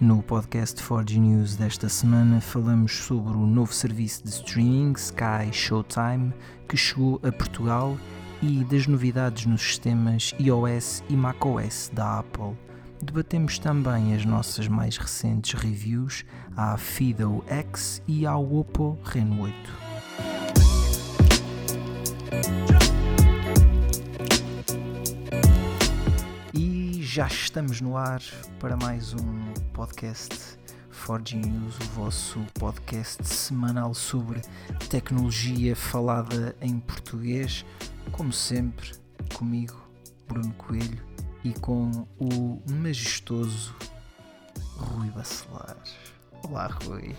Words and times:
No 0.00 0.22
podcast 0.22 0.82
4G 0.82 1.18
News 1.18 1.56
desta 1.56 1.86
semana 1.86 2.40
falamos 2.40 3.04
sobre 3.04 3.34
o 3.34 3.46
novo 3.46 3.70
serviço 3.70 4.24
de 4.24 4.30
streaming 4.30 4.92
Sky 4.92 5.52
Showtime 5.52 6.32
que 6.66 6.74
chegou 6.74 7.20
a 7.22 7.30
Portugal 7.30 7.98
e 8.40 8.64
das 8.64 8.86
novidades 8.86 9.44
nos 9.44 9.60
sistemas 9.60 10.34
iOS 10.40 11.04
e 11.10 11.14
macOS 11.14 11.90
da 11.92 12.20
Apple. 12.20 12.56
Debatemos 13.02 13.58
também 13.58 14.14
as 14.14 14.24
nossas 14.24 14.68
mais 14.68 14.96
recentes 14.96 15.52
reviews 15.52 16.24
à 16.56 16.78
Fido 16.78 17.44
X 17.46 18.02
e 18.08 18.24
ao 18.24 18.56
Oppo 18.56 18.98
Reno 19.04 19.42
8. 19.42 19.54
Já 27.12 27.26
estamos 27.26 27.80
no 27.80 27.96
ar 27.96 28.22
para 28.60 28.76
mais 28.76 29.12
um 29.14 29.52
podcast 29.72 30.56
4G 30.92 31.44
News, 31.44 31.76
o 31.76 31.84
vosso 31.96 32.38
podcast 32.54 33.26
semanal 33.26 33.92
sobre 33.94 34.40
tecnologia 34.88 35.74
falada 35.74 36.54
em 36.60 36.78
português, 36.78 37.66
como 38.12 38.32
sempre, 38.32 38.92
comigo, 39.34 39.74
Bruno 40.28 40.54
Coelho, 40.54 41.02
e 41.42 41.52
com 41.52 41.90
o 42.16 42.62
majestoso 42.80 43.74
Rui 44.76 45.10
Bacelar. 45.10 45.76
Olá, 46.44 46.68
Rui. 46.68 47.12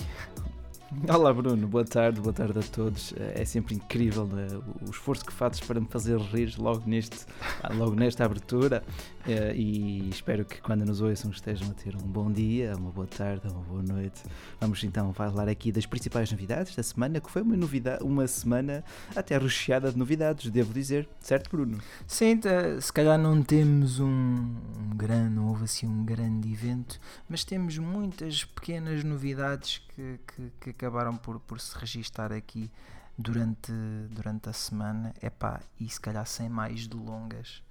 Olá 1.07 1.33
Bruno, 1.33 1.67
boa 1.67 1.85
tarde, 1.85 2.19
boa 2.19 2.33
tarde 2.33 2.59
a 2.59 2.63
todos. 2.63 3.13
É 3.17 3.45
sempre 3.45 3.75
incrível 3.75 4.25
né, 4.27 4.47
o 4.85 4.89
esforço 4.89 5.23
que 5.23 5.31
fazes 5.31 5.61
para 5.61 5.79
me 5.79 5.87
fazer 5.87 6.19
rir 6.19 6.53
logo, 6.57 6.83
neste, 6.85 7.25
logo 7.73 7.95
nesta 7.95 8.25
abertura 8.25 8.83
eh, 9.27 9.53
e 9.55 10.09
espero 10.09 10.43
que 10.45 10.61
quando 10.61 10.85
nos 10.85 11.01
ouçam 11.01 11.29
estejam 11.31 11.69
a 11.69 11.73
ter 11.73 11.95
um 11.95 12.07
bom 12.07 12.31
dia, 12.31 12.75
uma 12.75 12.91
boa 12.91 13.07
tarde, 13.07 13.47
uma 13.47 13.61
boa 13.61 13.83
noite. 13.83 14.23
Vamos 14.59 14.83
então 14.83 15.13
falar 15.13 15.47
aqui 15.47 15.71
das 15.71 15.85
principais 15.85 16.31
novidades 16.31 16.75
da 16.75 16.83
semana, 16.83 17.19
que 17.19 17.29
foi 17.29 17.41
uma, 17.41 17.55
novidade, 17.55 18.03
uma 18.03 18.27
semana 18.27 18.83
até 19.15 19.37
recheada 19.37 19.91
de 19.91 19.97
novidades, 19.97 20.49
devo 20.49 20.73
dizer, 20.73 21.07
certo 21.19 21.49
Bruno? 21.49 21.79
Sim, 22.07 22.39
se 22.79 22.91
calhar 22.93 23.17
não 23.17 23.43
temos 23.43 23.99
um, 23.99 24.07
um 24.07 24.95
grande, 24.95 25.35
não 25.35 25.47
houve 25.49 25.65
assim 25.65 25.87
um 25.87 26.03
grande 26.03 26.51
evento, 26.51 26.99
mas 27.29 27.43
temos 27.43 27.77
muitas 27.77 28.43
pequenas 28.43 29.03
novidades 29.03 29.81
que, 29.95 30.19
que, 30.27 30.51
que 30.59 30.69
acabaram 30.71 31.15
por, 31.15 31.39
por 31.39 31.59
se 31.59 31.77
registar 31.77 32.31
aqui 32.31 32.71
durante, 33.17 33.71
durante 34.09 34.49
a 34.49 34.53
semana. 34.53 35.13
Epá, 35.21 35.61
e 35.79 35.87
se 35.87 35.99
calhar 35.99 36.25
sem 36.25 36.49
mais 36.49 36.87
delongas, 36.87 37.61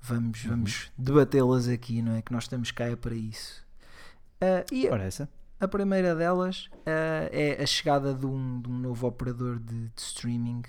vamos, 0.00 0.44
uhum. 0.44 0.50
vamos 0.50 0.90
debatê-las 0.96 1.68
aqui, 1.68 2.02
não 2.02 2.14
é? 2.14 2.22
Que 2.22 2.32
nós 2.32 2.44
estamos 2.44 2.70
cá 2.70 2.84
é 2.84 2.96
para 2.96 3.14
isso. 3.14 3.64
Uh, 4.42 4.74
e 4.74 4.88
Ora 4.88 5.04
essa. 5.04 5.28
A 5.60 5.68
primeira 5.68 6.14
delas 6.14 6.70
uh, 6.72 7.28
é 7.30 7.62
a 7.62 7.66
chegada 7.66 8.14
de 8.14 8.24
um, 8.24 8.62
de 8.62 8.70
um 8.70 8.78
novo 8.78 9.06
operador 9.06 9.58
de, 9.58 9.88
de, 9.88 10.00
streaming 10.00 10.62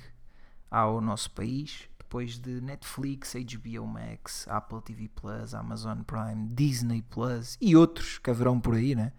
ao 0.69 0.99
nosso 0.99 1.31
país, 1.31 1.87
depois 1.97 2.37
de 2.37 2.59
Netflix, 2.59 3.33
HBO 3.33 3.87
Max, 3.87 4.45
Apple 4.49 4.81
TV 4.81 5.07
Plus, 5.07 5.53
Amazon 5.53 6.01
Prime, 6.01 6.49
Disney 6.49 7.01
Plus 7.03 7.57
e 7.61 7.73
outros 7.73 8.17
que 8.17 8.29
haverão 8.29 8.59
por 8.59 8.75
aí, 8.75 8.93
né? 8.93 9.13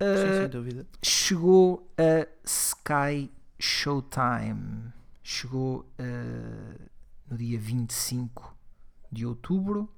Uh, 0.00 0.40
sem 0.40 0.48
dúvida. 0.48 0.86
Chegou 1.02 1.92
a 1.98 2.28
Sky 2.44 3.28
Showtime. 3.58 4.92
Chegou 5.22 5.80
uh, 5.98 6.80
no 7.28 7.36
dia 7.36 7.58
25 7.58 8.59
de 9.10 9.26
outubro, 9.26 9.88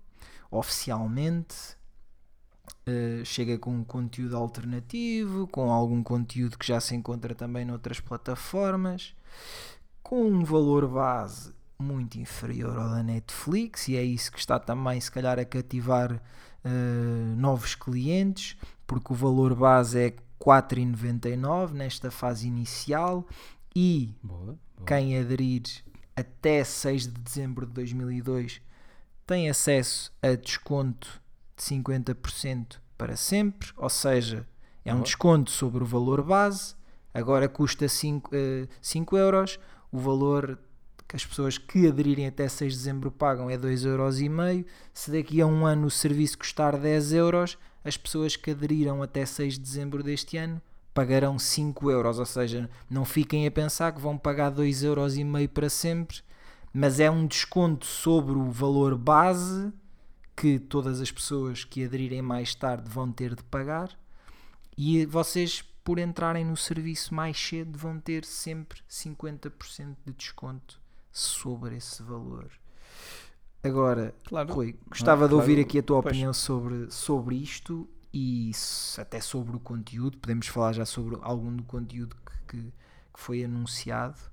oficialmente. 0.50 1.76
Uh, 2.86 3.24
chega 3.24 3.58
com 3.58 3.70
um 3.72 3.84
conteúdo 3.84 4.36
alternativo, 4.36 5.46
com 5.48 5.70
algum 5.70 6.02
conteúdo 6.02 6.58
que 6.58 6.66
já 6.66 6.80
se 6.80 6.94
encontra 6.94 7.34
também 7.34 7.64
noutras 7.64 8.00
plataformas, 8.00 9.14
com 10.02 10.26
um 10.26 10.44
valor 10.44 10.88
base 10.88 11.52
muito 11.78 12.18
inferior 12.18 12.78
ao 12.78 12.88
da 12.90 13.02
Netflix, 13.02 13.88
e 13.88 13.96
é 13.96 14.02
isso 14.02 14.32
que 14.32 14.38
está 14.38 14.58
também, 14.58 15.00
se 15.00 15.10
calhar, 15.10 15.38
a 15.38 15.44
cativar 15.44 16.12
uh, 16.12 17.36
novos 17.36 17.74
clientes, 17.74 18.56
porque 18.86 19.12
o 19.12 19.16
valor 19.16 19.54
base 19.54 19.98
é 19.98 20.10
4,99 20.40 21.72
nesta 21.72 22.10
fase 22.10 22.48
inicial 22.48 23.26
e 23.74 24.14
boa, 24.22 24.44
boa. 24.44 24.58
quem 24.86 25.18
aderir 25.18 25.62
até 26.16 26.64
6 26.64 27.04
de 27.04 27.20
dezembro 27.20 27.66
de 27.66 27.72
2002 27.72 28.60
tem 29.26 29.48
acesso 29.48 30.12
a 30.22 30.34
desconto 30.34 31.20
de 31.56 31.62
50% 31.62 32.78
para 32.96 33.16
sempre, 33.16 33.70
ou 33.76 33.88
seja, 33.88 34.46
é 34.84 34.94
um 34.94 35.00
desconto 35.00 35.50
sobre 35.50 35.82
o 35.82 35.86
valor 35.86 36.22
base, 36.22 36.74
agora 37.12 37.48
custa 37.48 37.88
5, 37.88 38.30
uh, 38.34 38.68
5 38.80 39.16
euros, 39.16 39.58
o 39.90 39.98
valor 39.98 40.58
que 41.06 41.16
as 41.16 41.26
pessoas 41.26 41.58
que 41.58 41.86
aderirem 41.86 42.26
até 42.26 42.48
6 42.48 42.72
de 42.72 42.78
dezembro 42.78 43.10
pagam 43.10 43.50
é 43.50 43.58
2,5€. 43.58 44.64
Se 44.94 45.10
daqui 45.10 45.42
a 45.42 45.46
um 45.46 45.66
ano 45.66 45.86
o 45.86 45.90
serviço 45.90 46.38
custar 46.38 46.78
10 46.78 47.12
euros, 47.12 47.58
as 47.84 47.98
pessoas 47.98 48.34
que 48.34 48.50
aderiram 48.50 49.02
até 49.02 49.26
6 49.26 49.54
de 49.54 49.60
dezembro 49.60 50.02
deste 50.02 50.38
ano 50.38 50.60
pagarão 50.94 51.38
5 51.38 51.90
euros, 51.90 52.18
ou 52.18 52.26
seja, 52.26 52.68
não 52.88 53.04
fiquem 53.04 53.46
a 53.46 53.50
pensar 53.50 53.92
que 53.92 54.00
vão 54.00 54.16
pagar 54.16 54.52
2,5 54.52 54.84
euros 54.84 55.16
para 55.52 55.68
sempre, 55.68 56.18
mas 56.72 57.00
é 57.00 57.10
um 57.10 57.26
desconto 57.26 57.84
sobre 57.84 58.34
o 58.34 58.50
valor 58.50 58.96
base 58.96 59.72
que 60.34 60.58
todas 60.58 61.00
as 61.00 61.10
pessoas 61.10 61.64
que 61.64 61.84
aderirem 61.84 62.22
mais 62.22 62.54
tarde 62.54 62.88
vão 62.88 63.12
ter 63.12 63.34
de 63.34 63.42
pagar 63.44 63.90
e 64.76 65.04
vocês 65.04 65.62
por 65.84 65.98
entrarem 65.98 66.44
no 66.44 66.56
serviço 66.56 67.14
mais 67.14 67.38
cedo 67.38 67.78
vão 67.78 68.00
ter 68.00 68.24
sempre 68.24 68.80
50% 68.88 69.96
de 70.06 70.12
desconto 70.12 70.80
sobre 71.10 71.76
esse 71.76 72.02
valor. 72.02 72.50
Agora, 73.62 74.14
claro, 74.24 74.52
Rui, 74.52 74.76
gostava 74.88 75.28
de 75.28 75.34
ouvir 75.34 75.60
aqui 75.60 75.78
a 75.78 75.82
tua 75.82 76.02
pois. 76.02 76.12
opinião 76.12 76.32
sobre, 76.32 76.90
sobre 76.90 77.36
isto 77.36 77.88
e 78.12 78.50
até 78.98 79.20
sobre 79.20 79.56
o 79.56 79.60
conteúdo. 79.60 80.18
Podemos 80.18 80.46
falar 80.48 80.72
já 80.72 80.84
sobre 80.84 81.16
algum 81.22 81.54
do 81.54 81.62
conteúdo 81.62 82.16
que, 82.26 82.56
que, 82.56 82.62
que 82.64 83.20
foi 83.20 83.44
anunciado 83.44 84.31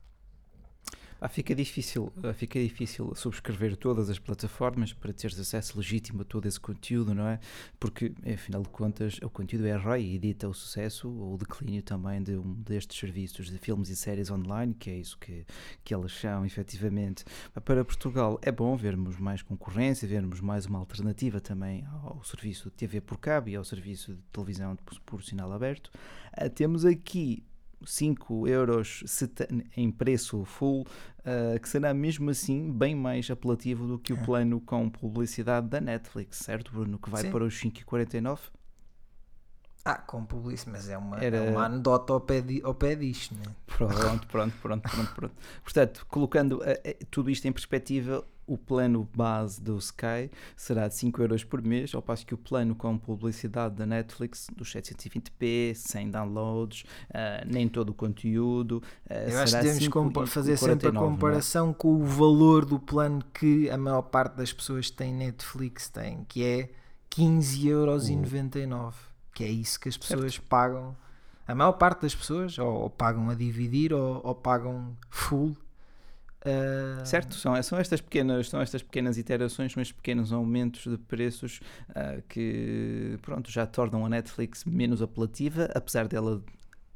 ah, 1.21 1.27
fica 1.27 1.53
difícil, 1.53 2.11
ah, 2.23 2.33
fica 2.33 2.61
difícil 2.61 3.13
subscrever 3.15 3.75
todas 3.75 4.09
as 4.09 4.19
plataformas 4.19 4.93
para 4.93 5.11
teres 5.11 5.39
acesso 5.39 5.77
legítimo 5.77 6.21
a 6.21 6.25
todo 6.25 6.45
esse 6.45 6.59
conteúdo, 6.59 7.13
não 7.13 7.27
é? 7.27 7.39
Porque, 7.79 8.13
afinal 8.33 8.61
de 8.61 8.69
contas, 8.69 9.19
o 9.21 9.29
conteúdo 9.29 9.67
é 9.67 9.75
ROI 9.75 10.03
e 10.03 10.15
edita 10.15 10.47
o 10.47 10.53
sucesso 10.53 11.09
ou 11.09 11.33
o 11.33 11.37
declínio 11.37 11.83
também 11.83 12.21
de 12.21 12.37
um 12.37 12.53
destes 12.53 12.97
serviços 12.97 13.49
de 13.49 13.57
filmes 13.57 13.89
e 13.89 13.95
séries 13.95 14.31
online, 14.31 14.73
que 14.73 14.89
é 14.89 14.97
isso 14.97 15.17
que, 15.17 15.45
que 15.83 15.93
elas 15.93 16.13
são, 16.13 16.45
efetivamente. 16.45 17.23
Para 17.65 17.83
Portugal 17.83 18.39
é 18.41 18.51
bom 18.51 18.75
vermos 18.75 19.17
mais 19.17 19.41
concorrência, 19.41 20.07
vermos 20.07 20.39
mais 20.39 20.65
uma 20.65 20.79
alternativa 20.79 21.41
também 21.41 21.85
ao 22.03 22.23
serviço 22.23 22.69
de 22.69 22.75
TV 22.75 23.01
por 23.01 23.17
cabo 23.17 23.49
e 23.49 23.55
ao 23.55 23.63
serviço 23.63 24.13
de 24.13 24.21
televisão 24.31 24.77
por 25.05 25.23
sinal 25.23 25.51
aberto. 25.51 25.91
Ah, 26.31 26.49
temos 26.49 26.85
aqui 26.85 27.43
5 27.85 28.47
euros 28.47 29.03
em 29.75 29.91
preço 29.91 30.43
full, 30.45 30.85
uh, 31.19 31.59
que 31.59 31.69
será 31.69 31.93
mesmo 31.93 32.29
assim 32.29 32.71
bem 32.71 32.95
mais 32.95 33.29
apelativo 33.29 33.87
do 33.87 33.99
que 33.99 34.13
o 34.13 34.17
é. 34.17 34.23
plano 34.23 34.61
com 34.61 34.89
publicidade 34.89 35.67
da 35.67 35.79
Netflix, 35.81 36.37
certo, 36.37 36.71
Bruno? 36.71 36.97
Que 36.97 37.09
vai 37.09 37.23
Sim. 37.23 37.31
para 37.31 37.43
os 37.43 37.53
5,49? 37.55 38.39
Ah, 39.85 39.95
com 39.95 40.25
publicidade, 40.25 40.77
mas 40.77 40.89
é 40.89 40.97
uma, 40.97 41.23
Era... 41.23 41.37
é 41.37 41.49
uma 41.51 41.65
anedota 41.65 42.13
ao 42.13 42.19
pé, 42.19 42.41
di, 42.41 42.61
ao 42.63 42.75
pé 42.75 42.95
disto, 42.95 43.33
né? 43.35 43.43
Pronto, 43.65 44.27
pronto, 44.27 44.57
pronto, 44.61 44.89
pronto, 44.89 45.15
pronto. 45.15 45.35
Portanto, 45.63 46.05
colocando 46.09 46.57
uh, 46.57 47.05
tudo 47.09 47.29
isto 47.29 47.47
em 47.47 47.51
perspectiva, 47.51 48.25
o 48.49 48.57
plano 48.57 49.07
base 49.15 49.61
do 49.61 49.77
Sky 49.77 50.31
será 50.57 50.87
de 50.87 50.95
5 50.95 51.21
euros 51.21 51.43
por 51.43 51.61
mês, 51.61 51.93
ao 51.93 52.01
passo 52.01 52.25
que 52.25 52.33
o 52.33 52.37
plano 52.37 52.73
com 52.73 52.97
publicidade 52.97 53.75
da 53.75 53.85
Netflix, 53.85 54.47
dos 54.55 54.73
720p, 54.73 55.75
sem 55.75 56.09
downloads, 56.09 56.81
uh, 57.09 57.45
nem 57.45 57.67
todo 57.67 57.89
o 57.89 57.93
conteúdo. 57.93 58.81
Uh, 59.07 59.29
Eu 59.29 59.39
acho 59.39 59.55
que 59.55 59.63
devemos 59.63 60.31
fazer 60.31 60.57
sempre 60.57 60.87
a 60.87 60.89
é? 60.89 60.93
comparação 60.93 61.71
com 61.71 61.93
o 61.93 62.03
valor 62.03 62.65
do 62.65 62.79
plano 62.79 63.23
que 63.31 63.69
a 63.69 63.77
maior 63.77 64.01
parte 64.01 64.35
das 64.35 64.51
pessoas 64.51 64.89
que 64.89 64.97
têm 64.97 65.13
Netflix 65.13 65.87
tem, 65.87 66.25
que 66.27 66.43
é 66.43 66.69
15,99€, 67.11 68.89
uh. 68.89 68.93
que 69.31 69.43
é 69.43 69.49
isso 69.49 69.79
que 69.79 69.87
as 69.87 69.95
pessoas 69.95 70.33
certo. 70.33 70.47
pagam. 70.47 70.97
A 71.47 71.53
maior 71.53 71.73
parte 71.73 72.01
das 72.01 72.15
pessoas 72.15 72.57
ou, 72.57 72.67
ou 72.67 72.89
pagam 72.89 73.29
a 73.29 73.35
dividir 73.35 73.93
ou, 73.93 74.21
ou 74.23 74.33
pagam 74.33 74.95
full 75.09 75.55
Certo, 77.03 77.35
são, 77.35 77.61
são, 77.61 77.77
estas 77.77 77.99
pequenas, 77.99 78.49
são 78.49 78.61
estas 78.61 78.81
pequenas 78.81 79.17
iterações, 79.17 79.73
são 79.73 79.81
estes 79.81 79.95
pequenos 79.95 80.31
aumentos 80.31 80.89
de 80.89 80.97
preços 80.97 81.59
uh, 81.89 82.21
que 82.29 83.17
pronto, 83.21 83.51
já 83.51 83.65
tornam 83.65 84.05
a 84.05 84.09
Netflix 84.09 84.63
menos 84.63 85.01
apelativa, 85.01 85.69
apesar 85.75 86.07
dela 86.07 86.41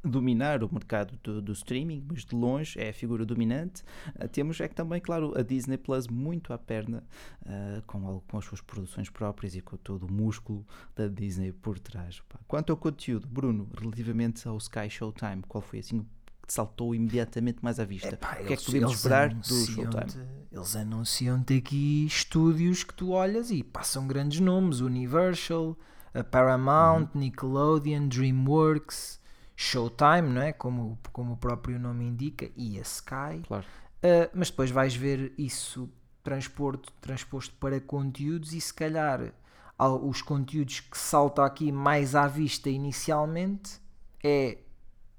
dominar 0.02 0.62
o 0.62 0.72
mercado 0.72 1.18
do, 1.22 1.40
do, 1.40 1.52
streaming, 1.52 2.04
mas 2.06 2.24
de 2.24 2.34
longe 2.34 2.78
é 2.78 2.90
a 2.90 2.92
figura 2.92 3.24
dominante. 3.24 3.82
Uh, 4.16 4.28
temos 4.28 4.60
é 4.60 4.68
que 4.68 4.74
também, 4.74 5.00
claro, 5.00 5.36
a 5.36 5.42
Disney 5.42 5.78
Plus 5.78 6.08
muito 6.08 6.52
à 6.52 6.58
perna, 6.58 7.02
uh, 7.42 7.82
com, 7.86 8.20
com 8.20 8.38
as 8.38 8.44
suas 8.44 8.60
produções 8.60 9.10
próprias 9.10 9.54
e 9.54 9.60
com 9.60 9.76
todo 9.76 10.06
o 10.06 10.12
músculo 10.12 10.66
da 10.94 11.08
Disney 11.08 11.52
por 11.52 11.78
trás. 11.78 12.20
Pá. 12.28 12.38
Quanto 12.46 12.70
ao 12.70 12.76
conteúdo, 12.76 13.26
Bruno, 13.26 13.68
relativamente 13.78 14.46
ao 14.46 14.56
Sky 14.58 14.88
Showtime, 14.88 15.42
qual 15.48 15.62
foi 15.62 15.80
assim 15.80 16.00
que 16.00 16.23
saltou 16.52 16.94
imediatamente 16.94 17.58
mais 17.62 17.80
à 17.80 17.84
vista? 17.84 18.08
Epá, 18.08 18.38
o 18.40 18.46
que 18.46 18.52
é 18.52 18.56
que 18.56 18.64
podemos 18.64 18.92
esperar 18.92 19.32
do 19.32 19.44
Showtime? 19.44 20.26
Eles 20.50 20.76
anunciam-te 20.76 21.56
aqui 21.58 22.06
estúdios 22.06 22.84
que 22.84 22.94
tu 22.94 23.10
olhas 23.10 23.50
e 23.50 23.62
passam 23.62 24.06
grandes 24.06 24.40
nomes: 24.40 24.80
Universal, 24.80 25.76
a 26.12 26.22
Paramount, 26.22 27.08
uhum. 27.14 27.20
Nickelodeon, 27.20 28.08
DreamWorks. 28.08 29.22
Showtime, 29.56 30.22
não 30.22 30.42
é? 30.42 30.52
Como, 30.52 30.98
como 31.12 31.34
o 31.34 31.36
próprio 31.36 31.78
nome 31.78 32.04
indica, 32.04 32.50
e 32.56 32.76
a 32.76 32.82
Sky. 32.82 33.40
Claro. 33.46 33.64
Uh, 33.98 34.28
mas 34.34 34.50
depois 34.50 34.70
vais 34.70 34.96
ver 34.96 35.32
isso 35.38 35.88
transporto, 36.24 36.92
transposto 37.00 37.54
para 37.56 37.80
conteúdos 37.80 38.52
e 38.52 38.60
se 38.60 38.74
calhar 38.74 39.32
os 39.78 40.22
conteúdos 40.22 40.80
que 40.80 40.96
saltam 40.96 41.44
aqui 41.44 41.70
mais 41.70 42.14
à 42.14 42.26
vista 42.26 42.70
inicialmente 42.70 43.80
é 44.22 44.58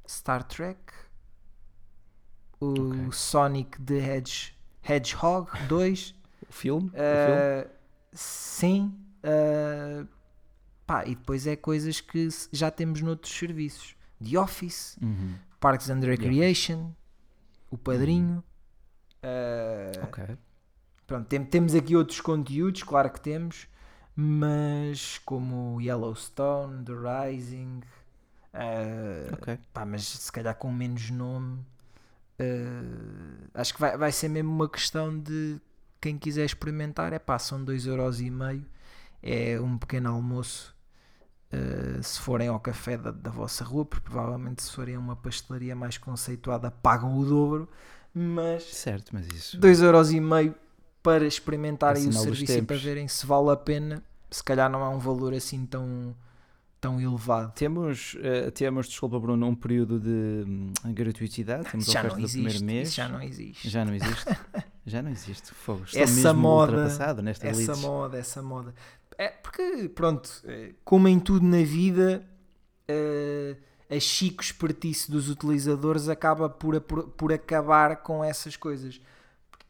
Star 0.08 0.44
Trek, 0.44 0.80
o 2.74 2.90
okay. 2.90 3.12
Sonic 3.12 3.82
the 3.82 3.98
Hedge, 3.98 4.56
Hedgehog 4.82 5.50
2. 5.68 6.16
o 6.50 6.54
filme? 6.54 6.90
Uh, 6.90 6.92
o 6.92 7.62
filme? 7.62 7.76
Sim. 8.14 8.94
Uh, 9.24 10.08
pá, 10.86 11.06
e 11.06 11.16
depois 11.16 11.48
é 11.48 11.56
coisas 11.56 12.00
que 12.00 12.30
já 12.52 12.72
temos 12.72 13.02
noutros 13.02 13.34
serviços. 13.34 13.96
The 14.24 14.40
Office, 14.40 14.98
uhum. 15.02 15.36
Parks 15.60 15.90
and 15.90 16.00
Recreation, 16.00 16.92
O 17.70 17.78
Padrinho. 17.78 18.44
Uhum. 19.24 20.02
Uh, 20.02 20.04
ok. 20.06 20.38
Pronto, 21.08 21.28
tem, 21.28 21.44
temos 21.44 21.76
aqui 21.76 21.96
outros 21.96 22.22
conteúdos, 22.22 22.84
claro 22.84 23.12
que 23.12 23.20
temos, 23.20 23.68
mas 24.16 25.20
como 25.20 25.80
Yellowstone, 25.80 26.84
The 26.84 26.94
Rising, 26.94 27.82
uh, 28.54 29.34
okay. 29.34 29.60
pá, 29.74 29.86
mas 29.86 30.06
se 30.08 30.32
calhar 30.32 30.56
com 30.56 30.72
menos 30.72 31.10
nome. 31.12 31.60
Uh, 32.40 33.48
acho 33.54 33.74
que 33.74 33.80
vai, 33.80 33.98
vai 33.98 34.12
ser 34.12 34.28
mesmo 34.28 34.52
uma 34.52 34.70
questão 34.70 35.18
de 35.18 35.60
quem 36.02 36.18
quiser 36.18 36.46
experimentar, 36.46 37.14
é 37.14 37.20
pá, 37.20 37.40
são 37.40 37.64
2,5€, 37.64 38.64
é 39.24 39.60
um 39.60 39.78
pequeno 39.78 40.10
almoço 40.10 40.76
Uh, 41.54 42.02
se 42.02 42.20
forem 42.20 42.48
ao 42.48 42.60
café 42.60 42.98
da, 42.98 43.12
da, 43.12 43.30
vossa 43.30 43.64
rua, 43.64 43.86
porque 43.86 44.10
provavelmente 44.10 44.64
se 44.64 44.72
forem 44.72 44.96
a 44.96 45.00
uma 45.00 45.16
pastelaria 45.16 45.76
mais 45.76 45.96
conceituada 45.98 46.72
pagam 46.72 47.18
o 47.18 47.24
dobro, 47.24 47.70
mas 48.12 48.64
certo, 48.64 49.12
mas 49.14 49.28
isso 49.28 49.58
2,5€ 49.60 50.56
para 51.04 51.26
experimentarem 51.26 52.10
o 52.10 52.14
serviço 52.14 52.58
e 52.58 52.62
para 52.64 52.76
verem 52.78 53.08
se 53.08 53.26
vale 53.28 53.52
a 53.52 53.56
pena, 53.56 54.04
se 54.30 54.44
calhar 54.44 54.70
não 54.70 54.84
é 54.84 54.90
um 54.90 54.98
valor 54.98 55.36
assim 55.36 55.68
tão, 55.68 56.16
tão 56.86 57.02
elevado. 57.02 57.52
Temos, 57.54 58.14
uh, 58.16 58.52
temos, 58.52 58.88
desculpa 58.88 59.20
Bruno, 59.20 59.48
um 59.48 59.56
período 59.56 60.00
de 60.00 60.46
um, 60.86 60.94
gratuitidade, 60.94 61.70
temos 61.70 61.86
já 61.88 62.02
oferta 62.02 62.22
do 62.22 62.30
primeiro 62.30 62.64
mês. 62.64 62.94
já 62.94 63.10
não 63.10 63.22
existe. 63.22 63.70
Já 63.70 63.84
não 63.84 63.96
existe. 63.96 64.26
já 64.86 65.02
não 65.02 65.12
existe. 65.12 65.52
Fogo. 65.52 65.84
Estou 65.86 66.02
essa 66.02 66.34
moda, 66.34 66.74
ultrapassado 66.74 67.22
nesta 67.24 67.48
Essa 67.48 67.60
leads. 67.60 67.82
moda, 67.82 68.18
essa 68.18 68.42
moda. 68.42 68.74
É 69.18 69.30
porque, 69.30 69.90
pronto, 69.90 70.30
eh, 70.46 70.74
como 70.84 71.08
em 71.08 71.20
tudo 71.20 71.46
na 71.46 71.64
vida, 71.64 72.24
uh, 72.90 73.58
a 73.90 74.00
chico 74.00 74.44
espertice 74.44 75.10
dos 75.10 75.30
utilizadores 75.30 76.10
acaba 76.10 76.50
por, 76.50 76.80
por, 76.82 77.08
por 77.10 77.34
acabar 77.34 77.98
com 77.98 78.24
essas 78.24 78.56
coisas. 78.56 79.02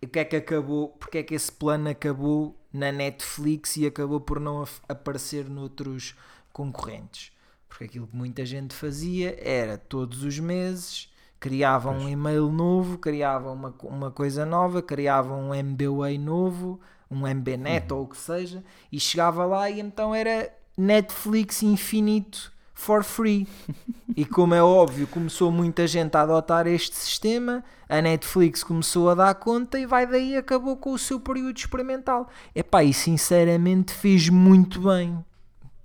O 0.01 0.07
que 0.07 0.19
é 0.19 0.25
que 0.25 0.35
acabou? 0.35 0.89
Porque 0.89 1.19
é 1.19 1.23
que 1.23 1.33
esse 1.33 1.51
plano 1.51 1.89
acabou 1.89 2.59
na 2.73 2.91
Netflix 2.91 3.77
e 3.77 3.85
acabou 3.85 4.19
por 4.19 4.39
não 4.39 4.65
aparecer 4.89 5.47
noutros 5.49 6.15
concorrentes? 6.55 7.31
Porque 7.67 7.83
aquilo 7.83 8.07
que 8.07 8.15
muita 8.15 8.45
gente 8.45 8.73
fazia 8.73 9.37
era 9.39 9.77
todos 9.77 10.23
os 10.23 10.39
meses 10.39 11.09
criava 11.45 11.91
um 11.91 12.09
e-mail 12.09 12.51
novo, 12.51 12.97
criava 12.97 13.51
uma, 13.51 13.71
uma 13.83 14.09
coisa 14.09 14.47
nova, 14.47 14.81
criava 14.81 15.35
um 15.35 15.53
MBWay 15.53 16.17
novo, 16.17 16.79
um 17.09 17.27
MBNet 17.27 17.91
uhum. 17.91 17.99
ou 17.99 18.05
o 18.05 18.07
que 18.07 18.17
seja, 18.17 18.63
e 18.91 18.99
chegava 18.99 19.45
lá 19.45 19.69
e 19.69 19.79
então 19.79 20.15
era 20.15 20.51
Netflix 20.75 21.61
infinito 21.61 22.51
for 22.73 23.03
free. 23.03 23.47
e 24.17 24.25
como 24.25 24.55
é 24.55 24.63
óbvio, 24.63 25.05
começou 25.05 25.51
muita 25.51 25.85
gente 25.85 26.15
a 26.17 26.21
adotar 26.21 26.65
este 26.65 26.95
sistema, 26.95 27.63
a 27.87 28.01
Netflix 28.01 28.63
começou 28.63 29.11
a 29.11 29.13
dar 29.13 29.35
conta 29.35 29.77
e 29.77 29.85
vai 29.85 30.07
daí 30.07 30.35
acabou 30.35 30.75
com 30.77 30.93
o 30.93 30.97
seu 30.97 31.19
período 31.19 31.57
experimental. 31.57 32.27
Epá, 32.55 32.83
e 32.83 32.91
sinceramente 32.91 33.93
fez 33.93 34.29
muito 34.29 34.81
bem. 34.81 35.23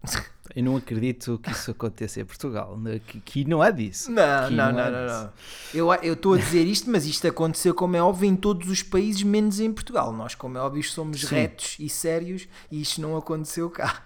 Eu 0.54 0.64
não 0.64 0.76
acredito 0.76 1.38
que 1.38 1.50
isso 1.50 1.70
aconteça 1.70 2.20
em 2.20 2.24
Portugal. 2.24 2.78
Que, 3.06 3.20
que 3.20 3.44
não 3.44 3.62
há 3.62 3.70
disso. 3.70 4.10
Não, 4.10 4.50
não, 4.50 4.72
não, 4.72 4.90
não, 4.90 5.06
não. 5.06 5.32
Eu 5.72 6.12
estou 6.14 6.34
a 6.34 6.38
dizer 6.38 6.66
isto, 6.66 6.90
mas 6.90 7.06
isto 7.06 7.26
aconteceu, 7.26 7.74
como 7.74 7.96
é 7.96 8.02
óbvio, 8.02 8.28
em 8.28 8.36
todos 8.36 8.68
os 8.68 8.82
países, 8.82 9.22
menos 9.22 9.60
em 9.60 9.72
Portugal. 9.72 10.12
Nós, 10.12 10.34
como 10.34 10.58
é 10.58 10.60
óbvio, 10.60 10.82
somos 10.82 11.22
retos 11.24 11.76
e 11.78 11.88
sérios 11.88 12.48
e 12.70 12.80
isto 12.80 13.00
não 13.00 13.16
aconteceu 13.16 13.70
cá. 13.70 14.02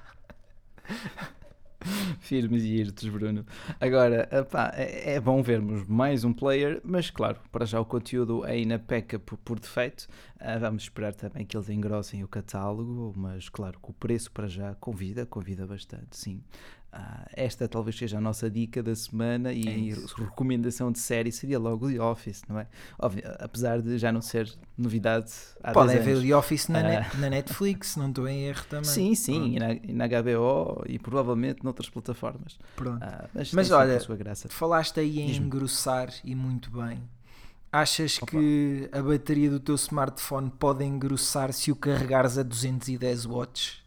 Firmes 2.20 2.62
e 2.62 2.74
irtos, 2.76 3.08
Bruno. 3.08 3.44
Agora, 3.80 4.28
epá, 4.30 4.72
é, 4.74 5.14
é, 5.14 5.20
bom 5.20 5.42
vermos 5.42 5.86
mais 5.86 6.24
um 6.24 6.32
player, 6.32 6.80
mas 6.84 7.10
claro, 7.10 7.38
para 7.52 7.66
já 7.66 7.80
o 7.80 7.84
conteúdo 7.84 8.42
ainda 8.44 8.78
peca 8.78 9.18
por, 9.18 9.36
por 9.38 9.58
defeito. 9.60 10.06
Uh, 10.40 10.58
vamos 10.60 10.84
esperar 10.84 11.14
também 11.14 11.46
que 11.46 11.56
eles 11.56 11.68
engrossem 11.68 12.22
o 12.22 12.28
catálogo, 12.28 13.12
mas 13.16 13.48
claro 13.48 13.78
que 13.82 13.90
o 13.90 13.94
preço 13.94 14.30
para 14.30 14.46
já 14.46 14.74
convida, 14.74 15.26
convida 15.26 15.66
bastante, 15.66 16.16
sim. 16.16 16.42
Ah, 16.96 17.26
esta 17.32 17.66
talvez 17.66 17.98
seja 17.98 18.18
a 18.18 18.20
nossa 18.20 18.48
dica 18.48 18.80
da 18.80 18.94
semana 18.94 19.52
e 19.52 19.90
é 19.90 19.94
recomendação 20.16 20.92
de 20.92 21.00
série 21.00 21.32
seria 21.32 21.58
logo 21.58 21.90
The 21.90 22.00
Office, 22.00 22.42
não 22.48 22.56
é? 22.56 22.68
Óbvio, 22.96 23.24
apesar 23.40 23.82
de 23.82 23.98
já 23.98 24.12
não 24.12 24.22
ser 24.22 24.48
novidade 24.78 25.32
há 25.60 25.72
Podem 25.72 25.98
ver 25.98 26.22
The 26.22 26.36
Office 26.36 26.68
na, 26.68 26.84
net, 26.84 27.16
na 27.16 27.30
Netflix, 27.30 27.96
não 27.96 28.10
estou 28.10 28.28
em 28.28 28.44
erro 28.44 28.64
também. 28.70 28.84
Sim, 28.84 29.12
sim, 29.16 29.56
e 29.56 29.58
na, 29.58 29.72
e 29.72 29.92
na, 29.92 30.06
HBO 30.06 30.84
e 30.86 30.96
provavelmente 31.00 31.64
noutras 31.64 31.90
plataformas. 31.90 32.56
Pronto. 32.76 33.02
Ah, 33.02 33.28
mas, 33.34 33.52
mas 33.52 33.72
olha, 33.72 33.98
falaste 34.48 35.00
aí 35.00 35.18
em 35.18 35.34
engrossar 35.34 36.14
e 36.22 36.32
muito 36.32 36.70
bem. 36.70 37.02
Achas 37.72 38.18
Opa. 38.18 38.30
que 38.30 38.88
a 38.92 39.02
bateria 39.02 39.50
do 39.50 39.58
teu 39.58 39.74
smartphone 39.74 40.48
pode 40.48 40.84
engrossar 40.84 41.52
se 41.52 41.72
o 41.72 41.76
carregares 41.76 42.38
a 42.38 42.44
210 42.44 43.26
watts? 43.26 43.83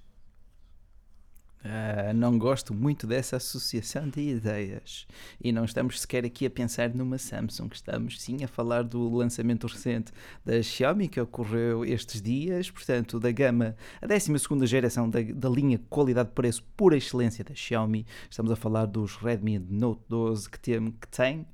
Uh, 1.67 2.13
não 2.13 2.39
gosto 2.39 2.73
muito 2.73 3.05
dessa 3.05 3.35
associação 3.35 4.07
de 4.07 4.21
ideias. 4.21 5.05
E 5.43 5.51
não 5.51 5.65
estamos 5.65 5.99
sequer 5.99 6.23
aqui 6.23 6.45
a 6.45 6.49
pensar 6.49 6.93
numa 6.93 7.17
Samsung, 7.17 7.67
estamos 7.73 8.21
sim 8.21 8.41
a 8.41 8.47
falar 8.47 8.83
do 8.83 9.13
lançamento 9.13 9.67
recente 9.67 10.13
da 10.45 10.63
Xiaomi 10.63 11.09
que 11.09 11.19
ocorreu 11.19 11.83
estes 11.83 12.21
dias, 12.21 12.71
portanto, 12.71 13.19
da 13.19 13.31
gama, 13.33 13.75
a 14.01 14.07
12 14.07 14.65
geração 14.65 15.09
da, 15.09 15.19
da 15.21 15.49
linha 15.49 15.77
qualidade-preço 15.89 16.63
por 16.77 16.93
excelência 16.93 17.43
da 17.43 17.53
Xiaomi. 17.53 18.05
Estamos 18.29 18.49
a 18.49 18.55
falar 18.55 18.85
dos 18.85 19.17
Redmi 19.17 19.59
Note 19.59 20.03
12 20.07 20.49
que 20.49 20.59
tem, 20.59 20.91
que 20.91 21.07
tem 21.09 21.45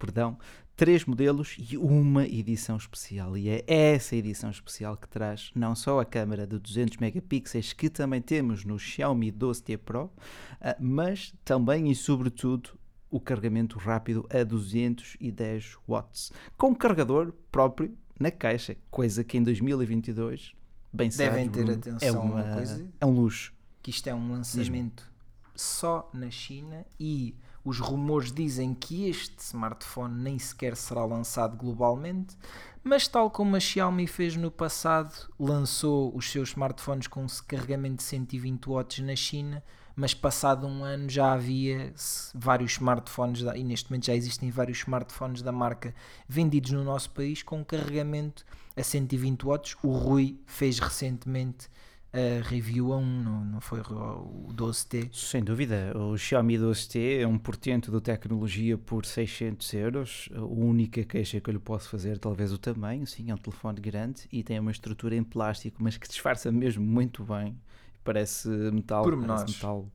perdão, 0.00 0.38
três 0.80 1.04
modelos 1.04 1.58
e 1.58 1.76
uma 1.76 2.24
edição 2.24 2.78
especial. 2.78 3.36
E 3.36 3.50
é 3.50 3.62
essa 3.66 4.16
edição 4.16 4.48
especial 4.48 4.96
que 4.96 5.06
traz 5.06 5.50
não 5.54 5.74
só 5.74 6.00
a 6.00 6.06
câmera 6.06 6.46
de 6.46 6.58
200 6.58 6.96
megapixels 6.96 7.74
que 7.74 7.90
também 7.90 8.22
temos 8.22 8.64
no 8.64 8.78
Xiaomi 8.78 9.30
12T 9.30 9.76
Pro, 9.76 10.10
ah, 10.58 10.74
mas 10.80 11.34
também 11.44 11.90
e 11.90 11.94
sobretudo 11.94 12.70
o 13.10 13.20
carregamento 13.20 13.78
rápido 13.78 14.26
a 14.30 14.42
210 14.42 15.76
watts, 15.86 16.32
com 16.56 16.74
carregador 16.74 17.34
próprio 17.52 17.94
na 18.18 18.30
caixa, 18.30 18.74
coisa 18.90 19.22
que 19.22 19.36
em 19.36 19.42
2022, 19.42 20.54
bem 20.90 21.10
Devem 21.10 21.44
sabe, 21.44 21.58
ter 21.58 21.64
Bruno, 21.66 21.78
atenção 21.78 22.08
é, 22.08 22.10
uma, 22.10 22.42
uma 22.42 22.54
coisa, 22.54 22.88
é 22.98 23.04
um 23.04 23.10
luxo. 23.10 23.52
Que 23.82 23.90
isto 23.90 24.06
é 24.08 24.14
um 24.14 24.32
lançamento 24.32 25.12
só 25.54 26.10
na 26.14 26.30
China 26.30 26.86
e 26.98 27.34
os 27.64 27.78
rumores 27.78 28.32
dizem 28.32 28.74
que 28.74 29.08
este 29.08 29.38
smartphone 29.38 30.22
nem 30.22 30.38
sequer 30.38 30.76
será 30.76 31.04
lançado 31.04 31.56
globalmente, 31.56 32.36
mas 32.82 33.06
tal 33.06 33.30
como 33.30 33.56
a 33.56 33.60
Xiaomi 33.60 34.06
fez 34.06 34.36
no 34.36 34.50
passado, 34.50 35.28
lançou 35.38 36.16
os 36.16 36.30
seus 36.30 36.50
smartphones 36.50 37.06
com 37.06 37.26
carregamento 37.46 37.96
de 37.96 38.02
120 38.04 38.66
watts 38.66 39.04
na 39.04 39.14
China, 39.14 39.62
mas 39.94 40.14
passado 40.14 40.66
um 40.66 40.82
ano 40.82 41.10
já 41.10 41.32
havia 41.32 41.92
vários 42.34 42.72
smartphones, 42.72 43.42
e 43.54 43.62
neste 43.62 43.90
momento 43.90 44.06
já 44.06 44.14
existem 44.14 44.50
vários 44.50 44.78
smartphones 44.78 45.42
da 45.42 45.52
marca 45.52 45.94
vendidos 46.26 46.70
no 46.70 46.82
nosso 46.82 47.10
país 47.10 47.42
com 47.42 47.62
carregamento 47.62 48.46
a 48.74 48.82
120 48.82 49.42
watts. 49.44 49.76
O 49.82 49.92
Rui 49.92 50.40
fez 50.46 50.78
recentemente 50.78 51.68
a 52.12 52.42
review 52.48 52.92
a 52.92 52.96
um, 52.96 53.22
não, 53.22 53.44
não 53.44 53.60
foi 53.60 53.80
o 53.80 54.48
12T. 54.52 55.10
Sem 55.12 55.42
dúvida, 55.44 55.92
o 55.96 56.16
Xiaomi 56.16 56.58
12T 56.58 57.20
é 57.20 57.26
um 57.26 57.38
portento 57.38 57.90
de 57.92 58.00
tecnologia 58.00 58.76
por 58.76 59.06
600 59.06 59.74
euros. 59.74 60.28
A 60.34 60.42
única 60.42 61.04
queixa 61.04 61.40
que 61.40 61.48
eu 61.48 61.52
lhe 61.52 61.60
posso 61.60 61.88
fazer, 61.88 62.18
talvez 62.18 62.52
o 62.52 62.58
tamanho, 62.58 63.06
sim, 63.06 63.30
é 63.30 63.34
um 63.34 63.38
telefone 63.38 63.80
grande 63.80 64.22
e 64.32 64.42
tem 64.42 64.58
uma 64.58 64.72
estrutura 64.72 65.14
em 65.14 65.22
plástico, 65.22 65.82
mas 65.82 65.96
que 65.96 66.08
disfarça 66.08 66.50
mesmo 66.50 66.84
muito 66.84 67.22
bem. 67.22 67.56
Parece 68.02 68.48
metal, 68.48 69.04
Pormenores. 69.04 69.42
parece 69.42 69.56
metal. 69.56 69.88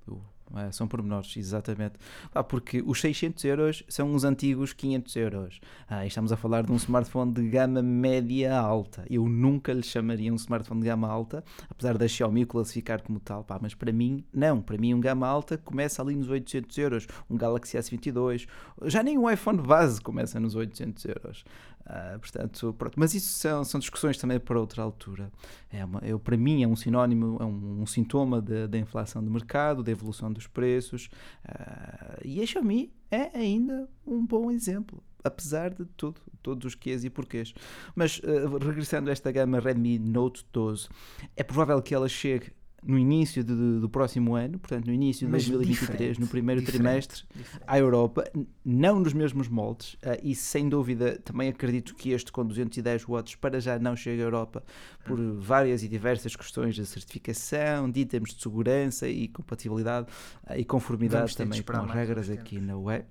É, 0.53 0.71
são 0.71 0.87
pormenores, 0.87 1.35
exatamente. 1.35 1.93
Ah, 2.33 2.43
porque 2.43 2.83
os 2.85 3.01
600 3.01 3.43
euros 3.45 3.83
são 3.89 4.13
os 4.13 4.23
antigos 4.23 4.73
500 4.73 5.15
euros. 5.15 5.59
Ah, 5.87 6.05
estamos 6.05 6.31
a 6.31 6.37
falar 6.37 6.63
de 6.63 6.71
um 6.71 6.75
smartphone 6.75 7.31
de 7.31 7.47
gama 7.49 7.81
média 7.81 8.55
alta. 8.55 9.05
Eu 9.09 9.27
nunca 9.27 9.73
lhe 9.73 9.81
chamaria 9.83 10.31
um 10.31 10.35
smartphone 10.35 10.81
de 10.81 10.87
gama 10.87 11.07
alta, 11.07 11.43
apesar 11.69 11.97
da 11.97 12.07
Xiaomi 12.07 12.45
classificar 12.45 13.01
como 13.01 13.19
tal. 13.19 13.43
Pá, 13.43 13.57
mas 13.61 13.73
para 13.73 13.91
mim, 13.91 14.23
não. 14.33 14.61
Para 14.61 14.77
mim, 14.77 14.93
um 14.93 14.99
gama 14.99 15.27
alta 15.27 15.57
começa 15.57 16.01
ali 16.01 16.15
nos 16.15 16.29
800 16.29 16.77
euros. 16.77 17.07
Um 17.29 17.37
Galaxy 17.37 17.77
S22. 17.77 18.47
Já 18.83 19.01
nem 19.01 19.17
um 19.17 19.29
iPhone 19.29 19.61
base 19.61 19.99
começa 19.99 20.39
nos 20.39 20.55
800 20.55 21.05
euros. 21.05 21.43
Uh, 21.85 22.19
portanto, 22.19 22.73
pronto. 22.73 22.99
Mas 22.99 23.13
isso 23.13 23.29
são, 23.37 23.63
são 23.63 23.79
discussões 23.79 24.17
também 24.17 24.39
para 24.39 24.59
outra 24.59 24.81
altura. 24.81 25.31
É 25.69 25.85
uma, 25.85 25.99
eu, 25.99 26.19
para 26.19 26.35
mim 26.35 26.63
é 26.63 26.67
um 26.67 26.75
sinónimo, 26.75 27.37
é 27.39 27.45
um, 27.45 27.81
um 27.81 27.85
sintoma 27.85 28.41
da 28.41 28.77
inflação 28.77 29.23
do 29.23 29.29
mercado, 29.29 29.83
da 29.83 29.91
evolução 29.91 30.31
dos 30.31 30.47
preços. 30.47 31.09
Uh, 31.47 32.21
e 32.23 32.41
a 32.41 32.45
Xiaomi 32.45 32.91
é 33.11 33.37
ainda 33.37 33.87
um 34.05 34.25
bom 34.25 34.49
exemplo, 34.49 35.03
apesar 35.23 35.69
de 35.69 35.85
tudo, 35.97 36.19
todos 36.41 36.65
os 36.65 36.75
quês 36.75 37.05
e 37.05 37.09
porquês. 37.09 37.53
Mas 37.95 38.19
uh, 38.19 38.57
regressando 38.57 39.09
a 39.09 39.13
esta 39.13 39.31
gama 39.31 39.59
Redmi 39.59 39.99
Note 39.99 40.43
12, 40.51 40.89
é 41.35 41.43
provável 41.43 41.81
que 41.81 41.93
ela 41.93 42.09
chegue 42.09 42.51
no 42.83 42.99
início 42.99 43.43
de, 43.43 43.79
do 43.79 43.89
próximo 43.89 44.35
ano, 44.35 44.59
portanto 44.59 44.85
no 44.85 44.93
início 44.93 45.25
de 45.25 45.31
Mas 45.31 45.47
2023, 45.47 46.19
no 46.19 46.27
primeiro 46.27 46.61
trimestre, 46.63 47.23
diferente. 47.33 47.63
à 47.65 47.79
Europa, 47.79 48.23
não 48.63 48.99
nos 48.99 49.13
mesmos 49.13 49.47
moldes, 49.47 49.95
uh, 49.95 50.19
e 50.21 50.35
sem 50.35 50.69
dúvida 50.69 51.19
também 51.23 51.49
acredito 51.49 51.95
que 51.95 52.11
este 52.11 52.31
com 52.31 52.45
210 52.45 53.05
watts 53.05 53.35
para 53.35 53.59
já 53.59 53.79
não 53.79 53.95
chega 53.95 54.21
à 54.21 54.25
Europa 54.25 54.63
por 55.03 55.19
várias 55.39 55.83
e 55.83 55.87
diversas 55.87 56.35
questões 56.35 56.75
de 56.75 56.85
certificação, 56.85 57.89
de 57.89 58.01
itens 58.01 58.35
de 58.35 58.41
segurança 58.41 59.07
e 59.07 59.27
compatibilidade 59.27 60.07
uh, 60.47 60.55
e 60.55 60.63
conformidade 60.63 61.35
também 61.35 61.61
com 61.63 61.77
as 61.77 61.91
regras 61.91 62.29
aqui 62.29 62.59
na 62.59 62.77
web. 62.77 63.05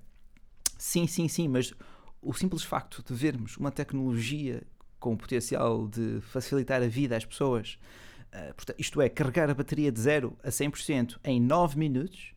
Sim, 0.77 1.07
sim, 1.07 1.27
sim, 1.27 1.47
mas 1.47 1.73
o 2.21 2.33
simples 2.33 2.63
facto 2.63 3.03
de 3.05 3.13
vermos 3.13 3.57
uma 3.57 3.71
tecnologia 3.71 4.63
com 4.99 5.13
o 5.13 5.17
potencial 5.17 5.87
de 5.87 6.19
facilitar 6.21 6.81
a 6.81 6.87
vida 6.87 7.15
às 7.15 7.25
pessoas 7.25 7.77
portanto, 8.53 8.79
isto 8.79 9.01
é, 9.01 9.09
carregar 9.09 9.49
a 9.49 9.53
bateria 9.53 9.91
de 9.91 9.99
0 9.99 10.37
a 10.43 10.49
100% 10.49 11.17
em 11.23 11.39
9 11.39 11.77
minutos. 11.77 12.33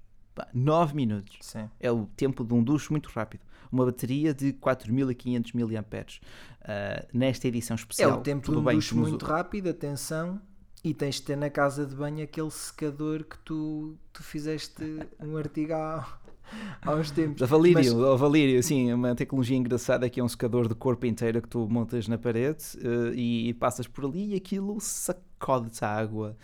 9 0.55 0.95
minutos. 0.95 1.39
Sim. 1.41 1.69
É 1.81 1.91
o 1.91 2.07
tempo 2.07 2.45
de 2.45 2.55
um 2.55 2.63
ducho 2.63 2.93
muito 2.93 3.09
rápido. 3.09 3.41
Uma 3.71 3.85
bateria 3.85 4.33
de 4.33 4.53
4500 4.53 5.53
mAh. 5.53 5.63
Uh, 5.63 7.07
nesta 7.13 7.49
edição 7.49 7.75
especial. 7.75 8.11
É 8.11 8.15
o 8.15 8.21
tempo 8.21 8.51
de 8.51 8.57
um 8.57 8.63
ducho 8.63 8.97
muito 8.97 9.25
rápido, 9.25 9.69
atenção. 9.69 10.41
E 10.85 10.95
tens 10.95 11.17
de 11.17 11.23
ter 11.23 11.37
na 11.37 11.51
casa 11.51 11.85
de 11.85 11.95
banho 11.95 12.23
aquele 12.23 12.51
secador 12.51 13.25
que 13.25 13.37
tu, 13.41 13.99
tu 14.13 14.23
fizeste 14.23 15.01
um 15.19 15.37
artigo 15.37 15.73
há, 15.73 16.07
há 16.83 16.95
uns 16.95 17.11
tempos. 17.11 17.43
A 17.43 17.47
Valírio, 17.47 17.97
Mas... 17.97 18.21
Valírio, 18.21 18.63
sim, 18.63 18.93
uma 18.93 19.15
tecnologia 19.15 19.57
engraçada 19.57 20.09
que 20.09 20.21
é 20.21 20.25
um 20.25 20.29
secador 20.29 20.69
de 20.69 20.75
corpo 20.75 21.07
inteiro 21.07 21.43
que 21.43 21.49
tu 21.49 21.69
montas 21.69 22.09
na 22.09 22.19
parede 22.19 22.65
uh, 22.79 23.13
e 23.15 23.55
passas 23.55 23.87
por 23.87 24.05
ali 24.05 24.33
e 24.33 24.37
aquilo 24.37 24.81
saca 24.81 25.29
code 25.39 25.71
a 25.81 25.89
água. 25.89 26.37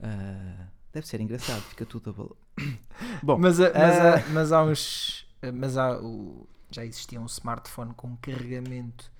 Uh, 0.00 0.64
deve 0.92 1.06
ser 1.06 1.20
engraçado, 1.20 1.60
fica 1.62 1.84
tudo 1.84 2.10
a 2.10 2.12
bolo. 2.12 2.36
Bom, 3.22 3.38
mas, 3.38 3.58
mas, 3.58 3.72
há, 3.74 4.16
ah, 4.16 4.24
mas 4.32 4.52
há 4.52 4.62
uns. 4.62 5.26
Mas 5.54 5.76
há 5.76 6.00
o, 6.00 6.46
já 6.70 6.84
existia 6.84 7.20
um 7.20 7.26
smartphone 7.26 7.92
com 7.94 8.16
carregamento 8.16 9.12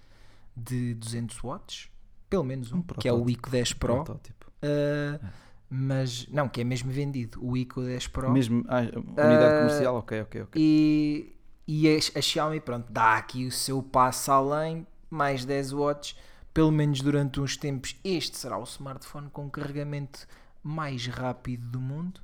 de 0.57 0.95
200 0.95 1.39
watts, 1.43 1.91
pelo 2.31 2.45
menos 2.45 2.73
um, 2.73 2.79
um 2.79 2.83
que 2.83 3.09
é 3.09 3.13
o 3.13 3.29
Ico 3.29 3.51
10 3.51 3.75
Pro. 3.75 4.03
Uh, 4.03 5.27
mas 5.69 6.27
não, 6.29 6.49
que 6.49 6.61
é 6.61 6.65
mesmo 6.65 6.91
vendido, 6.91 7.45
o 7.45 7.57
Ico 7.57 7.83
10 7.83 8.09
Pro. 8.09 8.31
Mesmo 8.31 8.65
a 8.69 8.81
unidade 8.81 9.59
comercial, 9.59 9.97
ok, 9.97 10.21
ok, 10.23 10.43
ok. 10.43 10.63
E, 10.63 11.35
e 11.67 11.89
a, 11.89 12.19
a 12.19 12.23
Xiaomi, 12.23 12.61
pronto, 12.61 12.93
dá 12.93 13.17
aqui 13.17 13.47
o 13.47 13.51
seu 13.51 13.83
passo 13.83 14.31
além, 14.31 14.87
mais 15.11 15.45
10 15.45 15.73
watts 15.73 16.17
pelo 16.57 16.73
menos 16.73 17.03
durante 17.03 17.39
uns 17.39 17.55
tempos, 17.55 17.95
este 18.03 18.39
será 18.39 18.57
o 18.57 18.63
smartphone 18.63 19.29
com 19.29 19.51
carregamento 19.51 20.27
mais 20.63 21.07
rápido 21.07 21.67
do 21.67 21.79
mundo. 21.79 22.19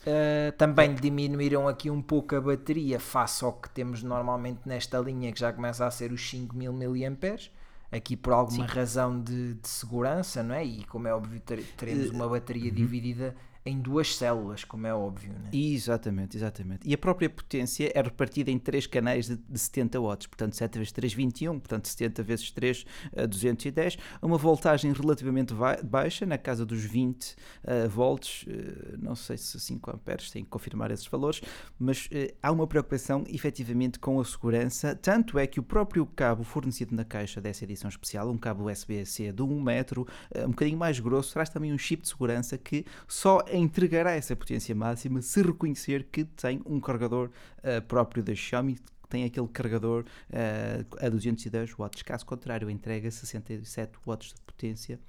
Uh, 0.00 0.52
também 0.58 0.94
diminuíram 0.94 1.66
aqui 1.66 1.88
um 1.90 2.02
pouco 2.02 2.36
a 2.36 2.42
bateria 2.42 3.00
face 3.00 3.42
ao 3.42 3.54
que 3.54 3.70
temos 3.70 4.02
normalmente 4.02 4.60
nesta 4.66 4.98
linha, 4.98 5.32
que 5.32 5.40
já 5.40 5.50
começa 5.50 5.86
a 5.86 5.90
ser 5.90 6.12
os 6.12 6.28
5000 6.28 6.74
mAh. 6.74 7.50
Aqui 7.92 8.16
por 8.16 8.32
alguma 8.32 8.68
Sim. 8.68 8.74
razão 8.74 9.20
de, 9.20 9.54
de, 9.54 9.68
segurança, 9.68 10.42
não 10.42 10.54
é? 10.54 10.64
E 10.64 10.84
como 10.84 11.08
é 11.08 11.14
óbvio, 11.14 11.40
teremos 11.76 12.06
eh, 12.06 12.10
uma 12.10 12.28
bateria 12.28 12.68
uhum. 12.68 12.74
dividida 12.74 13.34
em 13.64 13.78
duas 13.78 14.16
células, 14.16 14.64
como 14.64 14.86
é 14.86 14.94
óbvio. 14.94 15.32
Né? 15.32 15.50
Exatamente, 15.52 16.36
exatamente. 16.36 16.88
E 16.88 16.94
a 16.94 16.98
própria 16.98 17.28
potência 17.28 17.92
é 17.94 18.00
repartida 18.00 18.50
em 18.50 18.58
três 18.58 18.86
canais 18.86 19.26
de, 19.26 19.36
de 19.36 19.58
70 19.58 20.00
watts, 20.00 20.26
portanto 20.26 20.56
7 20.56 20.78
vezes 20.78 20.92
3, 20.92 21.12
21, 21.12 21.60
portanto 21.60 21.86
70 21.86 22.22
vezes 22.22 22.50
3, 22.50 22.86
uh, 23.12 23.28
210. 23.28 23.98
Uma 24.22 24.38
voltagem 24.38 24.92
relativamente 24.92 25.54
baixa, 25.84 26.24
na 26.24 26.38
casa 26.38 26.64
dos 26.64 26.82
20 26.82 27.32
uh, 27.32 27.88
volts, 27.88 28.44
uh, 28.44 28.96
não 28.98 29.14
sei 29.14 29.36
se 29.36 29.60
5 29.60 29.90
amperes, 29.90 30.30
tenho 30.30 30.44
que 30.44 30.50
confirmar 30.50 30.90
esses 30.90 31.06
valores, 31.06 31.42
mas 31.78 32.06
uh, 32.06 32.34
há 32.42 32.50
uma 32.50 32.66
preocupação 32.66 33.24
efetivamente 33.28 33.98
com 33.98 34.18
a 34.20 34.24
segurança, 34.24 34.94
tanto 34.94 35.38
é 35.38 35.46
que 35.46 35.60
o 35.60 35.62
próprio 35.62 36.06
cabo 36.06 36.42
fornecido 36.44 36.94
na 36.94 37.04
caixa 37.04 37.40
dessa 37.42 37.64
edição 37.64 37.90
especial, 37.90 38.30
um 38.30 38.38
cabo 38.38 38.70
USB-C 38.70 39.32
de 39.32 39.42
1 39.42 39.60
metro, 39.60 40.06
um 40.46 40.50
bocadinho 40.50 40.78
mais 40.78 40.98
grosso, 40.98 41.32
traz 41.34 41.50
também 41.50 41.72
um 41.72 41.78
chip 41.78 42.02
de 42.02 42.08
segurança 42.08 42.56
que 42.56 42.86
só 43.06 43.44
entregará 43.52 44.12
essa 44.12 44.34
potência 44.34 44.74
máxima 44.74 45.22
se 45.22 45.42
reconhecer 45.42 46.04
que 46.10 46.24
tem 46.24 46.60
um 46.66 46.80
carregador 46.80 47.30
uh, 47.58 47.82
próprio 47.86 48.22
da 48.22 48.34
Xiaomi 48.34 48.74
que 48.74 49.08
tem 49.08 49.24
aquele 49.24 49.48
carregador 49.48 50.04
uh, 50.30 51.04
a 51.04 51.08
210 51.08 51.72
watts. 51.72 52.02
Caso 52.02 52.24
contrário, 52.24 52.70
entrega 52.70 53.10
67 53.10 53.98
watts 54.06 54.34
de 54.34 54.40
potência 54.42 55.00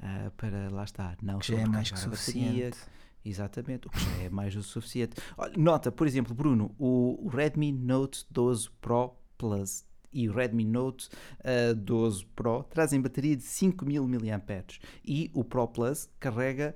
uh, 0.00 0.30
para 0.32 0.68
lá 0.70 0.84
está, 0.84 1.16
não 1.22 1.38
que 1.38 1.52
já 1.52 1.60
é 1.60 1.66
mais 1.66 1.90
que 1.90 1.98
suficiente. 1.98 2.78
Exatamente, 3.24 3.88
o 3.88 3.90
que 3.90 3.98
já 3.98 4.22
é 4.22 4.30
mais 4.30 4.54
do 4.54 4.62
suficiente. 4.62 5.16
Olha, 5.36 5.52
nota, 5.56 5.90
por 5.90 6.06
exemplo, 6.06 6.32
Bruno, 6.32 6.72
o 6.78 7.28
Redmi 7.28 7.72
Note 7.72 8.24
12 8.30 8.70
Pro 8.80 9.16
Plus 9.36 9.84
e 10.12 10.28
o 10.28 10.32
Redmi 10.32 10.64
Note 10.64 11.08
uh, 11.40 11.74
12 11.74 12.24
Pro 12.36 12.62
trazem 12.62 13.00
bateria 13.00 13.36
de 13.36 13.42
5000 13.42 14.06
mAh 14.06 14.64
e 15.04 15.30
o 15.34 15.42
Pro 15.42 15.66
Plus 15.66 16.08
carrega 16.20 16.72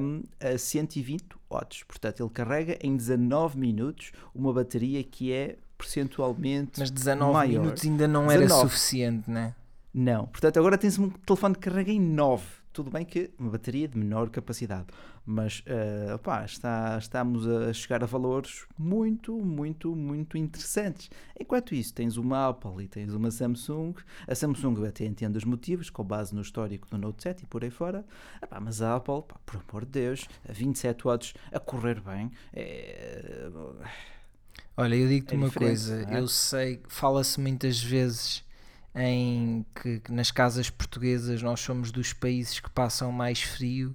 um, 0.00 0.22
a 0.40 0.56
120 0.58 1.24
watts. 1.50 1.82
Portanto, 1.84 2.22
ele 2.22 2.30
carrega 2.30 2.78
em 2.80 2.96
19 2.96 3.58
minutos 3.58 4.12
uma 4.34 4.52
bateria 4.52 5.02
que 5.02 5.32
é 5.32 5.56
percentualmente 5.76 6.80
Mas 6.80 6.90
19 6.90 7.32
maior. 7.32 7.60
minutos 7.62 7.84
ainda 7.84 8.08
não 8.08 8.26
19. 8.26 8.44
era 8.44 8.54
suficiente, 8.62 9.30
né? 9.30 9.54
Não. 9.92 10.26
Portanto, 10.26 10.58
agora 10.58 10.76
tens 10.76 10.98
um 10.98 11.08
telefone 11.10 11.54
que 11.54 11.60
carrega 11.60 11.90
em 11.90 12.00
9. 12.00 12.44
Tudo 12.76 12.90
bem 12.90 13.06
que 13.06 13.30
uma 13.38 13.52
bateria 13.52 13.88
de 13.88 13.96
menor 13.96 14.28
capacidade, 14.28 14.88
mas 15.24 15.60
uh, 15.60 16.16
opá, 16.16 16.44
está, 16.44 16.98
estamos 16.98 17.48
a 17.48 17.72
chegar 17.72 18.02
a 18.02 18.06
valores 18.06 18.66
muito, 18.78 19.32
muito, 19.32 19.96
muito 19.96 20.36
interessantes. 20.36 21.08
Enquanto 21.40 21.74
isso, 21.74 21.94
tens 21.94 22.18
uma 22.18 22.50
Apple 22.50 22.84
e 22.84 22.86
tens 22.86 23.14
uma 23.14 23.30
Samsung. 23.30 23.94
A 24.28 24.34
Samsung 24.34 24.86
até 24.86 25.06
entendo 25.06 25.36
os 25.36 25.44
motivos, 25.44 25.88
com 25.88 26.04
base 26.04 26.34
no 26.34 26.42
histórico 26.42 26.86
do 26.90 26.98
Note 26.98 27.22
7 27.22 27.44
e 27.44 27.46
por 27.46 27.64
aí 27.64 27.70
fora. 27.70 28.04
Epá, 28.42 28.60
mas 28.60 28.82
a 28.82 28.94
Apple, 28.94 29.22
pá, 29.22 29.40
por 29.46 29.62
amor 29.70 29.86
de 29.86 29.92
Deus, 29.92 30.28
a 30.46 30.52
27 30.52 31.02
watts 31.02 31.32
a 31.50 31.58
correr 31.58 31.98
bem. 31.98 32.30
É... 32.52 33.48
Olha, 34.76 34.96
eu 34.96 35.08
digo-te 35.08 35.32
é 35.32 35.38
uma 35.38 35.50
coisa, 35.50 36.06
é? 36.10 36.20
eu 36.20 36.28
sei, 36.28 36.82
fala-se 36.88 37.40
muitas 37.40 37.82
vezes 37.82 38.44
em 38.96 39.64
que, 39.74 40.00
que, 40.00 40.10
nas 40.10 40.30
casas 40.30 40.70
portuguesas 40.70 41.42
nós 41.42 41.60
somos 41.60 41.92
dos 41.92 42.12
países 42.14 42.58
que 42.58 42.70
passam 42.70 43.12
mais 43.12 43.42
frio 43.42 43.94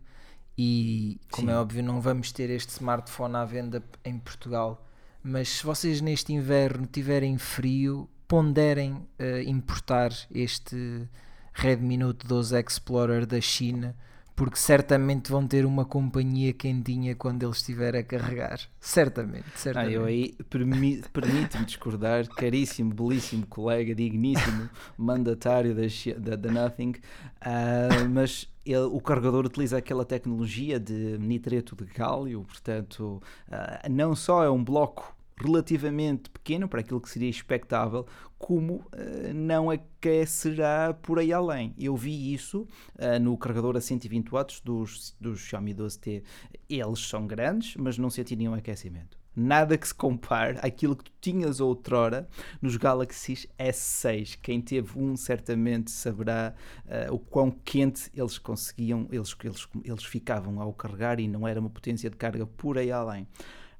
e, 0.58 1.20
como 1.32 1.50
é 1.50 1.54
Sim. 1.54 1.58
é 1.58 1.60
óbvio, 1.60 1.84
não 1.84 2.00
vamos 2.00 2.32
ter 2.32 2.50
este 2.52 2.70
smartphone 2.70 3.36
à 3.36 3.44
venda 3.44 3.84
em 4.06 4.20
Portugal. 4.20 4.88
Mas 5.24 5.50
se 5.50 5.64
vocês 5.64 6.02
neste 6.02 6.34
inverno 6.34 6.86
tiverem 6.86 7.38
frio, 7.38 8.08
ponderem 8.28 8.94
uh, 8.94 9.42
importar 9.46 10.12
este 10.30 11.08
Redmi 11.54 11.98
Note 11.98 12.28
12 12.28 12.56
Explorer 12.60 13.26
da 13.26 13.42
China 13.42 13.96
porque 14.42 14.58
certamente 14.58 15.32
vão 15.32 15.46
ter 15.46 15.68
uma 15.68 15.86
companhia 15.86 16.52
quentinha 16.52 17.14
quando 17.16 17.44
ele 17.44 17.52
estiver 17.52 17.96
a 17.96 18.02
carregar. 18.04 18.60
Certamente, 18.80 19.46
Ah, 19.54 19.58
certamente. 19.58 19.94
eu 19.94 20.04
aí 20.04 20.34
permi- 20.50 21.04
permite-me 21.14 21.64
discordar, 21.64 22.28
caríssimo, 22.28 22.92
belíssimo 22.92 23.46
colega, 23.46 23.94
digníssimo 23.94 24.68
mandatário 24.98 25.76
da, 25.76 25.84
da, 26.18 26.36
da 26.36 26.52
Nothing, 26.52 26.94
ah, 27.40 27.90
mas 28.10 28.50
ele- 28.66 28.78
o 28.80 29.00
carregador 29.00 29.46
utiliza 29.46 29.78
aquela 29.78 30.04
tecnologia 30.04 30.80
de 30.80 31.20
nitreto 31.20 31.76
de 31.76 31.86
gálio, 31.86 32.42
portanto, 32.44 33.22
ah, 33.52 33.88
não 33.92 34.16
só 34.16 34.44
é 34.44 34.50
um 34.50 34.64
bloco 34.64 35.16
relativamente 35.38 36.32
pequeno 36.32 36.68
para 36.68 36.80
aquilo 36.82 37.00
que 37.00 37.10
seria 37.10 37.30
expectável, 37.30 38.08
como 38.42 38.84
ah, 38.92 39.32
não 39.34 39.70
aquecerá 39.70 40.94
por 40.96 41.20
aí 41.20 41.32
além. 41.32 41.76
Eu 41.78 41.96
vi 41.96 42.34
isso 42.34 42.68
ah, 42.98 43.20
no 43.20 43.38
carregador 43.38 43.78
a 43.78 43.82
120 43.82 44.30
watts 44.30 44.60
dos, 44.62 45.16
dos 45.22 45.40
Xiaomi 45.40 45.76
12T. 45.76 46.24
Eles 46.68 47.00
são 47.00 47.28
grandes, 47.28 47.76
mas 47.76 48.00
não 48.00 48.10
senti 48.10 48.36
nenhum 48.36 48.56
aquecimento. 48.56 49.22
Nada 49.34 49.78
que 49.78 49.88
se 49.88 49.94
compare 49.94 50.60
àquilo 50.62 50.94
que 50.94 51.06
tu 51.06 51.12
tinhas 51.22 51.62
outrora 51.62 52.28
nos 52.62 52.76
Galaxy 52.76 53.48
S6. 53.58 54.38
Quem 54.42 54.60
teve 54.60 55.00
um 55.00 55.16
certamente 55.16 55.92
saberá 55.92 56.56
ah, 56.90 57.14
o 57.14 57.20
quão 57.20 57.52
quente 57.52 58.10
eles 58.16 58.40
conseguiam, 58.40 59.08
eles, 59.12 59.36
eles, 59.44 59.68
eles 59.86 60.04
ficavam 60.04 60.60
ao 60.60 60.74
carregar 60.74 61.20
e 61.20 61.28
não 61.28 61.48
era 61.48 61.60
uma 61.60 61.70
potência 61.70 62.10
de 62.10 62.18
carga 62.18 62.48
por 62.48 62.80
aí 62.80 62.92
além. 62.92 63.28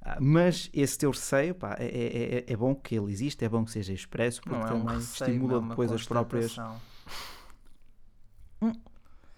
Ah, 0.04 0.18
mas 0.20 0.70
esse 0.74 0.98
teu 0.98 1.12
receio 1.12 1.54
pá, 1.54 1.76
é, 1.80 1.86
é- 1.86 2.36
é- 2.40 2.54
é 2.54 2.58
bom 2.58 2.74
que 2.74 2.96
ele 2.96 3.12
existe, 3.12 3.46
é 3.46 3.50
bom 3.50 3.64
que 3.64 3.72
seja 3.72 3.94
expresso, 3.94 4.42
porque 4.42 4.56
Não 4.56 4.62
é 4.62 4.74
um 4.74 4.80
também 4.80 4.96
receio, 4.96 5.30
estimula 5.30 5.52
não 5.54 5.56
é 5.56 5.60
uma 5.60 5.70
depois 5.70 5.92
as 5.92 6.04
próprias. 6.08 6.56
constatação. 6.56 6.82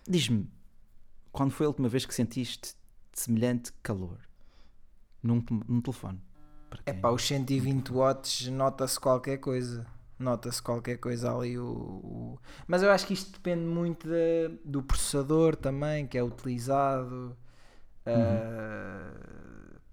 Diz-me, 0.07 0.49
quando 1.31 1.51
foi 1.51 1.65
a 1.65 1.69
última 1.69 1.87
vez 1.89 2.05
que 2.05 2.13
sentiste 2.13 2.75
semelhante 3.13 3.71
calor 3.81 4.19
num, 5.21 5.43
num 5.67 5.81
telefone? 5.81 6.19
É 6.85 6.91
pá, 6.93 7.09
os 7.09 7.25
120 7.25 7.91
watts 7.91 8.47
nota-se 8.47 8.99
qualquer 8.99 9.37
coisa. 9.37 9.85
Nota-se 10.19 10.61
qualquer 10.61 10.97
coisa 10.97 11.33
ali. 11.35 11.57
O, 11.57 11.65
o- 11.65 12.39
Mas 12.67 12.81
eu 12.83 12.91
acho 12.91 13.05
que 13.07 13.13
isto 13.13 13.31
depende 13.33 13.65
muito 13.65 14.07
da- 14.07 14.55
do 14.65 14.81
processador 14.83 15.55
também, 15.55 16.05
que 16.07 16.17
é 16.17 16.23
utilizado. 16.23 17.35
Ah, 18.05 19.13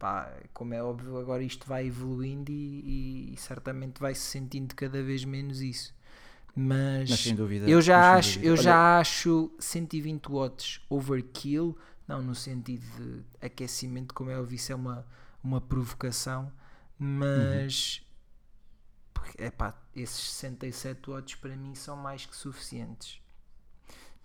pá, 0.01 0.33
como 0.55 0.75
é 0.75 0.83
óbvio, 0.83 1.19
agora 1.19 1.45
isto 1.45 1.67
vai 1.69 1.87
evoluindo 1.87 2.53
e, 2.53 3.35
e 3.35 3.37
certamente 3.39 4.01
vai 4.01 4.15
se 4.17 4.23
sentindo 4.23 4.75
cada 4.77 5.03
vez 5.05 5.25
menos 5.25 5.63
isso. 5.63 5.95
Mas, 6.57 7.11
Mas 7.11 7.21
sem 7.21 7.35
dúvida. 7.35 7.69
eu 7.69 7.81
já 7.83 8.15
acho, 8.17 8.41
dúvida. 8.41 8.47
eu 8.47 8.57
Olha, 8.57 8.63
já 8.63 8.99
acho 9.01 9.53
120 9.61 10.27
watts 10.31 10.81
overkill, 10.91 11.79
não 12.09 12.23
no 12.23 12.35
sentido 12.35 12.85
de 12.99 13.25
aquecimento, 13.47 14.15
como 14.15 14.31
é 14.31 14.39
óbvio, 14.41 14.57
isso 14.57 14.73
é 14.73 14.77
uma, 14.77 15.07
uma 15.45 15.61
provocação, 15.61 16.53
mas 16.99 18.03
porque, 19.15 19.43
epá, 19.43 19.79
esses 19.95 20.31
67 20.33 21.11
watts 21.11 21.35
para 21.37 21.57
mim 21.57 21.75
são 21.75 21.97
mais 21.97 22.27
que 22.27 22.37
suficientes. 22.37 23.21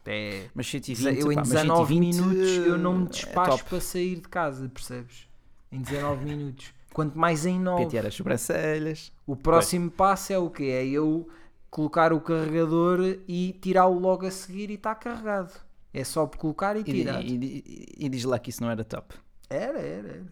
É, 0.05 0.49
Mas 0.53 0.67
120, 0.69 1.19
eu 1.19 1.31
em 1.31 1.41
pá, 1.41 1.45
mas 1.45 1.61
19 1.61 1.95
120, 1.95 1.99
minutos 1.99 2.61
eu 2.65 2.77
não 2.77 2.95
me 2.99 3.05
é 3.05 3.09
despacho 3.09 3.63
top. 3.63 3.65
para 3.65 3.81
sair 3.81 4.15
de 4.17 4.27
casa, 4.29 4.69
percebes? 4.69 5.27
Em 5.75 5.81
19 5.81 6.25
minutos. 6.25 6.73
Quanto 6.93 7.17
mais 7.17 7.45
em 7.45 7.59
9. 7.59 7.83
Pentear 7.83 8.05
as 8.05 8.13
sobrancelhas. 8.15 9.11
O 9.27 9.35
próximo 9.35 9.91
passo 9.91 10.31
é 10.31 10.37
o 10.39 10.49
quê? 10.49 10.63
É 10.65 10.85
eu 10.85 11.27
colocar 11.69 12.13
o 12.13 12.21
carregador 12.21 12.99
e 13.27 13.51
tirá-lo 13.61 13.99
logo 13.99 14.25
a 14.25 14.31
seguir 14.31 14.69
e 14.69 14.75
está 14.75 14.95
carregado. 14.95 15.51
É 15.93 16.03
só 16.03 16.25
colocar 16.25 16.77
e 16.77 16.79
E, 16.79 16.83
tirar. 16.83 17.21
e, 17.21 17.35
e- 17.35 17.95
e 18.05 18.09
diz 18.09 18.23
lá 18.23 18.39
que 18.39 18.49
isso 18.49 18.61
não 18.63 18.69
era 18.71 18.83
top. 18.85 19.15
Era, 19.49 19.79
era, 19.79 20.07
era. 20.07 20.23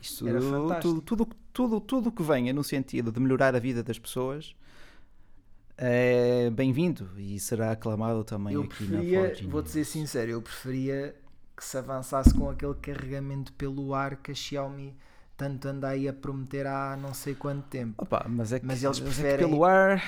Isto, 0.00 0.28
Era 0.28 0.40
tudo, 0.80 1.00
tudo, 1.00 1.28
tudo, 1.52 1.80
tudo 1.80 2.12
que 2.12 2.22
venha 2.22 2.52
no 2.52 2.62
sentido 2.62 3.10
de 3.10 3.18
melhorar 3.20 3.54
a 3.56 3.58
vida 3.58 3.82
das 3.82 3.98
pessoas 3.98 4.54
é 5.76 6.50
bem-vindo 6.50 7.08
e 7.18 7.38
será 7.40 7.72
aclamado 7.72 8.22
também 8.24 8.54
Eu 8.54 8.62
aqui 8.62 8.84
na 8.84 8.88
preferia, 8.98 9.20
Forge 9.28 9.46
vou-te 9.46 9.64
News. 9.64 9.72
ser 9.72 9.84
sincero, 9.84 10.30
eu 10.32 10.42
preferia 10.42 11.14
que 11.56 11.64
se 11.64 11.76
avançasse 11.78 12.32
com 12.34 12.48
aquele 12.50 12.74
carregamento 12.74 13.52
pelo 13.54 13.94
ar 13.94 14.16
que 14.16 14.32
a 14.32 14.34
Xiaomi 14.34 14.96
tanto 15.36 15.66
anda 15.68 15.88
aí 15.88 16.08
a 16.08 16.12
prometer 16.12 16.66
há 16.66 16.96
não 16.96 17.12
sei 17.14 17.34
quanto 17.34 17.62
tempo. 17.68 17.94
Opa, 18.02 18.24
mas 18.28 18.52
é 18.52 18.60
que, 18.60 18.66
Mas 18.66 18.82
eles 18.82 18.98
é 18.98 19.02
preferem- 19.02 19.48
pelo 19.48 19.64
ar 19.64 20.02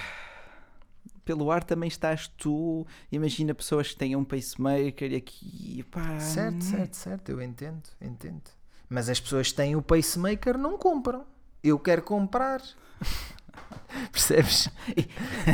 pelo 1.25 1.51
ar 1.51 1.65
também 1.65 1.89
estás 1.89 2.29
tu 2.29 2.87
imagina 3.11 3.55
pessoas 3.55 3.89
que 3.89 3.97
têm 3.97 4.15
um 4.15 4.25
pacemaker 4.25 5.11
e 5.13 5.17
aqui 5.17 5.83
pá, 5.91 6.19
Certo, 6.19 6.63
certo, 6.63 6.95
certo, 6.95 7.29
eu 7.31 7.41
entendo, 7.43 7.83
entendo. 8.01 8.43
Mas 8.89 9.09
as 9.09 9.19
pessoas 9.19 9.49
que 9.51 9.55
têm 9.57 9.75
o 9.75 9.81
pacemaker 9.83 10.59
não 10.59 10.77
compram. 10.77 11.25
Eu 11.63 11.79
quero 11.79 12.03
comprar. 12.03 12.61
Percebes? 14.13 14.69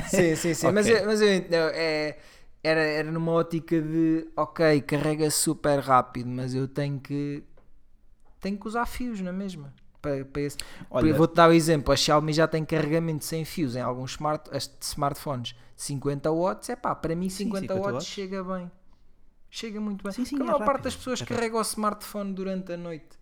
sim, 0.08 0.34
sim, 0.36 0.54
sim. 0.54 0.70
Mas, 0.72 0.86
Ok. 0.86 0.98
eu, 0.98 1.06
mas 1.06 1.20
eu 1.20 1.34
entendo. 1.34 1.70
É, 1.72 2.18
era, 2.62 2.80
era 2.80 3.10
numa 3.10 3.32
ótica 3.32 3.80
de 3.80 4.28
ok, 4.36 4.80
carrega 4.82 5.30
super 5.30 5.80
rápido, 5.80 6.28
mas 6.28 6.54
eu 6.54 6.68
tenho 6.68 7.00
que 7.00 7.42
tenho 8.40 8.58
que 8.58 8.66
usar 8.66 8.86
fios 8.86 9.20
na 9.20 9.32
mesma. 9.32 9.72
Para, 10.00 10.24
para 10.24 10.42
esse. 10.42 10.56
Olha, 10.90 11.12
Vou-te 11.12 11.34
dar 11.34 11.50
o 11.50 11.52
exemplo, 11.52 11.92
a 11.92 11.96
Xiaomi 11.96 12.32
já 12.32 12.48
tem 12.48 12.64
carregamento 12.64 13.24
sem 13.24 13.44
fios 13.44 13.76
em 13.76 13.80
alguns 13.80 14.12
smart, 14.12 14.50
smartphones. 14.80 15.54
50 15.76 16.30
watts, 16.30 16.68
é 16.70 16.76
pá, 16.76 16.94
para 16.94 17.14
mim 17.14 17.28
50, 17.28 17.60
50 17.60 17.74
watts, 17.74 17.92
watts. 17.92 18.06
chega 18.06 18.44
bem. 18.44 18.70
Chega 19.50 19.80
muito 19.80 20.02
bem. 20.02 20.12
Sim, 20.12 20.24
sim, 20.24 20.36
Porque 20.36 20.50
a 20.50 20.54
é 20.54 20.58
maior 20.58 20.66
parte 20.66 20.84
das 20.84 20.96
pessoas 20.96 21.20
é 21.20 21.26
carrega 21.26 21.56
o 21.56 21.60
smartphone 21.62 22.32
durante 22.32 22.72
a 22.72 22.76
noite. 22.76 23.18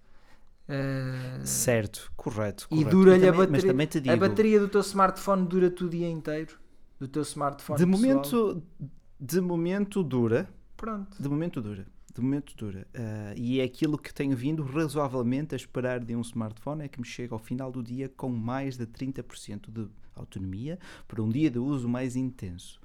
Eh, 0.68 1.40
certo 1.44 2.12
correto, 2.16 2.66
e 2.70 2.76
correto. 2.76 2.90
dura-lhe 2.90 3.26
a 3.26 3.32
bateria. 3.32 3.86
digo 4.02 4.12
A 4.12 4.16
bateria 4.16 4.60
do 4.60 4.68
teu 4.68 4.82
smartphone 4.82 5.46
dura-te 5.46 5.84
o 5.84 5.88
dia 5.88 6.08
inteiro. 6.08 6.58
Do 7.00 7.08
teu 7.08 7.22
smartphone. 7.22 7.78
de 7.78 7.86
pessoal. 7.86 8.02
momento 8.02 8.62
de 9.18 9.40
momento 9.40 10.02
dura 10.02 10.48
Pronto. 10.78 11.20
De 11.20 11.28
momento 11.28 11.60
dura. 11.60 11.84
De 12.14 12.20
momento 12.20 12.54
dura. 12.56 12.86
Ah, 12.94 13.34
e 13.36 13.58
é 13.58 13.64
aquilo 13.64 13.98
que 13.98 14.14
tenho 14.14 14.36
vindo 14.36 14.62
razoavelmente 14.62 15.54
a 15.54 15.56
esperar 15.56 15.98
de 15.98 16.14
um 16.14 16.20
smartphone 16.20 16.84
é 16.84 16.88
que 16.88 17.00
me 17.00 17.06
chega 17.06 17.34
ao 17.34 17.38
final 17.38 17.72
do 17.72 17.82
dia 17.82 18.08
com 18.08 18.28
mais 18.28 18.76
de 18.76 18.86
30% 18.86 19.70
de 19.70 19.88
autonomia 20.14 20.78
para 21.08 21.20
um 21.20 21.28
dia 21.28 21.50
de 21.50 21.58
uso 21.58 21.88
mais 21.88 22.14
intenso. 22.14 22.80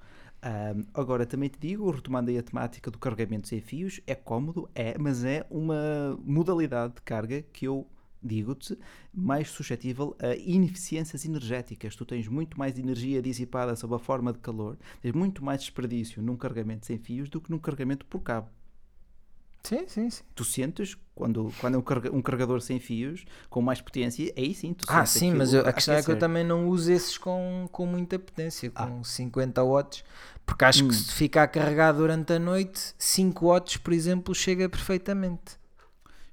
Agora 0.92 1.24
também 1.24 1.48
te 1.48 1.58
digo, 1.58 1.90
retomando 1.90 2.28
aí 2.30 2.36
a 2.36 2.42
temática 2.42 2.90
do 2.90 2.98
carregamento 2.98 3.48
sem 3.48 3.62
fios, 3.62 4.00
é 4.06 4.14
cómodo, 4.14 4.68
é, 4.74 4.98
mas 4.98 5.24
é 5.24 5.46
uma 5.48 6.18
modalidade 6.22 6.96
de 6.96 7.00
carga 7.00 7.40
que 7.40 7.66
eu 7.66 7.86
digo-te, 8.24 8.78
mais 9.12 9.48
suscetível 9.50 10.16
a 10.18 10.34
ineficiências 10.36 11.24
energéticas. 11.24 11.94
Tu 11.94 12.04
tens 12.06 12.26
muito 12.26 12.58
mais 12.58 12.78
energia 12.78 13.20
dissipada 13.20 13.76
sob 13.76 13.94
a 13.94 13.98
forma 13.98 14.32
de 14.32 14.38
calor, 14.38 14.76
tens 15.02 15.12
muito 15.12 15.44
mais 15.44 15.60
desperdício 15.60 16.22
num 16.22 16.36
carregamento 16.36 16.86
sem 16.86 16.98
fios 16.98 17.28
do 17.28 17.40
que 17.40 17.50
num 17.50 17.58
carregamento 17.58 18.06
por 18.06 18.20
cabo. 18.20 18.48
Sim, 19.62 19.84
sim, 19.88 20.10
sim. 20.10 20.22
Tu 20.34 20.44
sentes, 20.44 20.94
quando, 21.14 21.50
quando 21.58 21.76
é 21.76 22.10
um, 22.12 22.20
carregador 22.20 22.60
sem 22.60 22.78
fios, 22.78 23.24
com 23.48 23.62
mais 23.62 23.80
potência, 23.80 24.30
aí 24.36 24.54
sim 24.54 24.74
tu 24.74 24.84
Ah, 24.88 25.06
sim, 25.06 25.32
mas 25.32 25.54
eu- 25.54 25.66
a 25.66 25.72
questão 25.72 25.94
é 25.94 26.02
que 26.02 26.10
eu 26.10 26.18
também 26.18 26.44
não 26.44 26.68
uso 26.68 26.92
esses 26.92 27.16
com, 27.16 27.66
com 27.72 27.86
muita 27.86 28.18
potência, 28.18 28.70
com 28.70 29.00
Ah. 29.00 29.04
50 29.04 29.62
watts, 29.64 30.04
porque 30.44 30.66
acho 30.66 30.84
Hum. 30.84 30.88
que 30.88 30.94
se 30.94 31.10
ficar 31.14 31.48
carregado 31.48 31.96
durante 31.96 32.34
a 32.34 32.38
noite, 32.38 32.94
5 32.98 33.46
watts, 33.46 33.78
por 33.78 33.94
exemplo, 33.94 34.34
chega 34.34 34.68
perfeitamente. 34.68 35.58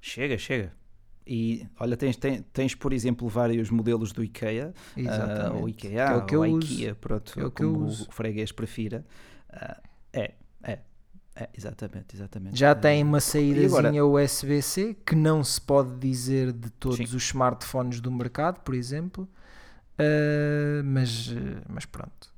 Chega, 0.02 0.36
chega. 0.36 0.74
E 1.26 1.66
olha, 1.78 1.96
tens, 1.96 2.16
tens, 2.16 2.42
tens, 2.52 2.74
por 2.74 2.92
exemplo, 2.92 3.28
vários 3.28 3.70
modelos 3.70 4.12
do 4.12 4.24
IKEA, 4.24 4.74
ah, 4.74 5.00
Exatamente. 5.00 5.56
ou 5.62 5.68
IKEA, 5.68 6.02
é 6.02 6.16
o 6.16 6.26
que 6.26 6.34
eu 6.34 6.40
ou 6.42 6.46
uso. 6.56 6.72
IKEA, 6.72 6.94
pronto, 6.96 7.32
É 7.40 7.44
o 7.44 7.50
que 7.50 7.62
eu 7.62 7.72
como 7.72 7.84
uso. 7.86 8.08
o 8.08 8.12
freguês 8.12 8.50
prefira. 8.50 9.04
Ah, 9.48 9.80
é, 10.12 10.32
é, 10.64 10.78
é, 11.36 11.48
exatamente, 11.56 12.16
exatamente. 12.16 12.58
Já 12.58 12.72
Ah, 12.72 12.74
tem 12.74 13.02
uma 13.04 13.20
saídazinha? 13.20 14.04
USB-C 14.04 14.96
que 15.06 15.14
não 15.14 15.44
se 15.44 15.60
pode 15.60 15.96
dizer 15.98 16.52
de 16.52 16.70
todos 16.70 16.96
Sim. 16.98 17.04
os 17.16 17.22
smartphones 17.24 18.00
do 18.00 18.10
mercado, 18.10 18.60
por 18.60 18.74
exemplo. 18.74 19.28
Ah, 19.98 20.82
mas, 20.84 21.28
mas 21.68 21.84
pronto. 21.86 22.32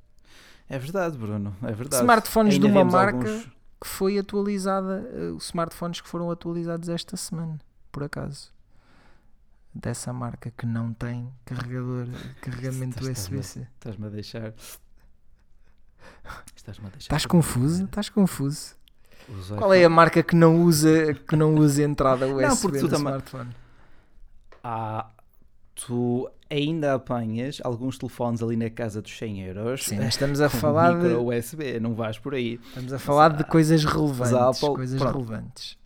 É 0.69 0.77
verdade, 0.79 1.17
Bruno, 1.17 1.55
é 1.63 1.71
verdade. 1.71 2.03
Smartphones 2.03 2.53
de 2.59 2.65
Ainda 2.65 2.67
uma 2.67 2.79
vemos 2.81 2.93
marca 2.93 3.17
alguns- 3.17 3.45
que 3.81 3.87
foi 3.87 4.17
atualizada, 4.17 5.07
eh, 5.13 5.31
os 5.31 5.45
smartphones 5.45 6.01
que 6.01 6.07
foram 6.07 6.31
atualizados 6.31 6.89
esta 6.89 7.15
semana, 7.17 7.59
por 7.91 8.03
acaso. 8.03 8.51
Dessa 9.77 10.13
marca 10.13 10.49
que 10.51 10.65
não 10.65 10.93
tem 10.93 11.29
carregador, 11.43 12.07
carregamento 12.41 13.03
USB-C. 13.03 13.67
Estás-me 13.75 14.05
a 14.07 14.09
deixar. 14.09 14.53
Estás-me 16.55 16.87
a 16.87 16.89
deixar. 16.89 17.01
Estás 17.01 17.25
confuso? 17.25 17.83
Estás 17.83 18.07
confuso? 18.09 18.73
Qual 19.57 19.73
é 19.73 19.83
a 19.83 19.89
marca 19.89 20.23
que 20.23 20.35
não 20.35 20.61
usa, 20.61 21.13
que 21.13 21.35
não 21.35 21.55
usa 21.55 21.83
entrada 21.83 22.25
USB 22.27 22.41
Não, 22.47 22.57
porque 22.57 22.79
tu 22.79 22.87
no 22.87 22.95
smartphone? 22.95 23.49
Ah, 24.63 25.09
tu 25.73 26.29
ainda 26.49 26.93
apanhas 26.93 27.59
alguns 27.63 27.97
telefones 27.97 28.41
ali 28.41 28.55
na 28.55 28.69
casa 28.69 29.01
dos 29.01 29.15
100 29.17 29.41
euros. 29.41 29.83
Sim, 29.83 29.97
mas 29.97 30.09
estamos 30.09 30.39
a 30.39 30.47
falar 30.47 30.93
micro 30.95 31.09
de, 31.09 31.15
USB, 31.37 31.79
não 31.81 31.95
vais 31.95 32.17
por 32.17 32.33
aí. 32.33 32.59
estamos 32.67 32.93
a 32.93 32.99
falar 32.99 33.29
de 33.33 33.43
coisas 33.43 33.83
relevantes. 33.83 34.63
Apple- 34.63 34.75
coisas 34.75 35.01
pronto. 35.01 35.17
relevantes. 35.17 35.77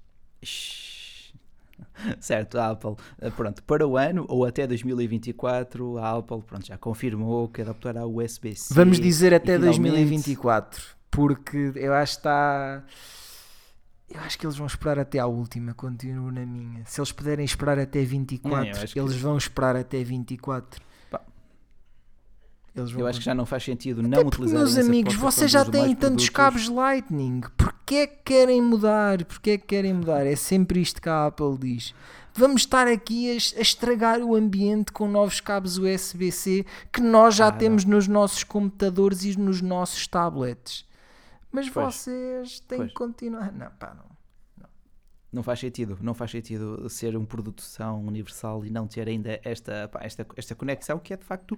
Certo, 2.20 2.58
a 2.58 2.70
Apple, 2.72 2.96
eh, 3.20 3.30
pronto, 3.30 3.64
para 3.64 3.86
o 3.88 3.98
ano 3.98 4.26
ou 4.28 4.46
até 4.46 4.66
2024, 4.68 5.98
a 5.98 6.18
Apple 6.18 6.42
pronto, 6.44 6.66
já 6.66 6.78
confirmou 6.78 7.48
que 7.50 7.62
adaptará 7.62 8.06
o 8.06 8.24
USB-C. 8.24 8.74
Vamos 8.74 9.00
dizer 9.00 9.34
até 9.34 9.54
finalmente- 9.58 9.82
2024, 9.82 10.84
porque 11.12 11.72
eu 11.76 11.94
acho 11.94 12.14
que 12.14 12.20
está. 12.20 12.84
Eu 14.12 14.20
acho 14.22 14.40
que 14.40 14.46
eles 14.46 14.56
vão 14.58 14.66
esperar 14.66 14.98
até 14.98 15.20
à 15.20 15.28
última, 15.28 15.74
continuo 15.74 16.32
na 16.32 16.44
minha. 16.46 16.82
Se 16.86 17.00
eles 17.00 17.12
puderem 17.12 17.46
esperar 17.46 17.78
até 17.78 18.04
24, 18.04 18.58
Não, 18.58 18.66
eu 18.66 18.84
acho 18.84 18.94
que- 18.94 19.00
eles 19.00 19.16
vão 19.16 19.38
esperar 19.38 19.76
até 19.76 20.04
24. 20.04 20.82
Pá. 21.12 21.22
Eles 22.76 22.90
vão 22.92 23.02
Eu 23.02 23.08
acho 23.08 23.20
que 23.20 23.26
já 23.26 23.36
não 23.36 23.46
faz 23.46 23.64
sentido 23.64 24.00
Até 24.02 24.10
não 24.10 24.28
utilizar 24.28 24.58
meus 24.58 24.78
amigos, 24.78 25.14
vocês 25.16 25.52
já 25.52 25.64
têm 25.64 25.96
tantos 25.96 26.28
cabos 26.30 26.68
Lightning. 26.70 27.42
Porquê 27.90 28.02
é 28.04 28.08
que 28.08 28.18
querem 28.24 28.62
mudar? 28.62 29.26
Porquê 29.26 29.50
é 29.52 29.58
que 29.58 29.66
querem 29.66 29.94
mudar? 29.96 30.24
É 30.28 30.36
sempre 30.36 30.80
isto 30.80 31.02
que 31.02 31.10
a 31.10 31.26
Apple 31.26 31.58
diz. 31.58 31.96
Vamos 32.36 32.62
estar 32.62 32.88
aqui 32.88 33.32
a, 33.32 33.34
es- 33.34 33.56
a 33.58 33.62
estragar 33.62 34.20
o 34.22 34.36
ambiente 34.36 34.92
com 34.92 35.08
novos 35.08 35.42
cabos 35.42 35.80
USB-C 35.80 36.68
que 36.94 37.02
nós 37.02 37.34
já 37.34 37.48
Ah, 37.48 37.52
temos 37.52 37.86
nos 37.86 38.08
nossos 38.08 38.44
computadores 38.44 39.24
e 39.24 39.36
nos 39.40 39.60
nossos 39.64 40.06
tablets. 40.06 40.86
Mas 41.52 41.68
Pois. 41.68 41.96
vocês 41.96 42.60
têm 42.60 42.78
Pois. 42.78 42.90
que 42.90 42.94
continuar. 42.96 43.52
Não, 43.52 43.72
pá, 43.72 43.96
não. 43.96 44.09
Não 45.32 45.44
faz 45.44 45.60
sentido, 45.60 45.96
não 46.02 46.16
faz 46.16 46.32
sentido 46.32 46.90
ser 46.90 47.16
um 47.16 47.24
produto 47.24 47.64
tão 47.78 48.04
universal 48.04 48.66
e 48.66 48.72
não 48.72 48.88
ter 48.88 49.08
ainda 49.08 49.40
esta, 49.44 49.88
pá, 49.88 50.00
esta, 50.04 50.26
esta 50.36 50.56
conexão 50.56 50.98
que 50.98 51.14
é 51.14 51.18
de 51.18 51.24
facto 51.24 51.56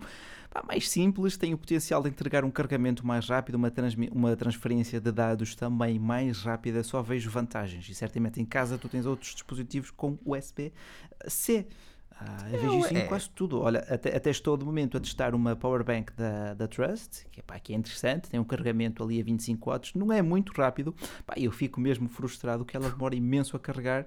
pá, 0.49 0.61
mais 0.67 0.89
simples, 0.89 1.37
tem 1.37 1.53
o 1.53 1.57
potencial 1.57 2.03
de 2.03 2.09
entregar 2.09 2.43
um 2.43 2.51
carregamento 2.51 3.07
mais 3.07 3.29
rápido, 3.29 3.55
uma, 3.55 3.71
transmi- 3.71 4.09
uma 4.11 4.35
transferência 4.35 4.99
de 4.99 5.09
dados 5.09 5.55
também 5.55 5.97
mais 5.97 6.41
rápida, 6.43 6.83
só 6.83 7.01
vejo 7.01 7.29
vantagens 7.29 7.87
e 7.87 7.95
certamente 7.95 8.41
em 8.41 8.45
casa 8.45 8.77
tu 8.77 8.89
tens 8.89 9.05
outros 9.05 9.33
dispositivos 9.33 9.89
com 9.89 10.17
USB-C. 10.25 11.65
Ah, 12.23 12.47
eu 12.51 12.59
vejo 12.61 12.79
isso 12.79 12.93
em 12.93 12.97
é. 12.97 13.01
quase 13.07 13.29
tudo. 13.31 13.59
Olha, 13.61 13.79
até, 13.89 14.15
até 14.15 14.29
estou 14.29 14.55
de 14.55 14.63
momento 14.63 14.95
a 14.95 14.99
testar 14.99 15.33
uma 15.33 15.55
powerbank 15.55 16.13
da, 16.13 16.53
da 16.53 16.67
Trust, 16.67 17.25
que, 17.31 17.39
é, 17.39 17.43
pá, 17.43 17.59
que 17.59 17.73
é 17.73 17.75
interessante, 17.75 18.29
tem 18.29 18.39
um 18.39 18.43
carregamento 18.43 19.03
ali 19.03 19.19
a 19.19 19.23
25 19.23 19.69
watts, 19.71 19.93
não 19.95 20.13
é 20.13 20.21
muito 20.21 20.53
rápido, 20.53 20.93
pá, 21.25 21.33
eu 21.37 21.51
fico 21.51 21.81
mesmo 21.81 22.07
frustrado 22.07 22.63
que 22.63 22.77
ela 22.77 22.89
demora 22.91 23.15
imenso 23.15 23.55
a 23.57 23.59
carregar, 23.59 24.05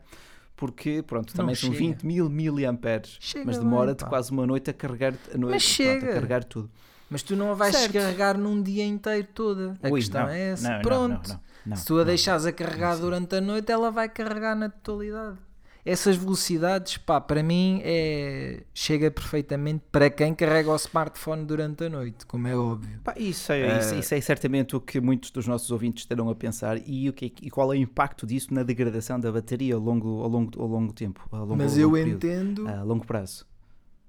porque 0.55 1.03
pronto, 1.03 1.31
Não 1.31 1.37
também 1.37 1.57
são 1.57 1.72
chega. 1.72 1.85
20 1.85 2.07
mil 2.07 2.31
miliamperes, 2.31 3.16
Chega 3.18 3.44
mas 3.44 3.57
bem, 3.57 3.64
demora-te 3.66 4.05
quase 4.05 4.31
uma 4.31 4.46
noite 4.46 4.70
a 4.70 4.72
carregar, 4.72 5.14
a 5.35 5.37
noite, 5.37 5.55
Mas 5.55 5.64
pronto, 5.64 5.77
chega. 5.77 6.11
a 6.11 6.14
carregar 6.14 6.44
tudo. 6.44 6.70
Mas 7.11 7.22
tu 7.22 7.35
não 7.37 7.50
a 7.50 7.55
vais 7.55 7.74
Certo. 7.74 7.92
descarregar 7.92 8.38
num 8.38 8.62
dia 8.62 8.85
inteiro 8.85 9.27
toda. 9.35 9.77
A 9.83 9.88
Ui, 9.88 10.00
questão 10.00 10.22
não, 10.22 10.29
é 10.31 10.40
essa. 10.53 10.68
não, 10.68 10.74
não, 10.77 10.83
Pronto. 10.83 11.29
não, 11.29 11.35
não, 11.35 11.40
não, 11.66 11.77
Se 11.77 11.85
tu 11.85 11.94
a 11.94 11.98
não. 11.98 12.05
deixares 12.07 12.46
a 12.46 12.53
carregar 12.53 12.96
durante 12.96 13.35
a 13.37 13.40
noite, 13.40 13.70
ela 13.70 13.90
vai 13.90 14.09
carregar 14.09 14.55
na 14.57 14.68
totalidade. 14.70 15.37
Essas 15.85 16.16
velocidades, 16.16 16.97
pá, 16.97 17.20
para 17.20 17.42
mim 17.42 17.81
é... 17.85 18.62
chega 18.73 19.11
perfeitamente 19.11 19.85
para 19.92 20.09
quem 20.09 20.35
carrega 20.35 20.70
o 20.70 20.77
smartphone 20.77 21.44
durante 21.44 21.85
a 21.85 21.90
noite, 21.90 22.25
como 22.25 22.49
é 22.49 22.57
óbvio. 22.57 22.99
Pá, 23.05 23.12
isso, 23.18 23.53
é, 23.53 23.79
isso, 23.81 23.94
Eh, 23.94 23.99
isso 23.99 24.14
é 24.14 24.20
certamente 24.23 24.75
o 24.75 24.81
que 24.81 24.99
muitos 24.99 25.31
dos 25.31 25.47
nossos 25.47 25.70
ouvintes 25.70 26.05
estarão 26.05 26.31
a 26.31 26.35
pensar 26.35 26.79
e, 26.88 27.07
o 27.11 27.12
que, 27.12 27.35
e 27.42 27.51
qual 27.51 27.70
é 27.73 27.77
o 27.77 27.81
impacto 27.81 28.27
disso 28.27 28.55
na 28.55 28.62
degradação 28.62 29.20
da 29.20 29.31
bateria 29.31 29.75
ao 29.75 29.81
longo, 29.81 30.23
ao 30.23 30.29
longo, 30.31 30.61
ao 30.62 30.66
longo 30.68 30.92
tempo, 30.94 31.29
ao 31.31 31.40
longo, 31.40 31.57
Mas 31.57 31.75
ao 31.75 31.79
eu 31.81 31.88
longo 31.88 31.99
período, 31.99 32.27
entendo, 32.27 32.68
a 32.68 32.83
longo 32.83 33.07
prazo. 33.07 33.47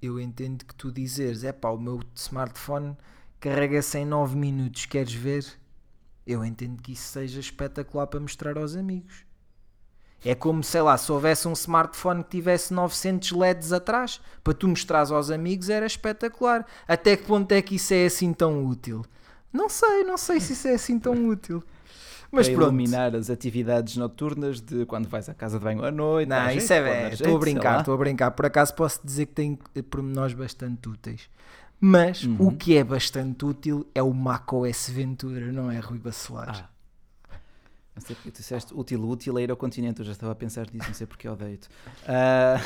eu 0.00 0.18
entendo 0.18 0.64
que 0.64 0.74
tu 0.74 0.90
dizeres, 0.90 1.44
é 1.44 1.52
pá, 1.52 1.68
o 1.70 1.78
meu 1.78 2.00
smartphone 2.14 2.96
carrega-se 3.38 3.98
em 3.98 4.06
9 4.06 4.34
minutos, 4.34 4.86
queres 4.86 5.12
ver? 5.12 5.44
Eu 6.26 6.42
entendo 6.44 6.80
que 6.82 6.92
isso 6.92 7.08
seja 7.12 7.38
espetacular 7.38 8.06
para 8.06 8.18
mostrar 8.18 8.56
aos 8.56 8.74
amigos. 8.76 9.26
É 10.28 10.34
como, 10.34 10.62
sei 10.64 10.82
lá, 10.82 10.96
se 10.98 11.10
houvesse 11.12 11.46
um 11.46 11.52
smartphone 11.52 12.24
que 12.24 12.30
tivesse 12.30 12.74
900 12.74 13.30
LEDs 13.32 13.72
atrás, 13.72 14.20
para 14.42 14.52
tu 14.54 14.66
mostrares 14.66 15.10
aos 15.12 15.30
amigos 15.30 15.70
era 15.70 15.86
espetacular. 15.86 16.66
Até 16.88 17.16
que 17.16 17.24
ponto 17.24 17.52
é 17.52 17.62
que 17.62 17.76
isso 17.76 17.94
é 17.94 18.06
assim 18.06 18.32
tão 18.32 18.64
útil? 18.66 19.04
Não 19.52 19.68
sei, 19.68 20.02
não 20.04 20.18
sei 20.18 20.40
se 20.40 20.52
isso 20.54 20.66
é 20.68 20.74
assim 20.74 20.98
tão 20.98 21.28
útil. 21.28 21.62
Mas 22.32 22.48
para 22.48 22.56
pronto. 22.56 22.68
iluminar 22.70 23.14
as 23.14 23.30
atividades 23.30 23.96
noturnas 23.96 24.60
de 24.60 24.84
quando 24.84 25.08
vais 25.08 25.28
à 25.28 25.34
casa 25.34 25.58
de 25.58 25.64
banho 25.64 25.84
à 25.84 25.90
noite. 25.92 26.28
Não, 26.28 26.50
isso 26.50 26.66
jeito, 26.66 26.86
é 26.86 27.12
Estou 27.12 27.36
a 27.36 27.38
brincar, 27.38 27.78
estou 27.78 27.94
a 27.94 27.96
brincar. 27.96 28.30
Por 28.32 28.46
acaso 28.46 28.74
posso 28.74 29.00
dizer 29.04 29.26
que 29.26 29.32
tem 29.32 29.58
eh, 29.74 29.82
pormenores 29.82 30.34
bastante 30.34 30.88
úteis. 30.88 31.30
Mas 31.80 32.24
Uhum. 32.24 32.48
o 32.48 32.52
que 32.56 32.76
é 32.76 32.82
bastante 32.82 33.44
útil 33.44 33.86
é 33.94 34.02
o 34.02 34.12
macOS 34.12 34.88
Ventura, 34.90 35.52
não 35.52 35.70
é, 35.70 35.78
Rui 35.78 35.98
Bacelar? 35.98 36.68
Ah. 36.68 36.75
Não 37.96 38.02
sei 38.06 38.14
porque 38.14 38.30
tu 38.30 38.36
disseste 38.40 38.74
útil, 38.74 39.02
útil 39.08 39.36
a 39.38 39.42
ir 39.42 39.50
ao 39.50 39.56
continente. 39.56 40.00
Eu 40.00 40.04
já 40.04 40.12
estava 40.12 40.32
a 40.32 40.34
pensar 40.36 40.66
nisso, 40.72 40.86
não 40.88 40.94
sei 40.94 41.06
porque 41.06 41.26
odeio-te. 41.26 41.68
Ah, 42.06 42.56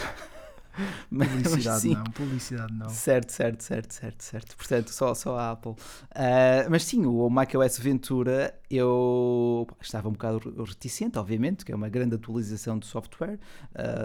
mas- 1.10 1.28
mas 1.32 1.42
publicidade 1.42 1.80
sim. 1.80 1.94
não, 1.94 2.04
publicidade 2.04 2.72
não. 2.74 2.88
Certo, 2.88 3.30
certo, 3.30 3.62
certo, 3.62 3.92
certo, 3.94 4.22
certo. 4.24 4.56
Portanto, 4.56 4.88
só, 4.90 5.14
só 5.14 5.38
a 5.38 5.52
Apple. 5.52 5.74
Ah, 6.12 6.66
mas 6.68 6.84
sim, 6.84 7.06
o 7.06 7.28
macOS 7.30 7.78
Ventura, 7.78 8.58
eu 8.68 9.66
estava 9.80 10.08
um 10.08 10.12
bocado 10.12 10.64
reticente, 10.64 11.16
obviamente, 11.18 11.64
que 11.64 11.70
é 11.70 11.76
uma 11.76 11.88
grande 11.88 12.16
atualização 12.16 12.76
de 12.78 12.86
software 12.86 13.38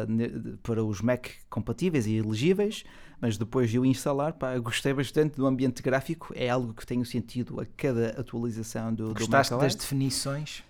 de- 0.08 0.58
para 0.62 0.84
os 0.84 1.02
Mac 1.02 1.28
compatíveis 1.50 2.06
e 2.06 2.16
elegíveis, 2.18 2.84
mas 3.20 3.36
depois 3.38 3.72
de 3.72 3.80
o 3.80 3.86
instalar, 3.86 4.34
pá, 4.34 4.56
gostei 4.60 4.94
bastante 4.94 5.38
do 5.38 5.48
ambiente 5.48 5.82
gráfico, 5.82 6.34
é 6.36 6.50
algo 6.50 6.72
que 6.74 6.86
tenho 6.86 7.04
sentido 7.06 7.60
a 7.62 7.66
cada 7.78 8.10
atualização 8.20 8.94
do, 8.94 9.08
do 9.08 9.14
Gostaste 9.16 9.54
macOS. 9.54 9.64
das 9.74 9.76
definições? 9.76 10.64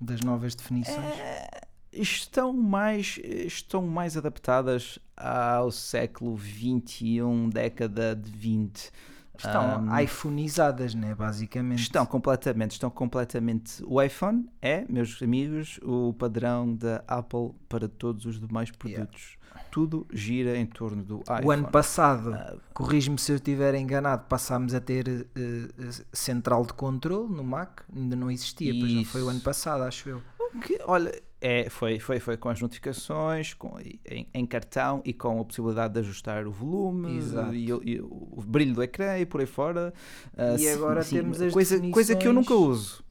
Das 0.00 0.20
novas 0.20 0.54
definições? 0.54 1.18
Eh, 1.18 1.60
estão 1.92 2.52
mais 2.52 3.18
estão 3.22 3.86
mais 3.86 4.16
adaptadas 4.16 4.98
ao 5.16 5.70
século 5.70 6.36
21 6.36 7.48
década 7.48 8.14
de 8.14 8.30
20 8.30 8.92
Estão 9.36 9.76
Ahm, 9.88 10.00
iPhoneizadas, 10.02 10.94
né? 10.94 11.14
Basicamente. 11.14 11.80
estão 11.82 12.06
completamente 12.06 12.72
estão 12.72 12.88
completamente 12.90 13.82
o 13.86 14.00
iPhone 14.00 14.48
é 14.62 14.84
meus 14.88 15.20
amigos 15.22 15.78
o 15.82 16.12
padrão 16.14 16.74
da 16.74 17.02
Apple 17.08 17.50
para 17.68 17.88
todos 17.88 18.24
os 18.26 18.38
demais 18.40 18.70
Yeah. 18.84 19.04
produtos 19.06 19.36
tudo 19.70 20.06
gira 20.12 20.56
em 20.56 20.66
torno 20.66 21.02
do 21.02 21.20
iPhone 21.22 21.46
O 21.46 21.50
ano 21.50 21.68
passado, 21.68 22.32
Ah, 22.34 22.56
corrijo-me 22.72 23.18
se 23.18 23.32
eu 23.32 23.36
estiver 23.36 23.74
enganado, 23.74 24.24
passámos 24.28 24.74
a 24.74 24.80
ter 24.80 25.08
eh, 25.36 25.68
central 26.12 26.64
de 26.66 26.72
controle 26.74 27.32
no 27.32 27.42
Mac. 27.44 27.80
Ainda 27.94 28.14
não 28.16 28.30
existia, 28.30 28.72
pois 28.78 28.92
não 28.92 29.04
foi 29.04 29.20
o 29.20 29.24
Isso. 29.24 29.30
ano 29.30 29.40
passado, 29.40 29.82
acho 29.84 30.08
eu. 30.08 30.22
que, 30.62 30.78
olha 30.86 31.12
é, 31.46 31.68
foi, 31.68 31.98
foi, 31.98 32.18
foi 32.18 32.36
com 32.38 32.48
as 32.48 32.58
notificações, 32.58 33.52
com, 33.52 33.78
em, 33.78 34.26
em 34.32 34.46
cartão 34.46 35.02
e 35.04 35.12
com 35.12 35.38
a 35.40 35.44
possibilidade 35.44 35.92
de 35.92 36.00
ajustar 36.00 36.46
o 36.46 36.50
volume 36.50 37.20
e, 37.52 37.70
o- 37.70 37.82
e 37.84 38.00
o 38.00 38.42
brilho 38.46 38.72
do 38.74 38.82
ecrã 38.82 39.18
e 39.18 39.26
por 39.26 39.40
aí 39.42 39.46
fora. 39.46 39.92
Ah, 40.34 40.54
E 40.54 40.58
sim, 40.60 40.68
agora 40.70 41.02
sim, 41.02 41.16
temos 41.16 41.42
as 41.42 41.52
coisa, 41.52 41.78
coisa 41.90 42.16
que 42.16 42.26
eu 42.26 42.32
nunca 42.32 42.54
definições- 42.54 42.78
uso. 42.96 43.04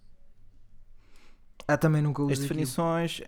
Ah, 1.67 1.78
também 1.78 2.02
nunca 2.02 2.22
As 2.24 2.26
usei 2.26 2.36
aquilo. 2.38 2.48
definições, 2.50 3.22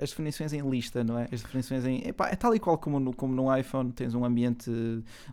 as 0.00 0.10
definições 0.10 0.52
em 0.52 0.68
lista, 0.68 1.04
não 1.04 1.18
é? 1.18 1.28
As 1.30 1.42
definições 1.42 1.84
em. 1.84 2.08
epá, 2.08 2.28
é 2.28 2.36
tal 2.36 2.54
e 2.54 2.58
qual 2.58 2.78
como 2.78 2.98
no, 2.98 3.14
como 3.14 3.34
no 3.34 3.54
iPhone, 3.54 3.92
tens 3.92 4.14
um 4.14 4.24
ambiente 4.24 4.70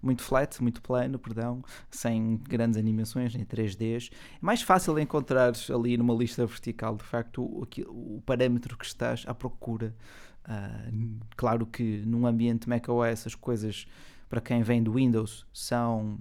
muito 0.01 0.21
flat, 0.21 0.61
muito 0.61 0.81
plano, 0.81 1.17
perdão, 1.17 1.63
sem 1.89 2.37
grandes 2.37 2.77
animações, 2.77 3.33
nem 3.33 3.45
3Ds. 3.45 4.11
É 4.11 4.37
mais 4.41 4.61
fácil 4.61 4.99
encontrar 4.99 5.53
ali 5.73 5.97
numa 5.97 6.13
lista 6.13 6.45
vertical, 6.45 6.97
de 6.97 7.03
facto, 7.03 7.41
o, 7.41 7.67
o 7.87 8.21
parâmetro 8.25 8.77
que 8.77 8.85
estás 8.85 9.23
à 9.25 9.33
procura. 9.33 9.95
Ah, 10.43 10.89
claro 11.35 11.65
que 11.65 12.03
num 12.05 12.25
ambiente 12.25 12.69
macOS 12.69 13.27
as 13.27 13.35
coisas, 13.35 13.85
para 14.29 14.41
quem 14.41 14.63
vem 14.63 14.83
do 14.83 14.93
Windows, 14.93 15.45
são 15.53 16.19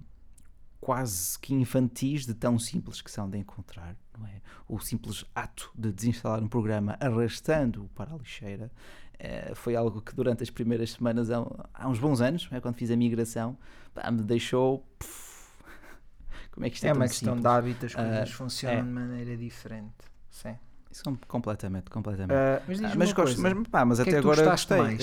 quase 0.81 1.39
que 1.39 1.55
infantis 1.55 2.27
de 2.27 2.35
tão 2.35 2.59
simples 2.59 3.01
que 3.01 3.11
são 3.11 3.29
de 3.29 3.39
encontrar, 3.39 3.97
não 4.19 4.27
é? 4.27 4.41
O 4.69 4.79
simples 4.79 5.25
ato 5.35 5.71
de 5.75 5.93
desinstalar 5.93 6.43
um 6.43 6.49
programa 6.49 6.97
arrastando-o 7.01 7.89
para 7.89 8.13
a 8.13 8.17
lixeira 8.17 8.71
eh, 9.19 9.53
foi 9.55 9.75
algo 9.77 10.01
que 10.03 10.15
durante 10.15 10.43
as 10.43 10.51
primeiras 10.51 10.91
semanas, 10.93 11.31
há, 11.31 11.89
uns 11.89 11.99
bons 11.99 12.21
anos, 12.21 12.49
é? 12.53 12.61
quando 12.61 12.75
fiz 12.75 12.91
a 12.91 12.97
migração, 12.97 13.57
pá, 13.95 14.11
me 14.11 14.23
deixou. 14.23 14.87
puf, 14.99 15.49
como 16.53 16.67
é 16.67 16.71
que 16.71 16.77
isto 16.77 16.85
é, 16.85 16.89
É 16.89 16.93
uma 16.93 17.07
questão 17.09 17.35
simples? 17.37 17.43
de 17.43 17.49
hábito, 17.59 17.87
as 17.87 17.95
coisas 17.95 18.31
Ah, 18.33 18.37
funcionam 18.37 18.79
é. 18.79 18.83
de 18.83 18.89
maneira 18.89 19.37
diferente. 19.37 19.95
Sim. 20.31 20.57
Isso 20.91 21.09
é 21.09 21.13
completamente, 21.27 21.91
completamente. 21.91 22.37
Ah, 22.37 22.63
mas 22.69 22.81
mas, 22.81 22.95
uma 22.95 23.05
gosto, 23.05 23.41
coisa. 23.41 23.55
mas, 23.55 23.69
pá, 23.69 23.85
mas 23.85 23.99
é 24.01 24.03
até 24.03 24.19
agora 24.19 24.45
gostei. 24.51 24.99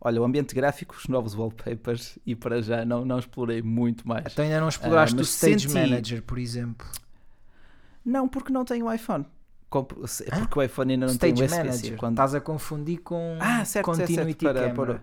Olha, 0.00 0.20
o 0.20 0.24
ambiente 0.24 0.54
gráfico, 0.54 0.94
os 0.96 1.06
novos 1.08 1.34
wallpapers 1.34 2.18
e 2.26 2.34
para 2.34 2.60
já 2.62 2.84
não, 2.84 3.04
não 3.04 3.18
explorei 3.18 3.62
muito 3.62 4.06
mais. 4.06 4.32
Então 4.32 4.44
ainda 4.44 4.60
não 4.60 4.68
exploraste 4.68 5.16
Ah, 5.16 5.20
o 5.20 5.22
Stage 5.22 5.60
senti- 5.68 5.74
Manager, 5.74 6.22
por 6.22 6.38
exemplo. 6.38 6.86
Não, 8.04 8.28
porque 8.28 8.52
não 8.52 8.64
tenho 8.64 8.92
iPhone. 8.92 9.26
Hã? 9.74 9.82
Porque 10.40 10.58
o 10.58 10.62
iPhone 10.62 10.92
ainda 10.92 11.06
não 11.06 11.12
Stage 11.14 11.34
tem 11.34 11.44
USB-C. 11.44 11.64
Manager. 11.64 11.96
Quando... 11.98 12.12
Estás 12.14 12.34
a 12.34 12.40
confundir 12.40 12.98
com 12.98 13.36
Ah, 13.40 13.64
certo, 13.64 13.66
certo, 13.66 13.72
certo, 13.72 13.84
Continuity 13.84 14.44
para- 14.44 14.70
para- 14.74 15.02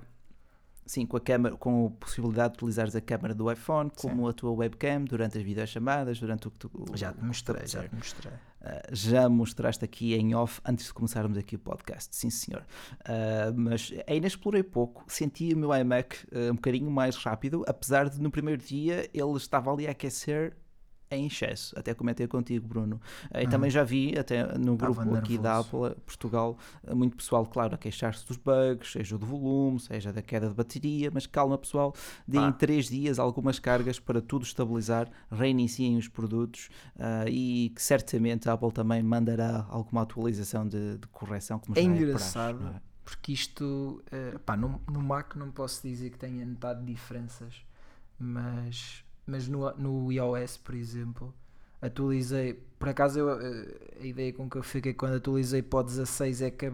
Sim, 0.85 1.05
com 1.05 1.17
a, 1.17 1.21
câmera, 1.21 1.55
com 1.55 1.87
a 1.87 1.89
possibilidade 1.91 2.53
de 2.53 2.57
utilizares 2.57 2.95
a 2.95 3.01
câmera 3.01 3.33
do 3.33 3.49
iPhone 3.51 3.89
como 3.95 4.23
Sim. 4.23 4.29
a 4.29 4.33
tua 4.33 4.51
webcam 4.51 5.05
durante 5.05 5.37
as 5.37 5.43
videochamadas, 5.43 6.19
durante 6.19 6.47
o 6.47 6.51
que 6.51 6.59
tu. 6.59 6.71
Já 6.93 7.13
te 7.13 7.23
mostrei, 7.23 7.65
já 7.67 7.87
te 7.87 7.95
mostrei. 7.95 8.33
Uh, 8.33 8.67
já 8.91 9.27
mostraste 9.27 9.83
aqui 9.83 10.13
em 10.13 10.33
off 10.35 10.61
antes 10.65 10.85
de 10.85 10.93
começarmos 10.93 11.37
aqui 11.37 11.55
o 11.55 11.59
podcast, 11.59 12.15
sim 12.15 12.29
senhor. 12.29 12.65
Uh, 13.01 13.53
mas 13.55 13.93
ainda 14.07 14.27
explorei 14.27 14.63
pouco, 14.63 15.03
senti 15.07 15.53
o 15.53 15.57
meu 15.57 15.75
iMac 15.75 16.15
uh, 16.31 16.51
um 16.51 16.55
bocadinho 16.55 16.89
mais 16.89 17.15
rápido, 17.17 17.63
apesar 17.67 18.09
de 18.09 18.21
no 18.21 18.31
primeiro 18.31 18.61
dia 18.61 19.09
ele 19.13 19.37
estava 19.37 19.71
ali 19.71 19.87
a 19.87 19.91
aquecer 19.91 20.55
em 21.15 21.27
excesso. 21.27 21.77
Até 21.77 21.93
comentei 21.93 22.27
contigo, 22.27 22.67
Bruno. 22.67 22.99
Uh, 23.33 23.39
E 23.39 23.43
Uhum. 23.43 23.49
também 23.49 23.69
já 23.69 23.83
vi, 23.83 24.17
até 24.17 24.57
no 24.57 24.75
grupo 24.75 25.15
aqui 25.15 25.37
da. 25.37 25.59
Apple 25.59 25.95
Portugal, 26.05 26.57
uh, 26.83 26.95
muito 26.95 27.15
pessoal, 27.17 27.45
claro, 27.45 27.75
a 27.75 27.77
queixar-se 27.77 28.25
dos 28.27 28.37
bugs, 28.37 28.91
seja 28.91 29.17
do 29.17 29.25
volume, 29.25 29.79
seja 29.79 30.11
da 30.11 30.21
queda 30.21 30.47
de 30.49 30.53
bateria, 30.55 31.09
mas 31.13 31.25
calma 31.27 31.57
pessoal, 31.57 31.93
deem 32.27 32.51
Pá. 32.51 32.57
três 32.57 32.87
dias 32.89 33.19
algumas 33.19 33.59
cargas 33.59 33.99
para 33.99 34.21
tudo 34.21 34.43
estabilizar, 34.43 35.09
reiniciem 35.31 35.97
os 35.97 36.07
produtos 36.07 36.69
uh, 36.95 37.27
e 37.29 37.71
que 37.75 37.81
certamente 37.81 38.49
a 38.49 38.53
Apple 38.53 38.71
também 38.71 39.01
mandará 39.03 39.65
alguma 39.69 40.01
atualização 40.03 40.67
de, 40.67 40.97
de 40.97 41.07
correção, 41.07 41.59
como 41.59 41.77
É 41.77 41.81
já 41.81 41.87
engraçado. 41.87 42.57
praxe, 42.57 42.71
não 42.71 42.77
é? 42.77 42.81
Porque 43.05 43.33
isto, 43.33 44.01
eh, 44.11 44.37
pá, 44.45 44.55
no, 44.55 44.81
no 44.89 45.01
Mac 45.01 45.35
não 45.35 45.51
posso 45.51 45.85
dizer 45.85 46.09
que 46.09 46.17
tenha 46.17 46.45
notado 46.45 46.85
diferenças, 46.85 47.53
mas, 48.17 49.03
mas 49.25 49.47
no, 49.47 49.71
no 49.77 50.11
iOS, 50.11 50.57
por 50.57 50.75
exemplo, 50.75 51.33
atualizei. 51.81 52.53
Por 52.79 52.89
acaso, 52.89 53.19
eu, 53.19 53.29
eh, 53.41 53.67
a 54.01 54.05
ideia 54.05 54.33
com 54.33 54.49
que 54.49 54.57
eu 54.57 54.63
fiquei 54.63 54.93
quando 54.93 55.15
atualizei 55.15 55.61
para 55.61 55.79
o 55.79 55.83
16 55.83 56.41
é 56.41 56.51
que 56.51 56.65
a, 56.65 56.71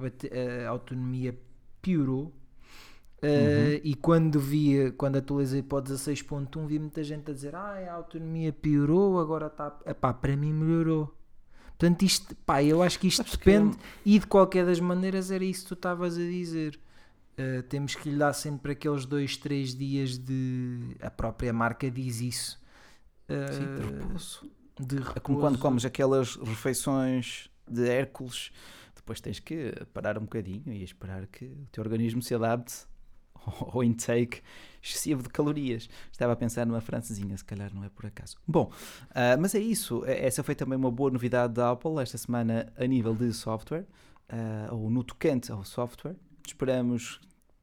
a 0.67 0.69
autonomia 0.69 1.37
piorou. 1.81 2.33
Eh, 3.21 3.81
E 3.83 3.95
quando 3.95 4.39
vi, 4.39 4.91
quando 4.97 5.17
atualizei 5.17 5.61
para 5.61 5.77
o 5.79 5.81
16.1, 5.81 6.65
vi 6.67 6.79
muita 6.79 7.03
gente 7.03 7.29
a 7.31 7.33
dizer: 7.33 7.55
Ah, 7.55 7.73
a 7.89 7.93
autonomia 7.93 8.53
piorou, 8.53 9.19
agora 9.19 9.47
está. 9.47 9.77
Epá, 9.85 10.13
para 10.13 10.35
mim 10.37 10.53
melhorou. 10.53 11.13
Portanto, 11.77 12.03
isto, 12.03 12.35
pá, 12.45 12.63
eu 12.63 12.81
acho 12.83 12.99
que 12.99 13.07
isto 13.07 13.23
que- 13.25 13.37
depende. 13.37 13.77
E 14.05 14.19
de 14.19 14.27
qualquer 14.27 14.65
das 14.65 14.79
maneiras 14.79 15.31
era 15.31 15.43
isso 15.43 15.63
que 15.63 15.69
tu 15.69 15.73
estavas 15.75 16.15
a 16.17 16.21
dizer. 16.21 16.79
Uh, 17.39 17.63
temos 17.63 17.95
que 17.95 18.09
lhe 18.09 18.17
dar 18.17 18.33
sempre 18.33 18.73
aqueles 18.73 19.05
dois, 19.05 19.37
três 19.37 19.73
dias 19.73 20.17
de. 20.17 20.97
A 21.01 21.09
própria 21.09 21.53
marca 21.53 21.89
diz 21.89 22.19
isso. 22.19 22.59
Uh, 23.29 23.53
Sim, 23.53 23.75
de 23.75 23.81
repouso. 24.01 24.51
de 24.79 24.97
É 24.97 25.19
como 25.21 25.37
quando 25.39 25.53
repouso. 25.55 25.59
comes 25.59 25.85
aquelas 25.85 26.35
refeições 26.35 27.49
de 27.65 27.87
Hércules, 27.87 28.51
depois 28.95 29.21
tens 29.21 29.39
que 29.39 29.73
parar 29.93 30.17
um 30.17 30.21
bocadinho 30.21 30.73
e 30.73 30.83
esperar 30.83 31.27
que 31.27 31.45
o 31.45 31.67
teu 31.71 31.83
organismo 31.83 32.21
se 32.21 32.33
adapte 32.35 32.87
ao 33.73 33.83
intake 33.83 34.41
excessivo 34.83 35.23
de 35.23 35.29
calorias. 35.29 35.87
Estava 36.11 36.33
a 36.33 36.35
pensar 36.35 36.65
numa 36.65 36.81
francesinha, 36.81 37.37
se 37.37 37.45
calhar 37.45 37.73
não 37.73 37.83
é 37.83 37.89
por 37.89 38.05
acaso. 38.05 38.35
Bom, 38.47 38.71
ah, 39.11 39.37
mas 39.39 39.55
é 39.55 39.59
isso. 39.59 40.03
Eh, 40.05 40.25
Essa 40.25 40.43
foi 40.43 40.55
também 40.55 40.77
uma 40.77 40.91
boa 40.91 41.09
novidade 41.11 41.53
da 41.53 41.71
Apple 41.71 42.01
esta 42.01 42.17
semana 42.17 42.71
a 42.77 42.85
nível 42.85 43.15
de 43.15 43.31
software, 43.33 43.85
ah, 44.27 44.69
ou 44.71 44.89
no 44.89 45.03
tocante 45.03 45.51
ao 45.51 45.63
software. 45.63 46.15
Esperamos, 46.45 47.19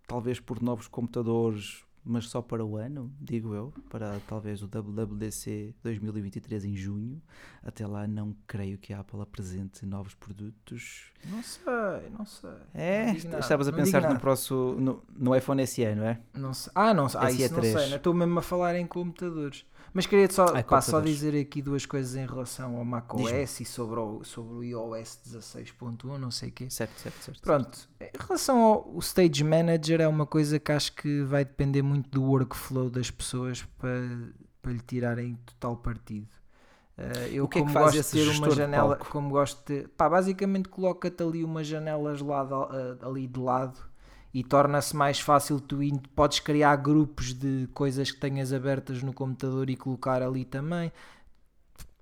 talvez 0.07 0.40
por 0.40 0.62
novos 0.62 0.88
computadores, 0.88 1.85
mas 2.09 2.29
só 2.29 2.40
para 2.40 2.64
o 2.64 2.77
ano, 2.77 3.12
digo 3.21 3.53
eu, 3.53 3.75
para 3.90 4.21
talvez 4.29 4.62
o 4.62 4.69
WWDC 4.69 5.75
2023 5.83 6.64
em 6.64 6.77
junho. 6.77 7.21
Até 7.64 7.85
lá 7.85 8.07
não 8.07 8.35
creio 8.47 8.79
que 8.79 8.92
a 8.92 9.01
Apple 9.01 9.21
apresente 9.21 9.85
novos 9.85 10.14
produtos. 10.14 11.11
Não 11.25 11.42
sei, 11.42 12.11
não 12.16 12.25
sei. 12.25 12.51
É, 12.73 13.07
Não 13.25 13.40
estavas 13.40 13.66
a 13.66 13.73
não 13.73 13.79
pensar 13.79 14.09
no 14.12 14.21
próximo, 14.21 14.77
no, 14.79 15.03
no 15.16 15.35
iPhone 15.35 15.66
SE, 15.66 15.95
não 15.97 16.05
é? 16.05 16.21
Não 16.33 16.55
sei. 16.55 16.73
Ah, 16.77 16.95
não 16.95 17.09
sei. 17.09 17.21
Ah, 17.21 17.31
isso 17.33 17.55
não 17.55 17.62
sei. 17.62 17.88
não 17.88 17.97
Estou 17.97 18.14
mesmo 18.14 18.38
a 18.38 18.42
falar 18.42 18.77
em 18.77 18.87
computadores. 18.87 19.66
Mas 19.94 20.07
queria 20.07 20.31
só, 20.31 20.46
Ah, 20.55 20.62
pá, 20.62 20.81
só 20.81 21.01
dizer 21.01 21.38
aqui 21.40 21.62
duas 21.62 21.87
coisas 21.87 22.16
em 22.16 22.27
relação 22.27 22.77
ao 22.77 22.85
macOS 22.85 23.61
e 23.61 23.64
sobre 23.64 23.99
o, 23.99 24.22
sobre 24.25 24.55
o 24.55 24.62
iOS 24.62 25.18
16.1, 25.27 26.18
não 26.18 26.31
sei 26.31 26.51
o 26.51 26.53
quê. 26.53 26.68
Certo, 26.70 26.99
certo, 27.01 27.22
certo. 27.25 27.40
Pronto, 27.42 27.88
em 28.01 28.11
relação 28.18 28.59
ao 28.62 28.99
Stage 28.99 29.42
Manager 29.42 30.01
é 30.01 30.09
uma 30.09 30.27
coisa 30.27 30.59
que 30.59 30.70
acho 30.72 30.92
que 30.94 31.22
vai 31.22 31.44
depender 31.44 31.83
muito 31.83 32.11
do 32.11 32.22
workflow 32.22 32.90
das 32.90 33.11
pessoas 33.11 33.62
para, 33.79 34.33
para 34.61 34.72
lhe 34.72 34.81
tirarem 34.81 35.38
total 35.46 35.77
partido. 35.77 36.29
Eh, 36.99 37.31
eu 37.33 37.44
O 37.44 37.49
que 37.49 37.59
é 37.59 37.62
que 37.62 37.66
como 37.72 37.79
gosto 37.85 38.03
de 38.03 38.11
ter 38.11 38.29
uma 38.29 38.51
janela, 38.51 38.96
como 38.96 39.31
gosto 39.31 39.64
de, 39.72 39.88
pá, 39.88 40.09
basicamente 40.09 40.68
coloca-te 40.68 41.22
ali 41.22 41.44
umas 41.44 41.66
janelas 41.66 42.20
lado, 42.20 42.55
a- 42.55 42.99
ali 43.07 43.27
de 43.27 43.38
lado 43.40 43.79
e 44.37 44.44
torna-se 44.44 44.94
mais 44.94 45.18
fácil 45.18 45.59
tu 45.59 45.83
in- 45.83 45.96
podes 46.14 46.40
criar 46.40 46.77
grupos 46.77 47.33
de 47.33 47.66
coisas 47.72 48.11
que 48.11 48.20
tenhas 48.20 48.53
abertas 48.53 49.03
no 49.03 49.11
computador 49.11 49.70
e 49.70 49.77
colocar 49.77 50.22
ali 50.22 50.44
também. 50.44 50.92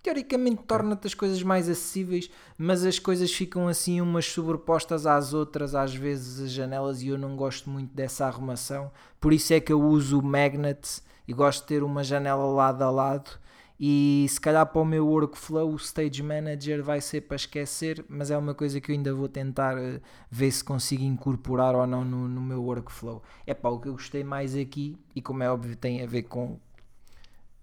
Teoricamente 0.03 0.64
torna-te 0.64 1.07
as 1.07 1.14
coisas 1.14 1.40
mais 1.44 1.68
acessíveis, 1.68 2.29
mas 2.59 2.85
as 2.85 2.99
coisas 2.99 3.33
ficam 3.33 3.68
assim 3.68 4.01
umas 4.01 4.27
sobrepostas 4.27 5.07
às 5.07 5.33
outras, 5.33 5.77
às 5.77 5.94
vezes 5.94 6.40
as 6.40 6.51
janelas, 6.51 7.03
e 7.03 7.07
eu 7.07 7.16
não 7.16 7.37
gosto 7.37 7.70
muito 7.70 7.94
dessa 7.94 8.27
arrumação. 8.27 8.90
Por 9.20 9.33
isso 9.33 9.55
é 9.55 9.61
que 9.61 9.73
eu 9.73 9.81
uso 9.81 10.18
o 10.18 10.23
magnet 10.23 11.03
e 11.29 11.33
gosto 11.33 11.61
de 11.61 11.68
ter 11.68 11.85
uma 11.85 12.03
janela 12.03 12.47
lado 12.47 12.83
a 12.83 12.90
lado. 12.90 13.31
E 13.79 14.27
se 14.29 14.41
calhar 14.41 14.65
para 14.67 14.81
o 14.81 14.85
meu 14.85 15.07
workflow, 15.07 15.73
o 15.73 15.77
Stage 15.77 16.23
Manager 16.23 16.83
vai 16.83 17.01
ser 17.01 17.23
para 17.23 17.37
esquecer, 17.37 18.05
mas 18.09 18.31
é 18.31 18.39
uma 18.39 18.55
coisa 18.55 18.81
que 18.81 18.93
eu 18.93 18.95
ainda 18.95 19.13
vou 19.13 19.29
tentar 19.29 19.77
eh, 19.77 20.01
ver 20.31 20.51
se 20.53 20.63
consigo 20.63 21.03
incorporar 21.03 21.75
ou 21.75 21.87
não 21.87 22.05
no, 22.05 22.29
no 22.29 22.41
meu 22.41 22.63
workflow. 22.63 23.23
É 23.45 23.53
pá, 23.53 23.69
o 23.71 23.81
que 23.81 23.89
eu 23.89 23.93
gostei 23.95 24.23
mais 24.23 24.55
aqui, 24.55 24.97
e 25.15 25.21
como 25.21 25.43
é 25.43 25.51
óbvio, 25.51 25.75
tem 25.77 26.03
a 26.03 26.07
ver 26.07 26.23
com 26.23 26.59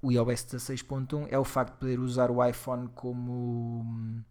o 0.02 0.12
iOS 0.12 0.46
16.1 0.46 1.28
é 1.30 1.38
o 1.38 1.44
facto 1.44 1.74
de 1.74 1.80
poder 1.80 2.00
usar 2.00 2.32
o 2.32 2.44
iPhone 2.44 2.90
como 2.96 4.24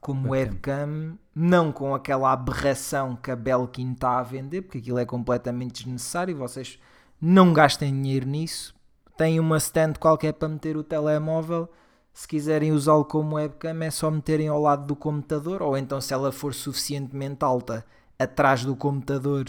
como 0.00 0.30
Webcam. 0.30 0.88
webcam, 0.88 1.18
não 1.34 1.70
com 1.70 1.94
aquela 1.94 2.32
aberração 2.32 3.14
que 3.14 3.30
a 3.30 3.36
Belkin 3.36 3.92
está 3.92 4.18
a 4.18 4.22
vender, 4.22 4.62
porque 4.62 4.78
aquilo 4.78 4.98
é 4.98 5.04
completamente 5.04 5.84
desnecessário, 5.84 6.36
vocês 6.36 6.80
não 7.20 7.52
gastem 7.52 7.92
dinheiro 7.92 8.26
nisso. 8.26 8.74
Tem 9.16 9.40
uma 9.40 9.56
stand 9.56 9.94
qualquer 9.94 10.32
para 10.32 10.48
meter 10.48 10.76
o 10.76 10.82
telemóvel. 10.82 11.68
Se 12.12 12.26
quiserem 12.26 12.72
usá-lo 12.72 13.04
como 13.04 13.36
webcam, 13.36 13.82
é 13.82 13.90
só 13.90 14.10
meterem 14.10 14.48
ao 14.48 14.60
lado 14.60 14.86
do 14.86 14.96
computador, 14.96 15.62
ou 15.62 15.76
então, 15.76 16.00
se 16.00 16.14
ela 16.14 16.32
for 16.32 16.54
suficientemente 16.54 17.44
alta, 17.44 17.84
atrás 18.18 18.64
do 18.64 18.74
computador 18.74 19.44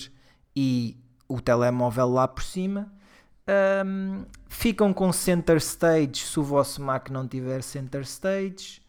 e 0.55 0.97
o 1.27 1.39
telemóvel 1.39 2.09
lá 2.09 2.27
por 2.27 2.43
cima. 2.43 2.91
Um, 3.85 4.25
ficam 4.49 4.93
com 4.93 5.13
center 5.13 5.57
stage 5.57 6.17
se 6.17 6.39
o 6.39 6.43
vosso 6.43 6.81
Mac 6.81 7.09
não 7.09 7.27
tiver 7.27 7.61
center 7.61 8.01
stage. 8.01 8.81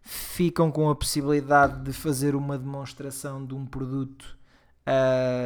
Ficam 0.00 0.70
com 0.70 0.88
a 0.88 0.96
possibilidade 0.96 1.82
de 1.82 1.92
fazer 1.92 2.34
uma 2.34 2.56
demonstração 2.56 3.44
de 3.44 3.54
um 3.54 3.66
produto. 3.66 4.38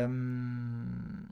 um, 0.09 1.25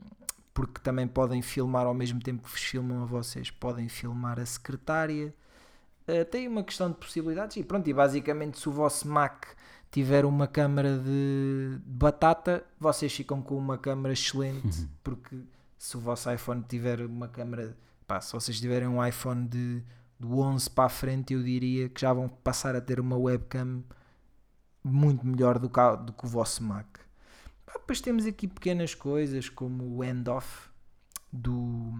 porque 0.61 0.79
também 0.79 1.07
podem 1.07 1.41
filmar 1.41 1.87
ao 1.87 1.93
mesmo 1.93 2.21
tempo 2.21 2.43
que 2.43 2.51
vos 2.51 2.61
filmam 2.61 3.01
a 3.01 3.05
vocês, 3.05 3.49
podem 3.49 3.89
filmar 3.89 4.39
a 4.39 4.45
secretária. 4.45 5.33
Uh, 6.07 6.23
tem 6.25 6.47
uma 6.47 6.63
questão 6.63 6.91
de 6.91 6.97
possibilidades 6.97 7.57
e 7.57 7.63
pronto, 7.63 7.89
e 7.89 7.93
basicamente 7.93 8.59
se 8.59 8.69
o 8.69 8.71
vosso 8.71 9.07
Mac 9.07 9.45
tiver 9.89 10.23
uma 10.23 10.45
câmara 10.45 10.99
de 10.99 11.79
batata, 11.83 12.63
vocês 12.79 13.11
ficam 13.11 13.41
com 13.41 13.57
uma 13.57 13.75
câmara 13.75 14.13
excelente, 14.13 14.87
porque 15.03 15.35
se 15.79 15.97
o 15.97 15.99
vosso 15.99 16.31
iPhone 16.31 16.63
tiver 16.69 17.01
uma 17.01 17.27
câmera, 17.27 17.75
pá, 18.05 18.21
se 18.21 18.31
vocês 18.31 18.59
tiverem 18.59 18.87
um 18.87 19.03
iPhone 19.03 19.47
de, 19.47 19.81
do 20.19 20.37
11 20.41 20.69
para 20.69 20.83
a 20.83 20.89
frente, 20.89 21.33
eu 21.33 21.41
diria 21.41 21.89
que 21.89 21.99
já 21.99 22.13
vão 22.13 22.29
passar 22.29 22.75
a 22.75 22.81
ter 22.81 22.99
uma 22.99 23.17
webcam 23.17 23.83
muito 24.83 25.25
melhor 25.25 25.57
do 25.57 25.67
que, 25.67 25.97
do 26.05 26.13
que 26.13 26.23
o 26.23 26.29
vosso 26.29 26.63
Mac. 26.63 27.00
Pá, 27.71 27.79
depois 27.79 28.01
temos 28.01 28.25
aqui 28.25 28.47
pequenas 28.47 28.93
coisas 28.93 29.47
como 29.49 29.83
o 29.97 30.03
handoff 30.03 30.69
do 31.31 31.93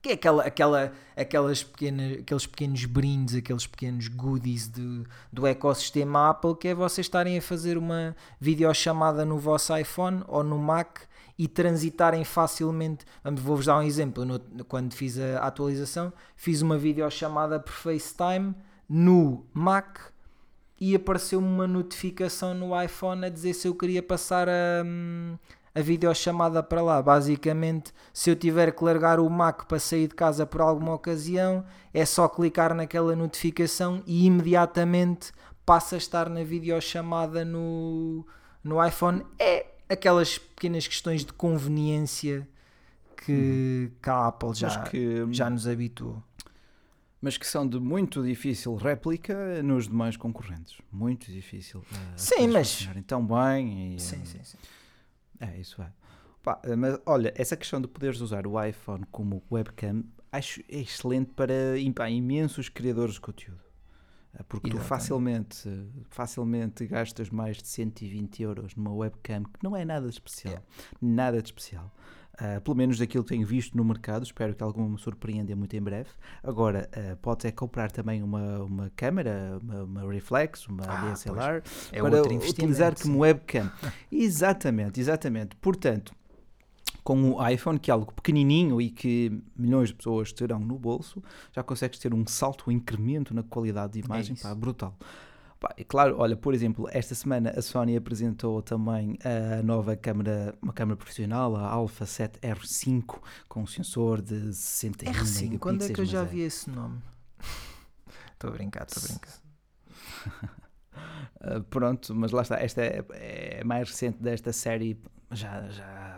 que 0.00 0.08
é 0.08 0.12
aquela, 0.14 0.42
aquela, 0.42 0.92
aquelas 1.16 1.62
pequenas, 1.62 2.18
aqueles 2.18 2.44
pequenos 2.46 2.84
brindes, 2.86 3.36
aqueles 3.36 3.68
pequenos 3.68 4.08
goodies 4.08 4.66
de, 4.68 5.04
do 5.32 5.46
ecossistema 5.46 6.30
Apple, 6.30 6.56
que 6.56 6.68
é 6.68 6.74
vocês 6.74 7.06
estarem 7.06 7.38
a 7.38 7.42
fazer 7.42 7.78
uma 7.78 8.16
videochamada 8.40 9.24
no 9.24 9.38
vosso 9.38 9.76
iPhone 9.76 10.24
ou 10.26 10.42
no 10.42 10.58
Mac 10.58 11.02
e 11.38 11.46
transitarem 11.46 12.24
facilmente. 12.24 13.04
Vou-vos 13.24 13.66
dar 13.66 13.78
um 13.78 13.82
exemplo. 13.82 14.24
No- 14.24 14.40
quando 14.64 14.92
fiz 14.92 15.18
a 15.20 15.38
atualização, 15.46 16.12
fiz 16.34 16.62
uma 16.62 16.76
videochamada 16.76 17.60
por 17.60 17.72
FaceTime 17.72 18.56
no 18.88 19.46
Mac 19.54 19.98
e 20.84 20.96
apareceu-me 20.96 21.46
uma 21.46 21.68
notificação 21.68 22.54
no 22.54 22.82
iPhone 22.82 23.24
a 23.24 23.28
dizer 23.28 23.54
se 23.54 23.68
eu 23.68 23.74
queria 23.74 24.02
passar 24.02 24.48
a, 24.48 24.82
hum, 24.84 25.38
a 25.72 25.80
videochamada 25.80 26.60
para 26.60 26.82
lá. 26.82 27.00
Basicamente, 27.00 27.92
se 28.12 28.30
eu 28.30 28.34
tiver 28.34 28.72
que 28.72 28.82
largar 28.82 29.20
o 29.20 29.30
Mac 29.30 29.66
para 29.66 29.78
sair 29.78 30.08
de 30.08 30.16
casa 30.16 30.44
por 30.44 30.60
alguma 30.60 30.92
ocasião, 30.92 31.64
é 31.94 32.04
só 32.04 32.26
clicar 32.26 32.74
naquela 32.74 33.14
notificação 33.14 34.02
e 34.08 34.26
imediatamente 34.26 35.30
passa 35.64 35.94
a 35.94 35.98
estar 35.98 36.28
na 36.28 36.42
videochamada 36.42 37.44
no, 37.44 38.26
no 38.64 38.84
iPhone. 38.84 39.24
É 39.38 39.66
aquelas 39.88 40.36
pequenas 40.36 40.88
questões 40.88 41.24
de 41.24 41.32
conveniência 41.32 42.44
que, 43.24 43.88
que 44.02 44.10
a 44.10 44.26
Apple 44.26 44.52
já, 44.52 44.82
que, 44.82 45.28
já 45.30 45.48
nos 45.48 45.68
habituou. 45.68 46.20
Mas 47.22 47.38
que 47.38 47.46
são 47.46 47.66
de 47.66 47.78
muito 47.78 48.22
difícil 48.22 48.74
réplica 48.74 49.62
nos 49.62 49.86
demais 49.88 50.16
concorrentes. 50.16 50.76
Muito 50.90 51.30
difícil. 51.30 51.84
eh, 51.92 51.96
Sim, 52.16 52.48
mas- 52.48 52.86
tão 53.06 53.24
bem. 53.24 53.94
E, 53.94 54.00
Sim, 54.00 54.20
eh, 54.20 54.24
sim, 54.24 54.40
sim. 54.44 54.58
É, 55.40 55.58
isso 55.58 55.80
é. 55.80 55.90
Pá, 56.42 56.60
mas 56.76 56.98
olha, 57.06 57.32
essa 57.36 57.56
questão 57.56 57.80
de 57.80 57.86
poderes 57.86 58.20
usar 58.20 58.46
o 58.46 58.62
iPhone 58.62 59.04
como 59.12 59.40
webcam 59.50 60.02
acho 60.32 60.60
excelente 60.68 61.30
para 61.32 61.54
pá, 61.94 62.10
imensos 62.10 62.68
criadores 62.68 63.14
de 63.14 63.20
conteúdo. 63.20 63.60
Porque 64.48 64.70
tu 64.70 64.76
Exatamente. 64.78 64.88
facilmente, 64.88 65.68
eh, 65.68 65.84
facilmente 66.08 66.86
gastas 66.86 67.28
mais 67.28 67.58
de 67.58 67.68
120 67.68 68.42
euros 68.42 68.74
numa 68.74 68.90
webcam 68.92 69.44
que 69.44 69.62
não 69.62 69.76
é 69.76 69.84
nada 69.84 70.08
de 70.08 70.14
especial. 70.14 70.64
Nada 71.00 71.40
de 71.42 71.48
especial. 71.48 71.92
Ah, 72.44 72.60
pelo 72.60 72.76
menos 72.76 72.98
daquilo 72.98 73.22
que 73.22 73.28
tenho 73.28 73.46
visto 73.46 73.76
no 73.76 73.84
mercado, 73.84 74.24
espero 74.24 74.52
que 74.52 74.64
alguma 74.64 74.88
me 74.88 74.98
surpreenda 74.98 75.54
muito 75.54 75.76
em 75.76 75.80
breve. 75.80 76.10
Agora, 76.42 76.90
uh, 76.96 77.16
pode 77.18 77.46
é 77.46 77.52
comprar 77.52 77.92
também 77.92 78.20
uma, 78.20 78.58
uma 78.64 78.90
câmera, 78.96 79.60
uma, 79.62 79.84
uma 79.84 80.12
reflex, 80.12 80.66
uma 80.66 80.82
Ah, 80.84 81.12
DSLR, 81.12 81.62
É 81.92 82.02
para 82.02 82.20
utilizar 82.20 83.00
como 83.00 83.20
webcam. 83.20 83.70
exatamente, 84.10 84.98
exatamente. 84.98 85.54
Portanto, 85.54 86.12
com 87.04 87.34
o 87.34 87.48
iPhone, 87.48 87.78
que 87.78 87.92
é 87.92 87.94
algo 87.94 88.12
pequenininho 88.12 88.80
e 88.80 88.90
que 88.90 89.40
milhões 89.56 89.90
de 89.90 89.94
pessoas 89.94 90.32
terão 90.32 90.58
no 90.58 90.76
bolso, 90.76 91.22
já 91.52 91.62
consegues 91.62 92.00
ter 92.00 92.12
um 92.12 92.26
salto, 92.26 92.64
um 92.66 92.72
incremento 92.72 93.32
na 93.32 93.44
qualidade 93.44 93.92
de 93.92 94.04
imagem, 94.04 94.34
isso. 94.34 94.42
pá, 94.42 94.52
brutal. 94.52 94.96
Pá, 95.62 95.72
e 95.78 95.84
claro, 95.84 96.16
olha, 96.18 96.36
por 96.36 96.54
exemplo, 96.54 96.88
esta 96.90 97.14
semana 97.14 97.50
a 97.56 97.62
Sony 97.62 97.96
apresentou 97.96 98.60
também 98.60 99.16
a 99.24 99.62
nova 99.62 99.94
câmera, 99.94 100.52
uma 100.60 100.72
câmera 100.72 100.96
profissional, 100.96 101.54
a 101.54 101.68
Alpha 101.68 102.04
7R5, 102.04 103.20
com 103.48 103.62
um 103.62 103.66
sensor 103.68 104.20
de 104.20 104.52
61 104.52 105.12
R5, 105.12 105.14
megapixels. 105.14 105.60
quando 105.60 105.84
é 105.84 105.88
que 105.90 106.00
eu 106.00 106.04
já 106.04 106.22
é- 106.22 106.24
vi 106.24 106.40
esse 106.40 106.68
nome? 106.68 107.00
Estou 108.34 108.50
a 108.50 108.54
brincar, 108.54 108.88
estou 108.88 109.04
a 109.04 109.06
brincar. 109.06 109.32
Uh, 111.58 111.62
pronto, 111.70 112.12
mas 112.12 112.32
lá 112.32 112.42
está, 112.42 112.60
esta 112.60 112.82
é, 112.82 113.04
é 113.12 113.62
mais 113.62 113.88
recente 113.88 114.20
desta 114.20 114.52
série, 114.52 115.00
já, 115.30 115.68
já 115.68 116.11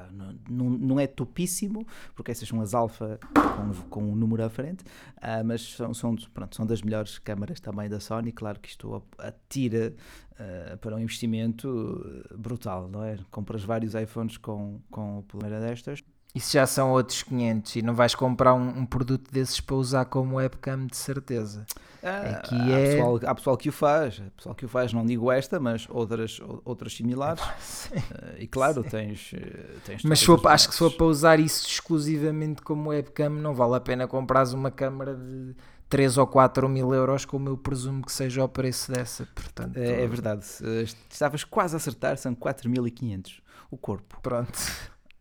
não, 0.48 0.70
não, 0.70 1.00
é 1.00 1.06
topíssimo, 1.06 1.86
porque 2.14 2.30
essas 2.30 2.48
são 2.48 2.60
as 2.60 2.74
alfa 2.74 3.18
com, 3.56 3.88
com 3.88 4.12
um 4.12 4.16
número 4.16 4.44
à 4.44 4.50
frente, 4.50 4.84
ah, 5.20 5.42
mas 5.44 5.62
são, 5.74 5.92
são, 5.92 6.16
pronto, 6.32 6.54
são 6.54 6.66
das 6.66 6.82
melhores 6.82 7.18
câmaras 7.18 7.60
também 7.60 7.88
da 7.88 8.00
Sony, 8.00 8.32
claro 8.32 8.58
que 8.60 8.68
isto 8.68 9.02
atira 9.18 9.94
ah, 10.38 10.76
para 10.78 10.96
um 10.96 10.98
investimento 10.98 11.68
uh, 11.68 12.36
brutal, 12.36 12.88
não 12.88 13.04
é? 13.04 13.18
Compras 13.30 13.62
vários 13.62 13.94
iPhones 13.94 14.36
com, 14.36 14.80
com 14.90 15.18
a 15.20 15.22
primeira 15.22 15.60
destas, 15.60 16.02
Isso 16.34 16.52
já 16.52 16.66
são 16.66 16.90
outros 16.90 17.22
500 17.22 17.76
e 17.76 17.82
não 17.82 17.94
vais 17.94 18.14
comprar 18.14 18.54
um, 18.54 18.80
um 18.80 18.84
produto 18.86 19.30
desses 19.30 19.60
para 19.60 19.76
usar 19.76 20.04
como 20.06 20.36
webcam 20.36 20.86
de 20.86 20.96
certeza. 20.96 21.64
Ah, 22.02 22.38
Aqui 22.40 22.56
há, 22.72 22.76
é- 22.80 22.96
pessoal, 22.96 23.20
há 23.24 23.34
pessoal 23.36 23.56
que 23.56 23.68
o 23.68 23.72
faz, 23.72 24.20
há 24.26 24.30
pessoal 24.36 24.54
que 24.54 24.64
o 24.64 24.68
faz, 24.68 24.92
não 24.92 25.06
digo 25.06 25.30
esta, 25.30 25.60
mas 25.60 25.86
outras, 25.88 26.40
outras 26.64 26.92
similares. 26.94 27.40
Ah, 28.12 28.34
e 28.38 28.46
claro, 28.48 28.82
tens, 28.82 29.30
eh, 29.32 29.76
tens. 29.84 30.02
Mas 30.02 30.22
for- 30.22 30.40
acho 30.48 30.66
que 30.68 30.74
se 30.74 30.78
for 30.80 30.90
para 30.90 31.06
usar 31.06 31.38
isso 31.38 31.66
exclusivamente 31.68 32.62
como 32.62 32.90
webcam, 32.90 33.30
não 33.30 33.54
vale 33.54 33.76
a 33.76 33.80
pena 33.80 34.08
comprares 34.08 34.52
uma 34.52 34.70
câmara 34.70 35.14
de 35.14 35.54
3 35.88 36.18
ou 36.18 36.26
4 36.26 36.68
mil 36.68 36.92
euros, 36.92 37.24
como 37.24 37.48
eu 37.48 37.56
presumo 37.56 38.04
que 38.04 38.10
seja 38.12 38.42
o 38.44 38.48
preço 38.48 38.90
dessa. 38.90 39.26
Portanto, 39.34 39.76
É, 39.76 40.02
é 40.02 40.06
verdade, 40.08 40.44
eh, 40.62 40.84
estavas 41.08 41.44
quase 41.44 41.74
a 41.74 41.78
acertar, 41.78 42.16
são 42.18 42.34
4.500 42.34 43.40
o 43.70 43.76
corpo. 43.76 44.18
Pronto. 44.20 44.58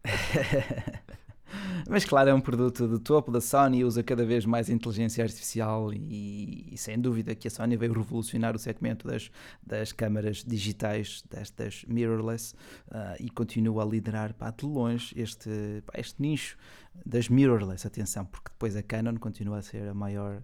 Mas 1.88 2.06
claro, 2.06 2.30
é 2.30 2.34
um 2.34 2.42
produto 2.42 2.88
de 2.88 3.00
topo 3.00 3.32
da 3.32 3.40
Sony, 3.42 3.84
usa 3.84 4.02
cada 4.04 4.26
vez 4.26 4.46
mais 4.46 4.70
inteligência 4.70 5.24
artificial 5.24 5.94
e, 5.94 6.70
e 6.72 6.78
sem 6.78 7.00
dúvida 7.00 7.36
que 7.36 7.48
a 7.48 7.52
Sony 7.52 7.78
veio 7.78 7.94
revolucionar 7.94 8.56
o 8.56 8.60
segmento 8.60 9.08
das, 9.08 9.30
das 9.62 9.92
câmaras 9.92 10.44
digitais, 10.44 11.24
destas 11.30 11.86
mirrorless, 11.88 12.56
ah, 12.90 13.16
e 13.20 13.30
continua 13.30 13.84
a 13.84 13.86
liderar 13.86 14.34
pá, 14.34 14.50
de 14.52 14.66
longe 14.66 15.14
este, 15.20 15.84
pá, 15.86 15.94
este 16.00 16.22
nicho 16.22 16.58
das 17.06 17.30
mirrorless, 17.30 17.86
atenção, 17.86 18.26
porque 18.26 18.50
depois 18.52 18.76
a 18.76 18.84
Canon 18.84 19.18
continua 19.18 19.60
a 19.60 19.62
ser 19.62 19.88
a 19.88 19.94
maior 19.94 20.44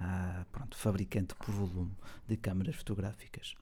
ah, 0.00 0.44
pronto, 0.50 0.76
fabricante 0.76 1.34
por 1.34 1.54
volume 1.54 1.92
de 2.28 2.36
câmaras 2.36 2.76
fotográficas. 2.76 3.54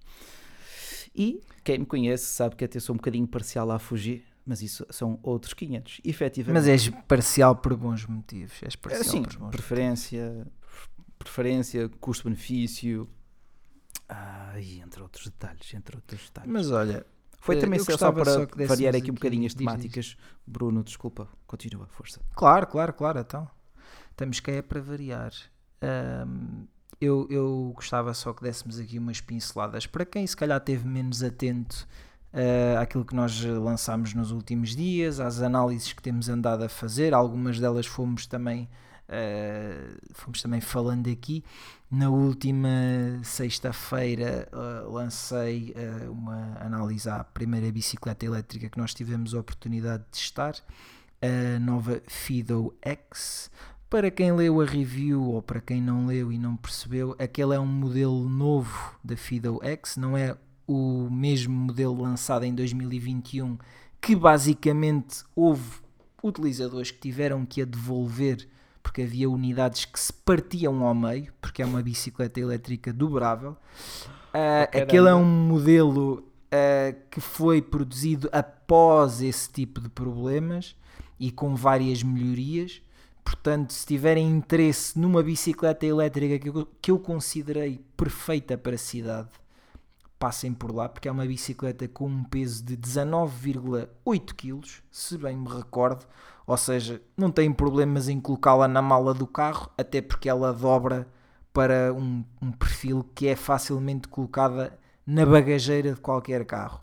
E 1.14 1.40
quem 1.64 1.79
me 1.79 1.87
conhece 1.87 2.24
sabe 2.24 2.57
que 2.57 2.64
até 2.64 2.79
sou 2.79 2.94
um 2.94 2.96
bocadinho 2.96 3.26
parcial 3.26 3.70
a 3.70 3.79
fugir, 3.79 4.24
mas 4.44 4.62
isso 4.62 4.87
são 4.90 5.18
outros 5.22 5.55
500. 5.55 6.00
Efetivamente. 6.05 6.55
Mas 6.55 6.68
és 6.68 6.88
parcial 7.07 7.57
por 7.57 7.76
bons 7.76 8.07
motivos. 8.07 8.62
És 8.62 8.74
É, 8.74 8.76
parcial 8.76 9.05
Sim, 9.05 9.22
por 9.22 9.37
bons 9.37 9.50
preferência, 9.50 10.46
preferência, 11.18 11.88
custo-benefício, 12.00 13.09
ah, 14.09 14.59
e 14.59 14.81
entre 14.81 15.03
outros 15.03 15.26
detalhes, 15.26 15.72
entre 15.72 15.96
outros 15.96 16.24
detalhes. 16.24 16.50
Mas 16.50 16.70
olha, 16.70 17.07
Foi 17.38 17.57
eh, 17.57 17.61
também 17.61 17.79
só 17.79 18.12
para 18.12 18.24
só 18.24 18.46
variar 18.66 18.96
aqui 18.96 19.11
um 19.11 19.14
bocadinho 19.14 19.46
as 19.46 19.55
temáticas. 19.55 20.16
Bruno, 20.46 20.83
desculpa, 20.83 21.29
continua, 21.46 21.87
força. 21.87 22.20
Claro, 22.35 22.66
claro, 22.66 22.92
claro, 22.92 23.20
então. 23.20 23.48
Estamos 24.11 24.40
cá 24.40 24.53
é 24.53 24.62
para 24.62 24.81
variar. 24.81 25.33
Ahm, 25.81 26.66
eu, 27.00 27.26
eu 27.31 27.72
gostava 27.74 28.12
só 28.12 28.33
que 28.35 28.42
dessemos 28.42 28.79
aqui 28.79 28.98
umas 28.98 29.20
pinceladas 29.20 29.87
para 29.87 30.05
quem 30.05 30.26
se 30.26 30.37
calhar 30.37 30.59
esteve 30.59 30.87
menos 30.87 31.22
atento 31.22 31.88
ah, 32.33 32.81
àquilo 32.81 33.05
que 33.05 33.14
nós 33.14 33.43
lançámos 33.43 34.14
nos 34.14 34.31
últimos 34.31 34.75
dias, 34.77 35.21
às 35.21 35.43
análises 35.43 35.93
que 35.93 36.03
temos 36.03 36.29
andado 36.29 36.64
a 36.64 36.69
fazer, 36.69 37.12
algumas 37.14 37.59
delas 37.59 37.87
fomos 37.87 38.27
também, 38.27 38.69
ah, 39.09 39.97
fomos 40.12 40.40
também 40.43 40.61
falando 40.61 41.11
aqui. 41.11 41.45
Na 41.90 42.09
última 42.09 42.69
sexta-feira 43.25 44.49
ah, 44.53 44.85
lancei 44.87 45.75
ah, 45.77 46.11
uma 46.11 46.57
análise 46.61 47.09
à 47.11 47.25
primeira 47.25 47.71
bicicleta 47.73 48.25
elétrica 48.25 48.69
que 48.69 48.79
nós 48.79 48.95
tivemos 48.95 49.35
a 49.35 49.40
oportunidade 49.40 50.05
de 50.05 50.11
testar 50.11 50.55
a 51.21 51.59
nova 51.59 52.01
Fido 52.07 52.75
X. 52.81 53.51
Para 53.90 54.09
quem 54.09 54.33
leu 54.33 54.61
a 54.61 54.64
review 54.64 55.21
ou 55.21 55.43
para 55.43 55.61
quem 55.61 55.83
não 55.83 56.07
leu 56.07 56.31
e 56.31 56.38
não 56.38 56.57
percebeu, 56.57 57.16
aquele 57.19 57.57
é 57.57 57.59
um 57.59 57.66
modelo 57.66 58.29
novo 58.29 58.97
da 59.03 59.16
Fido 59.16 59.59
X, 59.64 59.97
não 59.97 60.16
é 60.16 60.37
o 60.72 61.11
mesmo 61.11 61.52
modelo 61.52 62.00
lançado 62.00 62.44
em 62.44 62.54
2021 62.54 63.59
que 64.00 64.14
basicamente 64.14 65.24
houve 65.35 65.80
utilizadores 66.22 66.92
que 66.92 67.00
tiveram 67.00 67.44
que 67.44 67.62
a 67.62 67.64
devolver 67.64 68.48
porque 68.80 69.02
havia 69.02 69.28
unidades 69.28 69.85
que 69.85 69.98
se 69.98 70.12
partiam 70.12 70.85
ao 70.87 70.94
meio, 70.94 71.33
porque 71.40 71.61
é 71.61 71.66
uma 71.66 71.83
bicicleta 71.83 72.40
elétrica 72.40 72.92
dobrável. 72.92 73.56
Oh, 74.33 74.78
aquele 74.78 75.09
é 75.09 75.14
um 75.14 75.24
modelo 75.24 76.24
ah, 76.50 76.94
que 77.11 77.20
foi 77.20 77.61
produzido 77.61 78.28
após 78.33 79.20
esse 79.20 79.50
tipo 79.50 79.80
de 79.80 79.88
problemas 79.88 80.76
e 81.18 81.30
com 81.30 81.54
várias 81.54 82.02
melhorias. 82.02 82.80
Portanto, 83.22 83.72
se 83.72 83.85
tiverem 83.87 84.28
interesse 84.28 84.98
numa 84.98 85.22
bicicleta 85.22 85.85
elétrica 85.85 86.38
que 86.38 86.48
eu, 86.48 86.68
que 86.80 86.90
eu 86.90 86.98
considerei 86.98 87.80
perfeita 87.96 88.56
para 88.56 88.76
a 88.76 88.78
cidade, 88.78 89.28
passem 90.20 90.52
por 90.52 90.70
lá, 90.70 90.87
porque 90.87 91.09
é 91.09 91.11
uma 91.11 91.24
bicicleta 91.24 91.88
com 91.88 92.06
um 92.06 92.22
peso 92.22 92.62
de 92.62 92.76
19,8 92.76 94.35
kg, 94.35 94.61
se 94.90 95.16
bem 95.16 95.35
me 95.35 95.48
recordo. 95.48 96.06
Ou 96.46 96.56
seja, 96.59 97.00
não 97.16 97.30
tem 97.30 97.50
problemas 97.50 98.06
em 98.06 98.20
colocá-la 98.20 98.68
na 98.68 98.83
mala 98.83 99.14
do 99.14 99.26
carro, 99.26 99.70
até 99.78 100.02
porque 100.02 100.28
ela 100.28 100.52
dobra 100.52 101.09
para 101.54 101.92
um, 101.94 102.22
um 102.40 102.52
perfil 102.52 103.02
que 103.14 103.28
é 103.28 103.35
facilmente 103.35 104.09
colocada 104.09 104.78
na 105.06 105.24
bagageira 105.24 105.94
de 105.94 106.00
qualquer 106.00 106.44
carro. 106.44 106.80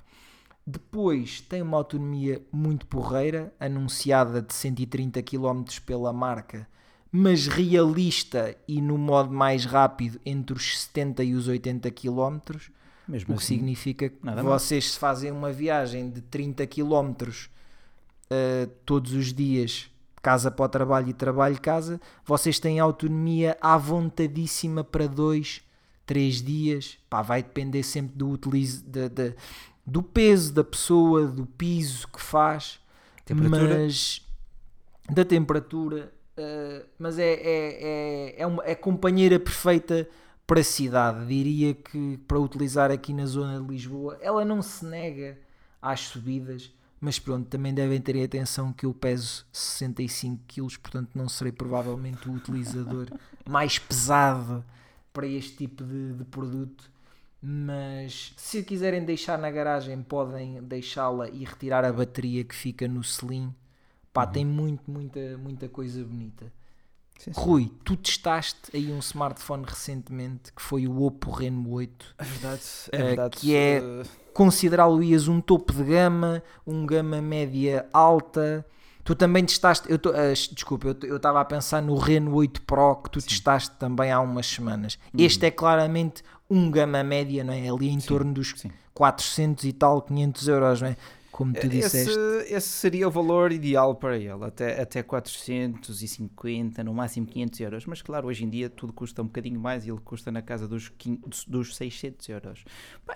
Depois 0.65 1.39
tem 1.39 1.61
uma 1.61 1.77
autonomia 1.77 2.41
muito 2.51 2.87
porreira, 2.87 3.53
anunciada 3.59 4.41
de 4.41 4.53
130 4.53 5.21
km 5.21 5.63
pela 5.85 6.11
marca, 6.11 6.67
mas 7.11 7.45
realista 7.45 8.57
e 8.67 8.81
no 8.81 8.97
modo 8.97 9.31
mais 9.31 9.63
rápido 9.63 10.19
entre 10.25 10.55
os 10.55 10.79
70 10.81 11.23
e 11.23 11.35
os 11.35 11.47
80 11.47 11.91
km, 11.91 12.39
Mesmo 13.07 13.33
o 13.33 13.37
que 13.37 13.43
assim, 13.43 13.55
significa 13.55 14.09
que 14.09 14.17
nada 14.23 14.43
mal. 14.43 14.57
vocês 14.59 14.91
se 14.93 14.99
fazem 14.99 15.31
uma 15.31 15.51
viagem 15.51 16.09
de 16.09 16.21
30 16.21 16.65
km 16.67 17.11
uh, 18.31 18.67
todos 18.85 19.13
os 19.13 19.33
dias, 19.33 19.89
casa 20.21 20.51
para 20.51 20.65
o 20.65 20.69
trabalho 20.69 21.09
e 21.09 21.13
trabalho 21.13 21.59
casa, 21.61 22.01
vocês 22.25 22.59
têm 22.59 22.79
autonomia 22.79 23.57
à 23.61 23.77
vontadíssima 23.77 24.83
para 24.83 25.07
2, 25.07 25.61
3 26.05 26.41
dias. 26.41 26.97
Pá, 27.09 27.21
vai 27.21 27.41
depender 27.43 27.83
sempre 27.83 28.15
do, 28.17 28.29
utilizo, 28.29 28.83
da- 28.85 29.07
da- 29.07 29.33
do 29.85 30.03
peso 30.03 30.53
da 30.53 30.63
pessoa, 30.65 31.25
do 31.27 31.45
piso 31.45 32.07
que 32.09 32.21
faz, 32.21 32.79
mas 33.85 34.21
da 35.09 35.23
temperatura. 35.23 36.11
uh, 36.37 36.85
mas 36.99 37.17
é, 37.17 37.33
é, 37.33 37.39
é, 38.35 38.41
é, 38.41 38.45
uma, 38.47 38.63
é 38.65 38.75
companheira 38.75 39.39
perfeita 39.39 40.07
para 40.47 40.61
a 40.61 40.63
cidade. 40.63 41.25
Diria 41.27 41.73
que 41.75 42.17
para 42.27 42.39
utilizar 42.39 42.91
aqui 42.91 43.13
na 43.13 43.25
zona 43.25 43.61
de 43.61 43.67
Lisboa, 43.67 44.17
ela 44.21 44.45
não 44.45 44.61
se 44.61 44.85
nega 44.85 45.37
às 45.81 46.01
subidas, 46.01 46.73
Mas 46.99 47.19
pronto, 47.19 47.47
também 47.47 47.73
devem 47.73 48.01
ter 48.01 48.23
atenção 48.23 48.73
que 48.73 48.85
eu 48.85 48.93
peso 48.93 49.45
65 49.53 50.43
kg, 50.47 50.79
portanto 50.79 51.11
não 51.15 51.29
serei 51.29 51.51
provavelmente 51.51 52.27
o 52.27 52.33
utilizador 52.33 53.07
mais 53.45 53.77
pesado 53.77 54.65
para 55.13 55.27
este 55.27 55.57
tipo 55.57 55.83
de, 55.83 56.13
de 56.13 56.23
produto. 56.25 56.89
Mas 57.41 58.33
se 58.35 58.63
quiserem 58.63 59.05
deixar 59.05 59.37
na 59.37 59.51
garagem, 59.51 60.01
podem 60.01 60.61
deixá-la 60.63 61.29
e 61.29 61.43
retirar 61.45 61.85
a 61.85 61.93
bateria 61.93 62.43
que 62.43 62.55
fica 62.55 62.87
no 62.87 63.01
Slim. 63.01 63.53
Pá, 64.11 64.25
Uhum. 64.25 64.31
tem 64.31 64.45
muito, 64.45 64.89
muita, 64.89 65.37
muita 65.37 65.69
coisa 65.69 66.03
bonita. 66.03 66.51
Sim, 67.19 67.33
sim. 67.33 67.39
Rui, 67.41 67.71
tu 67.83 67.95
testaste 67.97 68.59
aí 68.73 68.91
um 68.91 68.99
smartphone 68.99 69.63
recentemente 69.67 70.53
que 70.53 70.61
foi 70.61 70.87
o 70.87 71.01
Oppo 71.03 71.31
Reno 71.31 71.69
8. 71.71 72.15
É 72.17 72.23
verdade, 72.23 72.61
é 72.91 72.95
Eh, 72.99 73.03
verdade. 73.03 73.37
que 73.37 73.55
é- 73.55 73.77
eh, 73.77 74.03
Considerá-lo-ias 74.33 75.27
um 75.27 75.41
topo 75.41 75.73
de 75.73 75.83
gama, 75.83 76.43
um 76.65 76.85
gama 76.85 77.19
média 77.21 77.87
alta. 77.91 78.63
Tu 79.03 79.15
também 79.15 79.43
testaste, 79.43 79.89
eu 79.91 79.97
tô, 79.97 80.09
ah, 80.11 80.31
desculpa, 80.51 80.95
eu 81.05 81.17
estava 81.17 81.41
a 81.41 81.45
pensar 81.45 81.81
no 81.81 81.95
Reno 81.97 82.35
8 82.35 82.61
Pro 82.61 82.97
que 82.97 83.09
tu 83.09 83.19
testaste 83.21 83.71
também 83.77 84.11
há 84.11 84.19
umas 84.21 84.45
semanas. 84.45 84.99
Este 85.17 85.47
é 85.47 85.51
claramente 85.51 86.21
um 86.49 86.69
gama 86.69 87.03
média, 87.03 87.43
não 87.43 87.51
é? 87.53 87.67
Ali 87.67 87.89
em 87.89 87.99
torno 87.99 88.31
dos 88.31 88.53
sim. 88.55 88.69
400 88.93 89.63
e 89.65 89.73
tal, 89.73 90.01
500 90.01 90.47
euros, 90.47 90.81
não 90.81 90.89
é? 90.89 90.97
Como 91.37 91.53
tu 91.53 91.67
Esse, 91.67 91.69
disseste. 91.69 92.17
esse 92.51 92.67
seria 92.67 93.07
o 93.07 93.11
valor 93.11 93.51
ideal 93.51 93.93
para 93.93 94.17
ele, 94.17 94.43
até, 94.43 94.81
até 94.81 95.03
450, 95.03 96.83
no 96.83 96.95
máximo 96.95 97.27
500 97.27 97.59
euros. 97.59 97.85
Mas 97.85 98.01
claro, 98.01 98.27
hoje 98.27 98.43
em 98.43 98.49
dia 98.49 98.71
tudo 98.71 98.91
custa 98.91 99.21
um 99.21 99.25
bocadinho 99.25 99.59
mais 99.59 99.85
e 99.85 99.91
ele 99.91 99.99
custa 100.03 100.31
na 100.31 100.41
casa 100.41 100.67
dos, 100.67 100.89
500 100.89 101.45
dos 101.45 101.75
600 101.75 102.29
euros. 102.29 102.65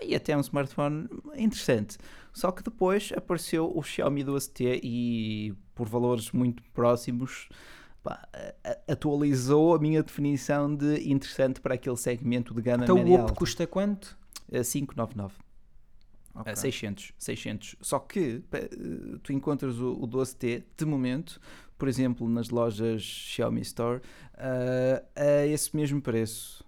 E 0.03 0.13
até 0.13 0.33
é 0.33 0.37
um 0.37 0.41
smartphone 0.41 1.09
interessante. 1.35 1.97
Só 2.31 2.51
que 2.51 2.61
depois 2.61 3.11
apareceu 3.17 3.75
o 3.75 3.81
Xiaomi 3.81 4.23
12T 4.23 4.81
e 4.83 5.55
por 5.73 5.89
valores 5.89 6.29
muito 6.29 6.61
próximos 6.73 7.49
pá, 8.03 8.29
atualizou 8.87 9.73
a 9.73 9.79
minha 9.79 10.03
definição 10.03 10.75
de 10.75 11.09
interessante 11.11 11.59
para 11.59 11.73
aquele 11.73 11.97
segmento 11.97 12.53
de 12.53 12.61
gama 12.61 12.83
Então 12.83 13.03
o 13.03 13.13
Oppo 13.15 13.33
custa 13.33 13.65
quanto? 13.65 14.15
Eh, 14.51 14.61
599. 14.61 15.33
Ok. 16.35 16.51
Uh, 16.51 16.55
600, 16.55 17.13
600. 17.17 17.75
Só 17.81 17.99
que 17.99 18.43
uh, 18.53 19.19
tu 19.19 19.33
encontras 19.33 19.79
o, 19.79 19.93
o 19.93 20.07
12T 20.07 20.63
de 20.77 20.85
momento, 20.85 21.39
por 21.77 21.87
exemplo, 21.87 22.27
nas 22.29 22.49
lojas 22.49 23.01
Xiaomi 23.01 23.61
Store, 23.61 23.99
uh, 23.99 25.05
a 25.15 25.45
esse 25.47 25.75
mesmo 25.75 26.01
preço. 26.01 26.63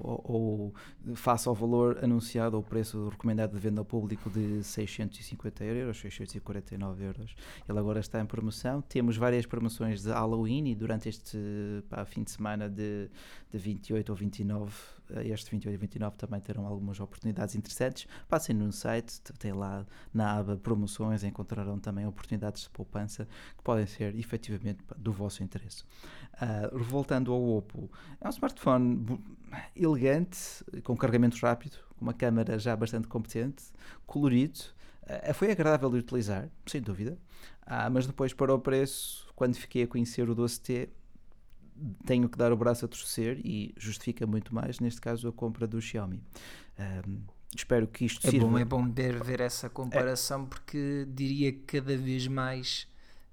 Ou, 0.00 0.20
ou 0.24 1.14
face 1.14 1.46
ao 1.46 1.54
valor 1.54 2.02
anunciado 2.02 2.56
ou 2.56 2.64
preço 2.64 3.08
recomendado 3.08 3.52
de 3.52 3.60
venda 3.60 3.80
ao 3.80 3.84
público 3.84 4.28
de 4.28 4.60
650 4.64 5.64
euros, 5.64 6.00
649 6.00 7.04
euros. 7.04 7.36
Ele 7.68 7.78
agora 7.78 8.00
está 8.00 8.20
em 8.20 8.26
promoção. 8.26 8.82
Temos 8.82 9.16
várias 9.16 9.46
promoções 9.46 10.02
de 10.02 10.10
Halloween 10.10 10.66
e 10.66 10.74
durante 10.74 11.08
este 11.08 11.38
pá, 11.88 12.04
fim 12.04 12.24
de 12.24 12.32
semana 12.32 12.68
de, 12.68 13.08
de 13.52 13.58
28 13.58 14.10
ou 14.10 14.16
29, 14.16 14.72
eh, 14.72 15.01
este 15.24 15.50
28 15.50 15.74
e 15.74 15.76
29 15.76 16.16
também 16.16 16.40
terão 16.40 16.66
algumas 16.66 17.00
oportunidades 17.00 17.54
interessantes. 17.54 18.06
Passem 18.28 18.54
no 18.54 18.72
site, 18.72 19.20
tem 19.38 19.52
lá 19.52 19.86
na 20.12 20.38
aba 20.38 20.56
promoções, 20.56 21.22
encontrarão 21.24 21.78
também 21.78 22.06
oportunidades 22.06 22.62
de 22.62 22.70
poupança 22.70 23.26
que 23.56 23.62
podem 23.62 23.86
ser 23.86 24.14
efetivamente 24.16 24.78
do 24.96 25.12
vosso 25.12 25.42
interesse. 25.42 25.84
Ah, 26.34 26.70
voltando 26.72 27.32
ao 27.32 27.42
Oppo, 27.42 27.90
é 28.20 28.26
um 28.26 28.30
smartphone 28.30 29.20
elegante, 29.76 30.64
com 30.82 30.96
carregamento 30.96 31.36
rápido, 31.44 31.76
uma 32.00 32.12
câmera 32.12 32.58
já 32.58 32.74
bastante 32.74 33.08
competente, 33.08 33.64
colorido. 34.06 34.60
Ah, 35.06 35.34
foi 35.34 35.50
agradável 35.50 35.90
de 35.90 35.98
utilizar, 35.98 36.48
sem 36.66 36.80
dúvida. 36.80 37.18
Ah, 37.66 37.88
mas 37.90 38.06
depois, 38.06 38.32
para 38.32 38.52
o 38.54 38.58
preço, 38.58 39.26
quando 39.36 39.54
fiquei 39.54 39.84
a 39.84 39.86
conhecer 39.86 40.28
o 40.28 40.34
12T, 40.34 40.88
tenho 42.04 42.28
que 42.28 42.38
dar 42.38 42.52
o 42.52 42.56
braço 42.56 42.84
a 42.84 42.88
torcer 42.88 43.40
e 43.44 43.74
justifica 43.76 44.26
muito 44.26 44.54
mais, 44.54 44.80
neste 44.80 45.00
caso, 45.00 45.28
a 45.28 45.32
compra 45.32 45.66
do 45.66 45.80
Xiaomi. 45.80 46.22
Ahm, 46.78 47.18
espero 47.54 47.86
que 47.86 48.04
isto 48.04 48.26
É 48.26 48.30
sirva. 48.30 48.46
bom, 48.46 48.58
é 48.58 48.64
bom 48.64 48.90
ver, 48.90 49.22
ver 49.22 49.40
essa 49.40 49.68
comparação 49.68 50.46
porque 50.46 51.06
diria 51.08 51.52
que 51.52 51.78
cada 51.80 51.96
vez 51.96 52.26
mais 52.26 52.86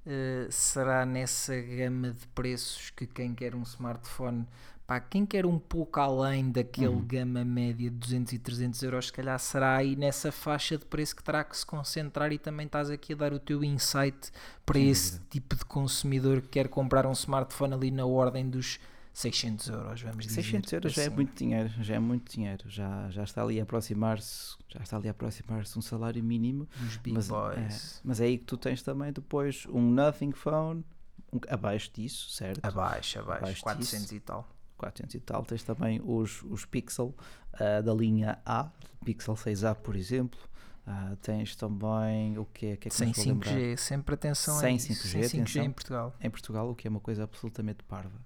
eh, 0.05 0.47
será 0.49 1.05
nessa 1.05 1.55
gama 1.61 2.11
de 2.11 2.27
preços 2.29 2.89
que 2.91 3.05
quem 3.07 3.33
quer 3.35 3.55
um 3.55 3.63
smartphone, 3.63 4.45
pá, 4.89 4.99
quem 4.99 5.23
quer 5.23 5.45
um 5.45 5.59
pouco 5.59 5.99
além 5.99 6.49
daquele 6.49 6.87
Uhum. 6.87 7.05
gama 7.05 7.45
média 7.45 7.91
de 7.91 7.95
200 7.95 8.33
e 8.33 8.39
300 8.39 8.81
euros, 8.81 9.05
se 9.05 9.13
calhar 9.13 9.37
será 9.37 9.75
aí 9.75 9.95
nessa 9.95 10.31
faixa 10.31 10.79
de 10.79 10.85
preço 10.85 11.15
que 11.15 11.23
terá 11.23 11.43
que 11.43 11.55
se 11.55 11.63
concentrar 11.63 12.31
e 12.31 12.39
também 12.39 12.65
estás 12.65 12.89
aqui 12.89 13.13
a 13.13 13.15
dar 13.15 13.31
o 13.31 13.37
teu 13.39 13.63
insight 13.63 14.31
para 14.65 14.79
Sem 14.79 14.89
esse 14.89 15.19
tipo 15.29 15.55
de 15.55 15.63
consumidor 15.63 16.41
que 16.41 16.47
quer 16.47 16.67
comprar 16.69 17.05
um 17.05 17.11
smartphone 17.11 17.75
ali 17.75 17.91
na 17.91 18.03
ordem 18.07 18.49
dos 18.49 18.79
600 19.13 19.67
euros, 19.67 20.01
vamos 20.01 20.25
dizer. 20.25 20.41
600 20.41 20.73
euros 20.73 20.93
já 20.93 21.01
é 21.03 21.05
assim. 21.05 21.15
muito 21.15 21.35
dinheiro, 21.37 21.69
já 21.81 21.95
é 21.95 21.99
muito 21.99 22.31
dinheiro, 22.31 22.63
já, 22.67 23.09
já 23.11 23.23
está 23.23 23.43
ali 23.43 23.59
a 23.59 23.63
aproximar-se, 23.63 24.55
já 24.69 24.79
está 24.81 24.97
ali 24.97 25.07
a 25.07 25.11
aproximar-se 25.11 25.77
um 25.77 25.81
salário 25.83 26.23
mínimo, 26.23 26.67
Dos 26.75 26.97
big 26.97 27.13
mas, 27.13 27.27
boys. 27.27 27.97
é, 27.97 27.99
mas 28.03 28.19
é 28.21 28.25
aí 28.25 28.37
que 28.39 28.45
tu 28.45 28.57
tens 28.57 28.81
também 28.81 29.11
depois 29.13 29.67
um 29.69 29.81
Nothing 29.91 30.31
Phone, 30.31 30.83
um- 31.31 31.39
abaixo 31.47 31.91
disso, 31.93 32.29
certo? 32.31 32.65
Abaixo, 32.65 33.19
abaixo, 33.19 33.43
Abaixo 33.43 33.61
400 33.61 34.01
disso. 34.01 34.15
e 34.15 34.19
tal. 34.19 34.47
400 34.79 35.13
e 35.15 35.19
tal, 35.19 35.43
tens 35.45 35.61
também 35.63 36.01
os, 36.03 36.41
os 36.43 36.65
Pixel 36.65 37.13
ah, 37.53 37.81
da 37.81 37.93
linha 37.93 38.39
A, 38.45 38.69
Pixel 39.05 39.35
6A 39.35 39.75
por 39.75 39.95
exemplo, 39.95 40.39
Ah, 40.87 41.15
tens 41.21 41.55
também 41.55 42.35
o 42.39 42.45
que 42.45 42.65
é 42.67 42.75
que, 42.77 42.87
é 42.87 42.89
que 42.91 42.97
Sem 42.97 43.07
me 43.09 43.13
vou 43.13 43.25
lembrar? 43.25 43.51
5G, 43.53 43.77
sempre 43.77 44.15
atenção 44.15 44.57
a 44.57 44.59
Sem 44.61 44.75
isso. 44.77 44.87
5G, 44.87 45.23
Sem 45.23 45.41
5G 45.43 45.61
atenção. 45.61 45.63
em 45.65 45.71
Portugal. 45.71 46.15
em 46.19 46.29
Portugal, 46.31 46.69
o 46.71 46.75
que 46.75 46.87
é 46.87 46.89
uma 46.89 46.99
coisa 46.99 47.23
absolutamente 47.25 47.83
parva. 47.83 48.19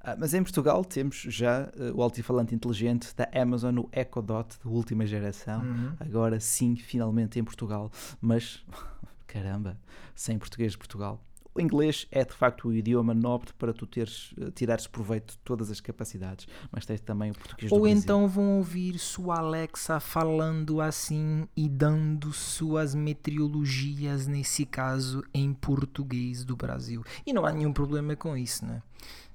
Ah, 0.00 0.14
mas 0.16 0.32
em 0.34 0.42
Portugal 0.42 0.84
temos 0.84 1.16
já 1.28 1.62
eh, 1.76 1.90
o 1.94 2.02
altifalante 2.02 2.54
inteligente 2.54 3.12
da 3.16 3.26
Amazon, 3.34 3.78
o 3.78 3.88
Echo 3.90 4.20
Dot 4.22 4.58
de 4.62 4.68
última 4.68 5.04
geração. 5.06 5.62
Uhum. 5.62 5.96
Agora 5.98 6.38
sim, 6.38 6.76
finalmente 6.76 7.40
em 7.40 7.42
Portugal, 7.44 7.90
mas 8.20 8.62
caramba, 9.26 9.76
sem 10.14 10.38
português 10.38 10.72
de 10.72 10.78
Portugal. 10.78 11.20
O 11.54 11.60
inglês 11.60 12.06
é 12.10 12.24
de 12.24 12.32
facto 12.32 12.68
o 12.68 12.72
idioma 12.72 13.14
nobre 13.14 13.52
para 13.56 13.72
tu 13.72 13.86
teres, 13.86 14.34
eh, 14.40 14.50
tirares 14.50 14.88
proveito 14.88 15.32
de 15.32 15.38
todas 15.38 15.70
as 15.70 15.80
capacidades, 15.80 16.48
mas 16.72 16.84
tens 16.84 17.00
também 17.00 17.30
o 17.30 17.34
português 17.34 17.70
do 17.70 17.78
Ou 17.78 17.86
então 17.86 18.26
vão 18.26 18.56
ouvir 18.56 18.98
sua 18.98 19.38
Alexa 19.38 20.00
falando 20.00 20.80
assim 20.80 21.46
e 21.56 21.68
dando 21.68 22.32
suas 22.32 22.94
meteorologias, 22.94 24.26
nesse 24.26 24.66
caso, 24.66 25.22
em 25.32 25.54
português 25.54 26.44
do 26.44 26.56
Brasil. 26.56 27.04
E 27.24 27.32
não 27.32 27.46
há 27.46 27.52
nenhum 27.52 27.72
problema 27.72 28.16
com 28.16 28.36
isso, 28.36 28.66
não 28.66 28.74
é? 28.74 28.82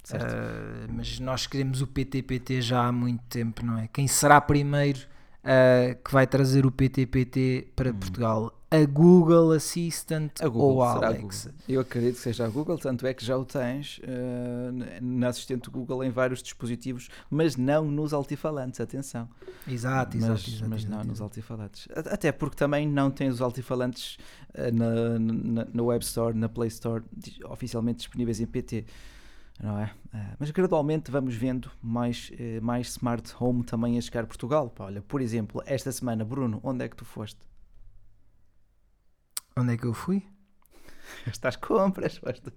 Certo. 0.03 0.36
Ah, 0.36 0.88
mas 0.89 1.20
nós 1.20 1.47
queremos 1.47 1.82
o 1.82 1.88
PTPT 1.88 2.61
já 2.61 2.86
há 2.86 2.91
muito 2.91 3.24
tempo, 3.30 3.65
não 3.65 3.78
é? 3.78 3.88
Quem 3.88 4.07
será 4.07 4.41
primeiro 4.41 4.99
ah, 5.43 5.95
que 6.03 6.11
vai 6.11 6.28
trazer 6.28 6.65
o 6.65 6.72
PTPT 6.72 7.72
para 7.76 7.93
Portugal? 7.93 8.59
A 8.72 8.86
Google 8.86 9.51
Assistant. 9.53 10.32
A 10.41 10.47
Google, 10.47 10.76
ou 10.76 10.84
a 10.84 11.07
Alexa? 11.07 11.51
Eu 11.67 11.82
acredito 11.82 12.15
que 12.17 12.22
seja 12.22 12.45
a 12.45 12.49
Google, 12.49 12.78
tanto 12.78 13.07
é 13.07 13.13
que 13.15 13.26
já 13.26 13.36
o 13.36 13.43
tens 13.43 13.99
eh, 14.03 14.99
na 15.01 15.30
assistente 15.30 15.72
Google 15.72 16.03
em 16.03 16.11
vários 16.11 16.43
dispositivos, 16.43 17.09
mas 17.32 17.55
não 17.55 17.86
nos 17.89 18.13
altifalantes, 18.13 18.80
atenção. 18.80 19.28
Exato, 19.67 20.15
mas, 20.17 20.24
exato, 20.24 20.49
exato. 20.51 20.70
mas 20.70 20.80
exato, 20.82 20.91
não 20.91 20.97
nos 20.99 21.07
exato. 21.17 21.24
altifalantes. 21.24 21.88
A- 21.95 22.13
Até 22.13 22.32
porque 22.32 22.55
também 22.55 22.88
não 22.88 23.09
tem 23.09 23.28
os 23.28 23.41
altifalantes 23.41 24.17
eh, 24.53 24.70
na, 24.70 25.17
na, 25.17 25.67
na 25.74 25.84
Web 25.84 26.03
Store, 26.05 26.38
na 26.38 26.47
Play 26.47 26.67
Store, 26.67 27.03
oficialmente 27.45 27.97
disponíveis 27.99 28.39
em 28.39 28.45
PT. 28.45 28.86
Não 29.61 29.80
é? 29.80 29.91
Ah, 30.13 30.36
mas 30.39 30.51
gradualmente 30.51 31.09
vamos 31.09 31.34
vendo 31.36 31.70
mais, 31.82 32.32
mais 32.61 32.88
smart 32.89 33.34
home 33.39 33.63
também 33.63 33.97
a 33.97 34.01
chegar 34.01 34.24
a 34.24 34.28
Portugal. 34.28 34.70
Pá, 34.70 34.86
olha, 34.86 35.01
por 35.01 35.20
exemplo, 35.22 35.61
esta 35.65 35.91
semana, 35.91 36.24
Bruno, 36.24 36.59
onde 36.63 36.86
é 36.86 36.88
que 36.88 36.95
tu 36.95 37.03
foste? 37.03 37.39
Onde 39.58 39.74
é 39.74 39.78
que 39.78 39.86
eu 39.86 39.93
fui? 39.93 40.26
Estás 41.28 41.56
compras, 41.56 42.18
foste. 42.18 42.52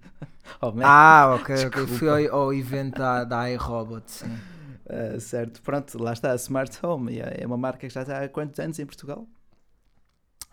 Oh. 0.61 0.73
Ah, 0.83 1.35
ok, 1.35 1.55
ok. 1.55 1.85
Desculpa. 1.85 1.93
Fui 1.99 2.27
ao, 2.29 2.39
ao 2.41 2.53
evento 2.53 2.97
da, 2.97 3.23
da 3.23 3.49
iRobot, 3.49 4.09
sim. 4.09 4.27
Ah, 4.85 5.17
certo, 5.17 5.61
pronto, 5.61 5.97
lá 5.97 6.11
está 6.11 6.33
a 6.33 6.35
Smart 6.35 6.85
Home. 6.85 7.17
É 7.17 7.47
uma 7.47 7.55
marca 7.57 7.87
que 7.87 7.89
já 7.89 8.01
está 8.01 8.21
há 8.21 8.27
quantos 8.27 8.59
anos 8.59 8.77
em 8.79 8.85
Portugal? 8.85 9.25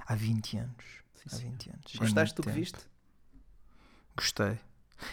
Há 0.06 0.14
20 0.14 0.56
anos. 0.56 0.84
Sim, 1.16 1.22
Há 1.26 1.36
sim. 1.36 1.50
20 1.50 1.70
anos. 1.70 1.92
É 1.96 1.98
Gostaste 1.98 2.34
do 2.36 2.42
que 2.42 2.48
tempo. 2.48 2.60
viste? 2.60 2.78
Gostei. 4.16 4.58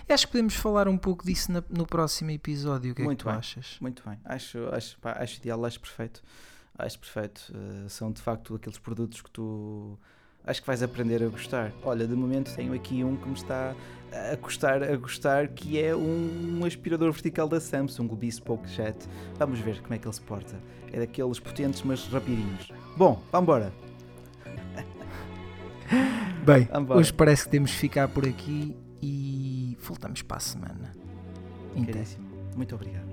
E 0.07 0.13
acho 0.13 0.27
que 0.27 0.33
podemos 0.33 0.53
falar 0.55 0.87
um 0.87 0.97
pouco 0.99 1.25
disso 1.25 1.51
na- 1.51 1.63
no 1.67 1.87
próximo 1.87 2.29
episódio. 2.29 2.91
O 2.91 2.95
que 2.95 3.01
Muito 3.01 3.21
é 3.21 3.23
que 3.23 3.23
tu 3.23 3.29
bem. 3.31 3.39
achas? 3.39 3.77
Muito 3.81 4.03
bem, 4.07 4.19
acho, 4.23 4.67
acho, 4.71 4.99
pá, 4.99 5.13
acho 5.13 5.37
ideal, 5.39 5.65
acho 5.65 5.79
perfeito. 5.79 6.21
Acho 6.77 6.99
perfeito. 6.99 7.51
Uh, 7.55 7.89
são 7.89 8.11
de 8.11 8.21
facto 8.21 8.53
aqueles 8.53 8.77
produtos 8.77 9.21
que 9.23 9.31
tu 9.31 9.97
acho 10.47 10.61
que 10.61 10.67
vais 10.67 10.81
aprender 10.81 11.21
a 11.21 11.27
gostar. 11.27 11.73
Olha, 11.83 12.07
de 12.07 12.15
momento 12.15 12.55
tenho 12.55 12.73
aqui 12.73 13.03
um 13.03 13.15
que 13.15 13.27
me 13.27 13.35
está 13.35 13.75
a 14.11 14.35
gostar, 14.37 14.81
a 14.81 14.95
gostar, 14.95 15.49
que 15.49 15.79
é 15.79 15.95
um, 15.95 16.61
aspirador 16.65 17.11
vertical 17.11 17.47
da 17.47 17.59
Samsung, 17.59 18.07
o 18.11 18.15
Bespoke 18.15 18.67
Jet. 18.69 18.97
Vamos 19.37 19.59
ver 19.59 19.81
como 19.81 19.93
é 19.93 19.97
que 19.97 20.07
ele 20.07 20.13
se 20.13 20.21
porta. 20.21 20.55
É 20.91 20.99
daqueles 20.99 21.39
potentes, 21.39 21.83
mas 21.83 22.07
rapidinhos. 22.07 22.71
Bom, 22.95 23.21
vamos 23.31 23.43
embora. 23.43 23.73
Bem, 26.45 26.63
Vambora. 26.65 26.99
hoje 26.99 27.13
parece 27.13 27.43
que 27.43 27.49
temos 27.49 27.71
de 27.71 27.77
ficar 27.77 28.07
por 28.07 28.25
aqui 28.25 28.75
e 29.01 29.77
voltamos 29.81 30.21
para 30.21 30.37
a 30.37 30.39
semana. 30.39 30.91
Então. 31.75 32.01
Muito 32.55 32.73
obrigado. 32.73 33.05